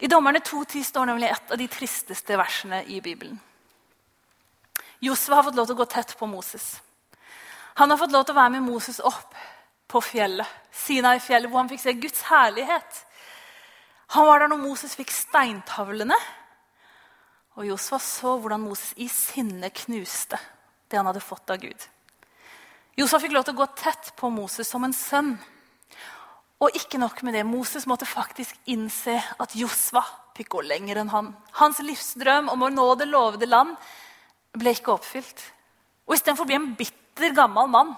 I 0.00 0.08
Dommerne 0.08 0.40
2.10 0.40 0.84
står 0.88 1.10
nemlig 1.10 1.28
et 1.28 1.52
av 1.52 1.60
de 1.60 1.68
tristeste 1.68 2.36
versene 2.40 2.82
i 2.88 3.00
Bibelen. 3.04 3.36
Josva 5.00 5.38
har 5.38 5.46
fått 5.48 5.56
lov 5.56 5.68
til 5.68 5.76
å 5.76 5.80
gå 5.80 5.86
tett 5.92 6.14
på 6.16 6.28
Moses. 6.28 6.72
Han 7.80 7.92
har 7.92 8.00
fått 8.00 8.12
lov 8.12 8.24
til 8.24 8.34
å 8.34 8.40
være 8.40 8.54
med 8.56 8.64
Moses 8.64 9.00
opp 9.00 9.36
på 9.90 10.00
fjellet, 10.04 10.48
Sinai-fjellet, 10.72 11.50
hvor 11.50 11.62
han 11.62 11.70
fikk 11.70 11.82
se 11.82 11.96
Guds 12.00 12.24
herlighet. 12.28 13.04
Han 14.16 14.28
var 14.28 14.42
der 14.42 14.52
når 14.52 14.62
Moses 14.64 14.96
fikk 14.96 15.12
steintavlene 15.14 16.16
og 17.60 17.66
Josfa 17.66 17.98
så 18.00 18.36
hvordan 18.40 18.62
Moses 18.62 18.94
i 18.96 19.08
sinne 19.12 19.68
knuste 19.74 20.38
det 20.88 20.96
han 20.96 21.08
hadde 21.10 21.22
fått 21.22 21.50
av 21.52 21.60
Gud. 21.60 21.86
Josfa 22.96 23.20
fikk 23.22 23.34
lov 23.36 23.44
til 23.46 23.56
å 23.56 23.60
gå 23.60 23.66
tett 23.78 24.12
på 24.16 24.30
Moses 24.32 24.68
som 24.68 24.84
en 24.86 24.96
sønn. 24.96 25.34
Og 26.60 26.76
ikke 26.76 27.00
nok 27.00 27.22
med 27.24 27.38
det, 27.38 27.46
Moses 27.48 27.86
måtte 27.88 28.08
faktisk 28.08 28.56
innse 28.68 29.16
at 29.40 29.54
Josva 29.56 30.02
fikk 30.36 30.52
gå 30.54 30.62
lenger 30.68 31.00
enn 31.00 31.12
han. 31.12 31.32
Hans 31.56 31.80
livsdrøm 31.84 32.50
om 32.52 32.66
å 32.66 32.72
nå 32.72 32.86
det 33.00 33.08
lovede 33.08 33.48
land 33.48 33.76
ble 34.56 34.74
ikke 34.76 34.92
oppfylt. 34.92 35.40
Og 36.08 36.16
istedenfor 36.16 36.44
å 36.44 36.50
bli 36.50 36.58
en 36.58 36.72
bitter, 36.76 37.34
gammel 37.36 37.68
mann 37.68 37.94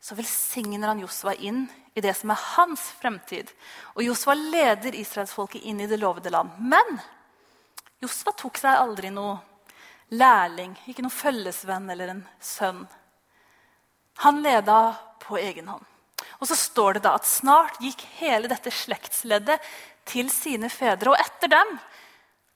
så 0.00 0.14
velsigner 0.14 0.92
han 0.92 1.00
Josva 1.02 1.32
inn 1.34 1.64
i 1.98 2.02
det 2.02 2.12
som 2.14 2.30
er 2.30 2.42
hans 2.54 2.84
fremtid. 3.00 3.50
Og 3.96 4.04
Josva 4.06 4.36
leder 4.38 4.94
israelsfolket 4.94 5.66
inn 5.66 5.82
i 5.82 5.88
det 5.90 5.98
lovede 5.98 6.30
land. 6.30 6.54
Men 6.58 7.00
Josva 8.02 8.34
tok 8.38 8.60
seg 8.62 8.78
aldri 8.78 9.10
noe 9.10 9.36
lærling, 10.14 10.76
ikke 10.86 11.02
noen 11.02 11.14
følgesvenn 11.14 11.90
eller 11.90 12.14
en 12.14 12.24
sønn. 12.40 12.84
Han 14.22 14.42
leda 14.42 14.78
på 15.22 15.38
egen 15.42 15.70
hånd. 15.74 15.84
Og 16.38 16.46
så 16.46 16.56
står 16.58 16.98
det 16.98 17.04
da 17.06 17.16
at 17.18 17.26
snart 17.26 17.80
gikk 17.82 18.04
hele 18.20 18.50
dette 18.50 18.70
slektsleddet 18.70 19.58
til 20.08 20.30
sine 20.32 20.70
fedre. 20.70 21.12
Og 21.12 21.20
etter 21.20 21.50
dem 21.52 21.78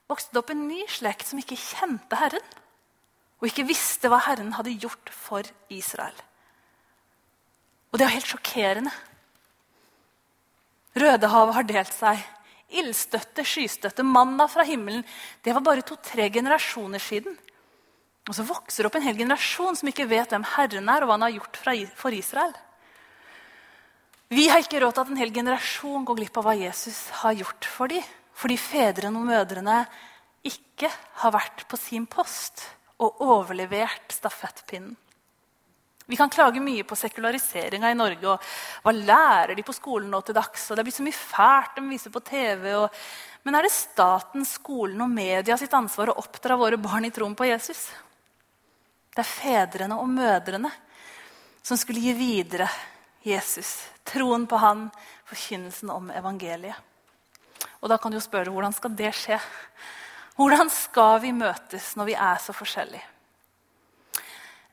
vokste 0.09 0.33
det 0.33 0.43
opp 0.43 0.53
en 0.53 0.67
ny 0.69 0.83
slekt 0.91 1.27
som 1.29 1.41
ikke 1.41 1.59
kjente 1.59 2.19
Herren, 2.19 2.45
og 3.41 3.49
ikke 3.49 3.67
visste 3.67 4.07
hva 4.07 4.21
Herren 4.23 4.53
hadde 4.55 4.77
gjort 4.79 5.11
for 5.11 5.47
Israel. 5.73 6.15
Og 7.91 7.99
det 7.99 8.07
er 8.07 8.15
helt 8.15 8.29
sjokkerende. 8.31 8.93
Rødehavet 10.97 11.57
har 11.57 11.67
delt 11.67 11.93
seg. 11.93 12.21
Ildstøtte, 12.73 13.43
skystøtte, 13.45 14.05
manna 14.07 14.47
fra 14.49 14.63
himmelen. 14.65 15.03
Det 15.45 15.53
var 15.53 15.65
bare 15.65 15.83
to-tre 15.85 16.29
generasjoner 16.33 17.01
siden. 17.03 17.35
Og 18.29 18.37
så 18.37 18.45
vokser 18.47 18.81
det 18.81 18.89
opp 18.89 18.97
en 18.97 19.05
hel 19.05 19.19
generasjon 19.19 19.77
som 19.77 19.89
ikke 19.91 20.07
vet 20.09 20.31
hvem 20.31 20.45
Herren 20.55 20.89
er, 20.89 21.03
og 21.03 21.11
hva 21.11 21.17
han 21.19 21.27
har 21.27 21.35
gjort 21.35 21.59
for 21.99 22.15
Israel. 22.15 22.55
Vi 24.33 24.47
har 24.49 24.63
ikke 24.63 24.79
råd 24.81 24.95
til 24.95 25.03
at 25.03 25.09
en 25.13 25.19
hel 25.19 25.31
generasjon 25.35 26.05
går 26.07 26.17
glipp 26.17 26.37
av 26.39 26.47
hva 26.47 26.53
Jesus 26.57 26.97
har 27.19 27.35
gjort 27.37 27.67
for 27.69 27.91
dem. 27.91 28.05
Fordi 28.33 28.55
fedrene 28.57 29.19
og 29.19 29.27
mødrene 29.27 29.83
ikke 30.47 30.89
har 31.21 31.33
vært 31.35 31.67
på 31.69 31.77
sin 31.77 32.07
post 32.09 32.63
og 33.03 33.21
overlevert 33.21 34.15
stafettpinnen. 34.15 34.95
Vi 36.09 36.17
kan 36.19 36.31
klage 36.33 36.59
mye 36.59 36.83
på 36.83 36.97
sekulariseringa 36.99 37.91
i 37.93 37.95
Norge. 37.95 38.33
og 38.33 38.41
Hva 38.83 38.91
lærer 38.95 39.53
de 39.55 39.63
på 39.63 39.75
skolen 39.75 40.09
nå 40.11 40.19
til 40.25 40.35
dags? 40.35 40.65
og 40.65 40.77
Det 40.77 40.83
blitt 40.87 40.97
så 40.97 41.05
mye 41.05 41.15
fælt 41.15 41.77
de 41.77 41.83
viser 41.87 42.11
på 42.11 42.23
TV. 42.25 42.65
Og, 42.75 43.03
men 43.45 43.55
er 43.55 43.67
det 43.67 43.75
staten, 43.75 44.47
skolen 44.49 45.05
og 45.05 45.13
media 45.13 45.59
sitt 45.61 45.77
ansvar 45.77 46.11
å 46.11 46.17
oppdra 46.23 46.57
våre 46.59 46.81
barn 46.81 47.05
i 47.05 47.13
troen 47.13 47.37
på 47.37 47.47
Jesus? 47.47 47.85
Det 49.13 49.21
er 49.21 49.29
fedrene 49.29 50.01
og 50.01 50.09
mødrene 50.09 50.73
som 51.63 51.79
skulle 51.79 52.01
gi 52.03 52.17
videre 52.17 52.67
Jesus, 53.23 53.77
troen 54.03 54.47
på 54.47 54.59
han, 54.59 54.89
forkynnelsen 55.29 55.91
om 55.93 56.11
evangeliet. 56.11 56.75
Og 57.79 57.91
da 57.91 57.97
kan 57.99 58.11
du 58.11 58.17
jo 58.19 58.23
spørre 58.23 58.51
hvordan 58.51 58.75
skal 58.75 58.95
det 58.99 59.11
skje? 59.15 59.39
Hvordan 60.35 60.71
skal 60.73 61.19
vi 61.23 61.31
møtes 61.35 61.93
når 61.99 62.09
vi 62.09 62.15
er 62.17 62.41
så 62.41 62.55
forskjellige? 62.55 63.09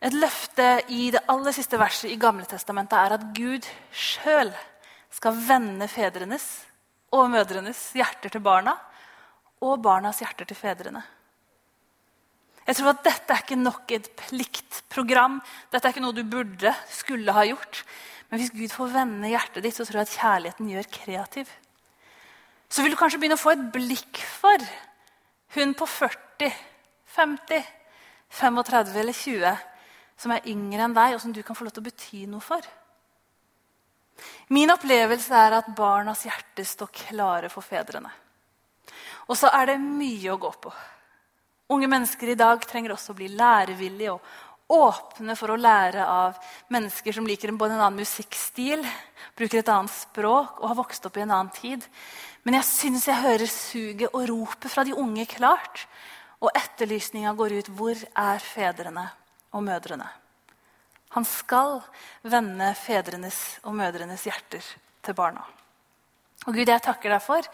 Et 0.00 0.14
løfte 0.16 0.66
i 0.88 1.10
det 1.12 1.20
aller 1.28 1.52
siste 1.52 1.76
verset 1.78 2.08
i 2.08 2.18
Gamle 2.20 2.46
Testamentet 2.48 2.96
er 2.96 3.14
at 3.18 3.26
Gud 3.36 3.66
sjøl 3.92 4.48
skal 5.12 5.36
vende 5.44 5.90
fedrenes 5.92 6.46
og 7.12 7.28
mødrenes 7.32 7.90
hjerter 7.98 8.32
til 8.32 8.42
barna 8.44 8.72
og 9.60 9.82
barnas 9.84 10.22
hjerter 10.22 10.48
til 10.48 10.56
fedrene. 10.56 11.02
Jeg 12.64 12.78
tror 12.78 12.92
at 12.94 13.04
Dette 13.04 13.34
er 13.34 13.42
ikke 13.42 13.58
nok 13.58 13.92
et 13.92 14.08
pliktprogram. 14.16 15.40
Dette 15.72 15.88
er 15.88 15.92
ikke 15.92 16.04
noe 16.04 16.16
du 16.16 16.22
burde, 16.24 16.72
skulle 16.88 17.34
ha 17.34 17.44
gjort. 17.48 17.82
Men 18.30 18.40
hvis 18.40 18.52
Gud 18.54 18.72
får 18.72 18.92
vende 18.94 19.32
hjertet 19.32 19.64
ditt, 19.64 19.74
så 19.74 19.86
tror 19.86 20.00
jeg 20.00 20.08
at 20.08 20.16
kjærligheten 20.18 20.70
gjør 20.70 20.90
kreativ. 20.94 21.50
Så 22.70 22.84
vil 22.84 22.94
du 22.94 22.98
kanskje 22.98 23.18
begynne 23.18 23.38
å 23.38 23.42
få 23.42 23.56
et 23.56 23.64
blikk 23.74 24.20
for 24.22 24.62
hun 25.56 25.74
på 25.74 25.88
40, 25.90 26.52
50, 27.16 27.72
35 28.38 29.00
eller 29.02 29.16
20 29.16 29.66
som 30.20 30.34
er 30.34 30.46
yngre 30.52 30.84
enn 30.84 30.94
deg, 30.94 31.16
og 31.16 31.22
som 31.22 31.32
du 31.34 31.40
kan 31.42 31.56
få 31.56 31.66
lov 31.66 31.74
til 31.74 31.82
å 31.82 31.88
bety 31.88 32.22
noe 32.30 32.44
for. 32.44 32.62
Min 34.52 34.70
opplevelse 34.70 35.34
er 35.34 35.56
at 35.56 35.70
barnas 35.76 36.26
hjerter 36.28 36.66
står 36.68 36.90
klare 36.92 37.50
for 37.52 37.64
fedrene. 37.64 38.10
Og 39.30 39.38
så 39.38 39.50
er 39.54 39.72
det 39.72 39.80
mye 39.80 40.32
å 40.32 40.40
gå 40.42 40.50
på. 40.60 40.72
Unge 41.70 41.88
mennesker 41.88 42.32
i 42.32 42.38
dag 42.38 42.62
trenger 42.66 42.96
også 42.96 43.14
å 43.14 43.18
bli 43.20 43.30
lærevillige 43.30 44.12
og 44.12 44.49
åpne 44.70 45.36
for 45.38 45.52
å 45.52 45.58
lære 45.60 46.06
av 46.06 46.38
mennesker 46.72 47.16
som 47.16 47.26
liker 47.26 47.52
både 47.58 47.76
en 47.76 47.84
annen 47.84 48.02
musikkstil, 48.02 48.84
bruker 49.36 49.60
et 49.60 49.72
annet 49.72 49.92
språk 49.92 50.60
og 50.60 50.68
har 50.70 50.80
vokst 50.80 51.06
opp 51.08 51.18
i 51.18 51.24
en 51.24 51.34
annen 51.34 51.54
tid. 51.54 51.86
Men 52.46 52.60
jeg 52.60 52.70
syns 52.70 53.08
jeg 53.08 53.22
hører 53.22 53.50
suget 53.50 54.14
og 54.14 54.28
ropet 54.30 54.70
fra 54.72 54.86
de 54.86 54.96
unge 54.96 55.26
klart. 55.28 55.86
Og 56.40 56.48
etterlysninga 56.56 57.34
går 57.36 57.58
ut. 57.58 57.74
Hvor 57.76 57.98
er 58.16 58.38
fedrene? 58.40 59.10
og 59.52 59.64
mødrene. 59.66 60.06
Han 61.10 61.26
skal 61.26 61.80
vende 62.22 62.70
fedrenes 62.78 63.58
og 63.66 63.74
mødrenes 63.74 64.26
hjerter 64.28 64.64
til 65.02 65.16
barna. 65.18 65.42
Og 66.46 66.54
Gud, 66.54 66.68
jeg 66.68 66.82
takker 66.84 67.10
deg 67.10 67.22
for 67.24 67.46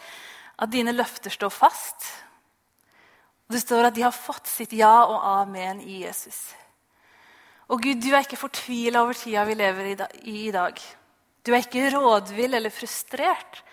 at 0.57 0.71
dine 0.71 0.93
løfter 0.93 1.33
står 1.33 1.51
fast. 1.53 2.05
Og 3.47 3.55
Det 3.55 3.63
står 3.63 3.89
at 3.89 3.95
de 3.95 4.05
har 4.05 4.15
fått 4.15 4.47
sitt 4.47 4.73
ja 4.77 5.05
og 5.05 5.25
amen 5.41 5.81
i 5.81 6.03
Jesus. 6.03 6.53
Og 7.67 7.83
Gud, 7.83 7.99
du 7.99 8.13
er 8.13 8.23
ikke 8.23 8.39
fortvila 8.39 9.01
over 9.03 9.17
tida 9.17 9.43
vi 9.47 9.55
lever 9.59 9.91
i 9.91 9.95
i 10.47 10.51
dag. 10.55 10.77
Du 11.43 11.53
er 11.53 11.63
ikke 11.63 11.89
rådvill 11.91 12.55
eller 12.55 12.71
frustrert. 12.71 13.63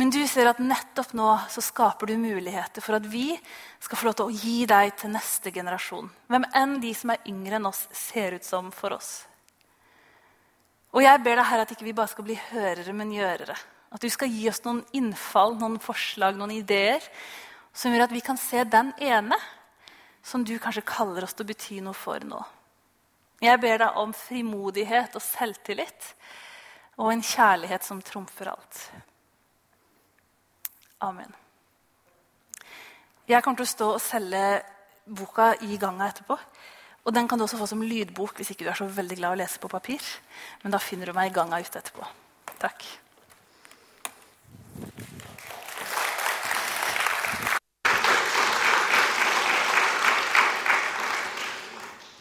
Men 0.00 0.08
du 0.08 0.22
ser 0.24 0.48
at 0.48 0.60
nettopp 0.64 1.10
nå 1.12 1.28
så 1.52 1.60
skaper 1.60 2.08
du 2.08 2.14
muligheter 2.16 2.80
for 2.80 2.96
at 2.96 3.04
vi 3.04 3.34
skal 3.82 3.98
få 4.00 4.06
lov 4.08 4.14
til 4.16 4.30
å 4.30 4.32
gi 4.32 4.62
deg 4.68 4.94
til 4.96 5.12
neste 5.12 5.52
generasjon. 5.52 6.08
Hvem 6.32 6.46
enn 6.56 6.78
de 6.80 6.92
som 6.96 7.12
er 7.12 7.26
yngre 7.28 7.58
enn 7.58 7.68
oss, 7.68 7.82
ser 7.92 8.38
ut 8.38 8.46
som 8.46 8.70
for 8.72 8.96
oss. 8.96 9.10
Og 10.96 11.04
jeg 11.04 11.20
ber 11.20 11.36
deg 11.36 11.48
her 11.50 11.62
at 11.62 11.74
ikke 11.74 11.84
vi 11.84 11.94
bare 11.98 12.10
skal 12.14 12.26
bli 12.26 12.38
hørere, 12.48 12.94
men 12.96 13.12
gjørere. 13.12 13.58
At 13.92 14.00
du 14.00 14.08
skal 14.08 14.32
gi 14.32 14.48
oss 14.48 14.62
noen 14.64 14.80
innfall, 14.96 15.58
noen 15.60 15.76
forslag, 15.82 16.38
noen 16.38 16.54
ideer 16.56 17.04
som 17.76 17.92
gjør 17.92 18.06
at 18.06 18.14
vi 18.14 18.24
kan 18.24 18.40
se 18.40 18.64
den 18.64 18.94
ene 19.04 19.36
som 20.24 20.46
du 20.46 20.56
kanskje 20.62 20.86
kaller 20.88 21.28
oss 21.28 21.36
til 21.36 21.44
å 21.44 21.50
bety 21.52 21.82
noe 21.84 21.96
for 21.96 22.24
nå. 22.24 22.40
Jeg 23.40 23.60
ber 23.60 23.78
deg 23.80 23.96
om 23.96 24.10
frimodighet 24.12 25.14
og 25.16 25.22
selvtillit 25.24 26.10
og 27.00 27.08
en 27.08 27.22
kjærlighet 27.24 27.86
som 27.86 28.02
trumfer 28.04 28.50
alt. 28.52 28.80
Amen. 31.00 31.32
Jeg 33.30 33.40
kommer 33.42 33.62
til 33.62 33.68
å 33.68 33.72
stå 33.72 33.88
og 33.94 34.02
selge 34.04 34.44
boka 35.08 35.54
i 35.64 35.78
ganga 35.80 36.10
etterpå. 36.10 36.36
Og 37.04 37.14
Den 37.14 37.28
kan 37.28 37.38
du 37.38 37.46
også 37.46 37.56
få 37.56 37.66
som 37.70 37.80
lydbok 37.82 38.36
hvis 38.36 38.50
ikke 38.52 38.66
du 38.66 38.70
er 38.70 38.76
så 38.76 38.84
veldig 38.84 39.16
glad 39.16 39.32
å 39.32 39.40
lese 39.40 39.60
på 39.62 39.72
papir. 39.72 40.04
Men 40.62 40.74
da 40.74 40.82
finner 40.82 41.08
du 41.08 41.16
meg 41.16 41.30
i 41.30 41.34
ganga 41.34 41.60
ute 41.62 41.80
etterpå. 41.80 42.04
Takk. 42.60 42.84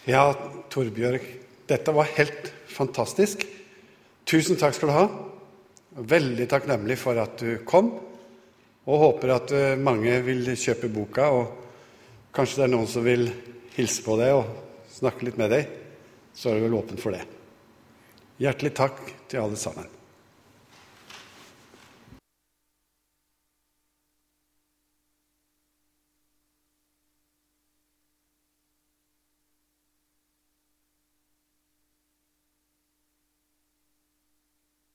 Ja, 0.08 0.32
Torbjørg, 0.70 1.26
dette 1.70 1.94
var 1.96 2.12
helt 2.18 2.52
fantastisk. 2.70 3.44
Tusen 4.30 4.60
takk 4.62 4.78
skal 4.78 4.92
du 4.92 4.96
ha. 4.96 5.08
Veldig 6.10 6.48
takknemlig 6.50 7.00
for 7.02 7.20
at 7.22 7.42
du 7.42 7.60
kom. 7.68 7.92
Og 8.90 9.04
håper 9.04 9.36
at 9.36 9.54
eh, 9.54 9.76
mange 9.78 10.16
vil 10.26 10.48
kjøpe 10.58 10.90
boka, 10.94 11.28
og 11.30 12.34
kanskje 12.34 12.62
det 12.62 12.68
er 12.68 12.74
noen 12.74 12.90
som 12.90 13.06
vil 13.06 13.28
hilse 13.76 14.06
på 14.06 14.18
deg 14.22 14.38
og 14.38 14.50
snakke 14.96 15.28
litt 15.28 15.38
med 15.42 15.54
deg. 15.54 15.70
Så 16.34 16.50
er 16.50 16.58
det 16.58 16.68
vel 16.68 16.80
åpent 16.80 17.02
for 17.02 17.14
det. 17.14 17.26
Hjertelig 18.40 18.76
takk 18.78 19.02
til 19.30 19.44
alle 19.44 19.60
sammen. 19.60 19.99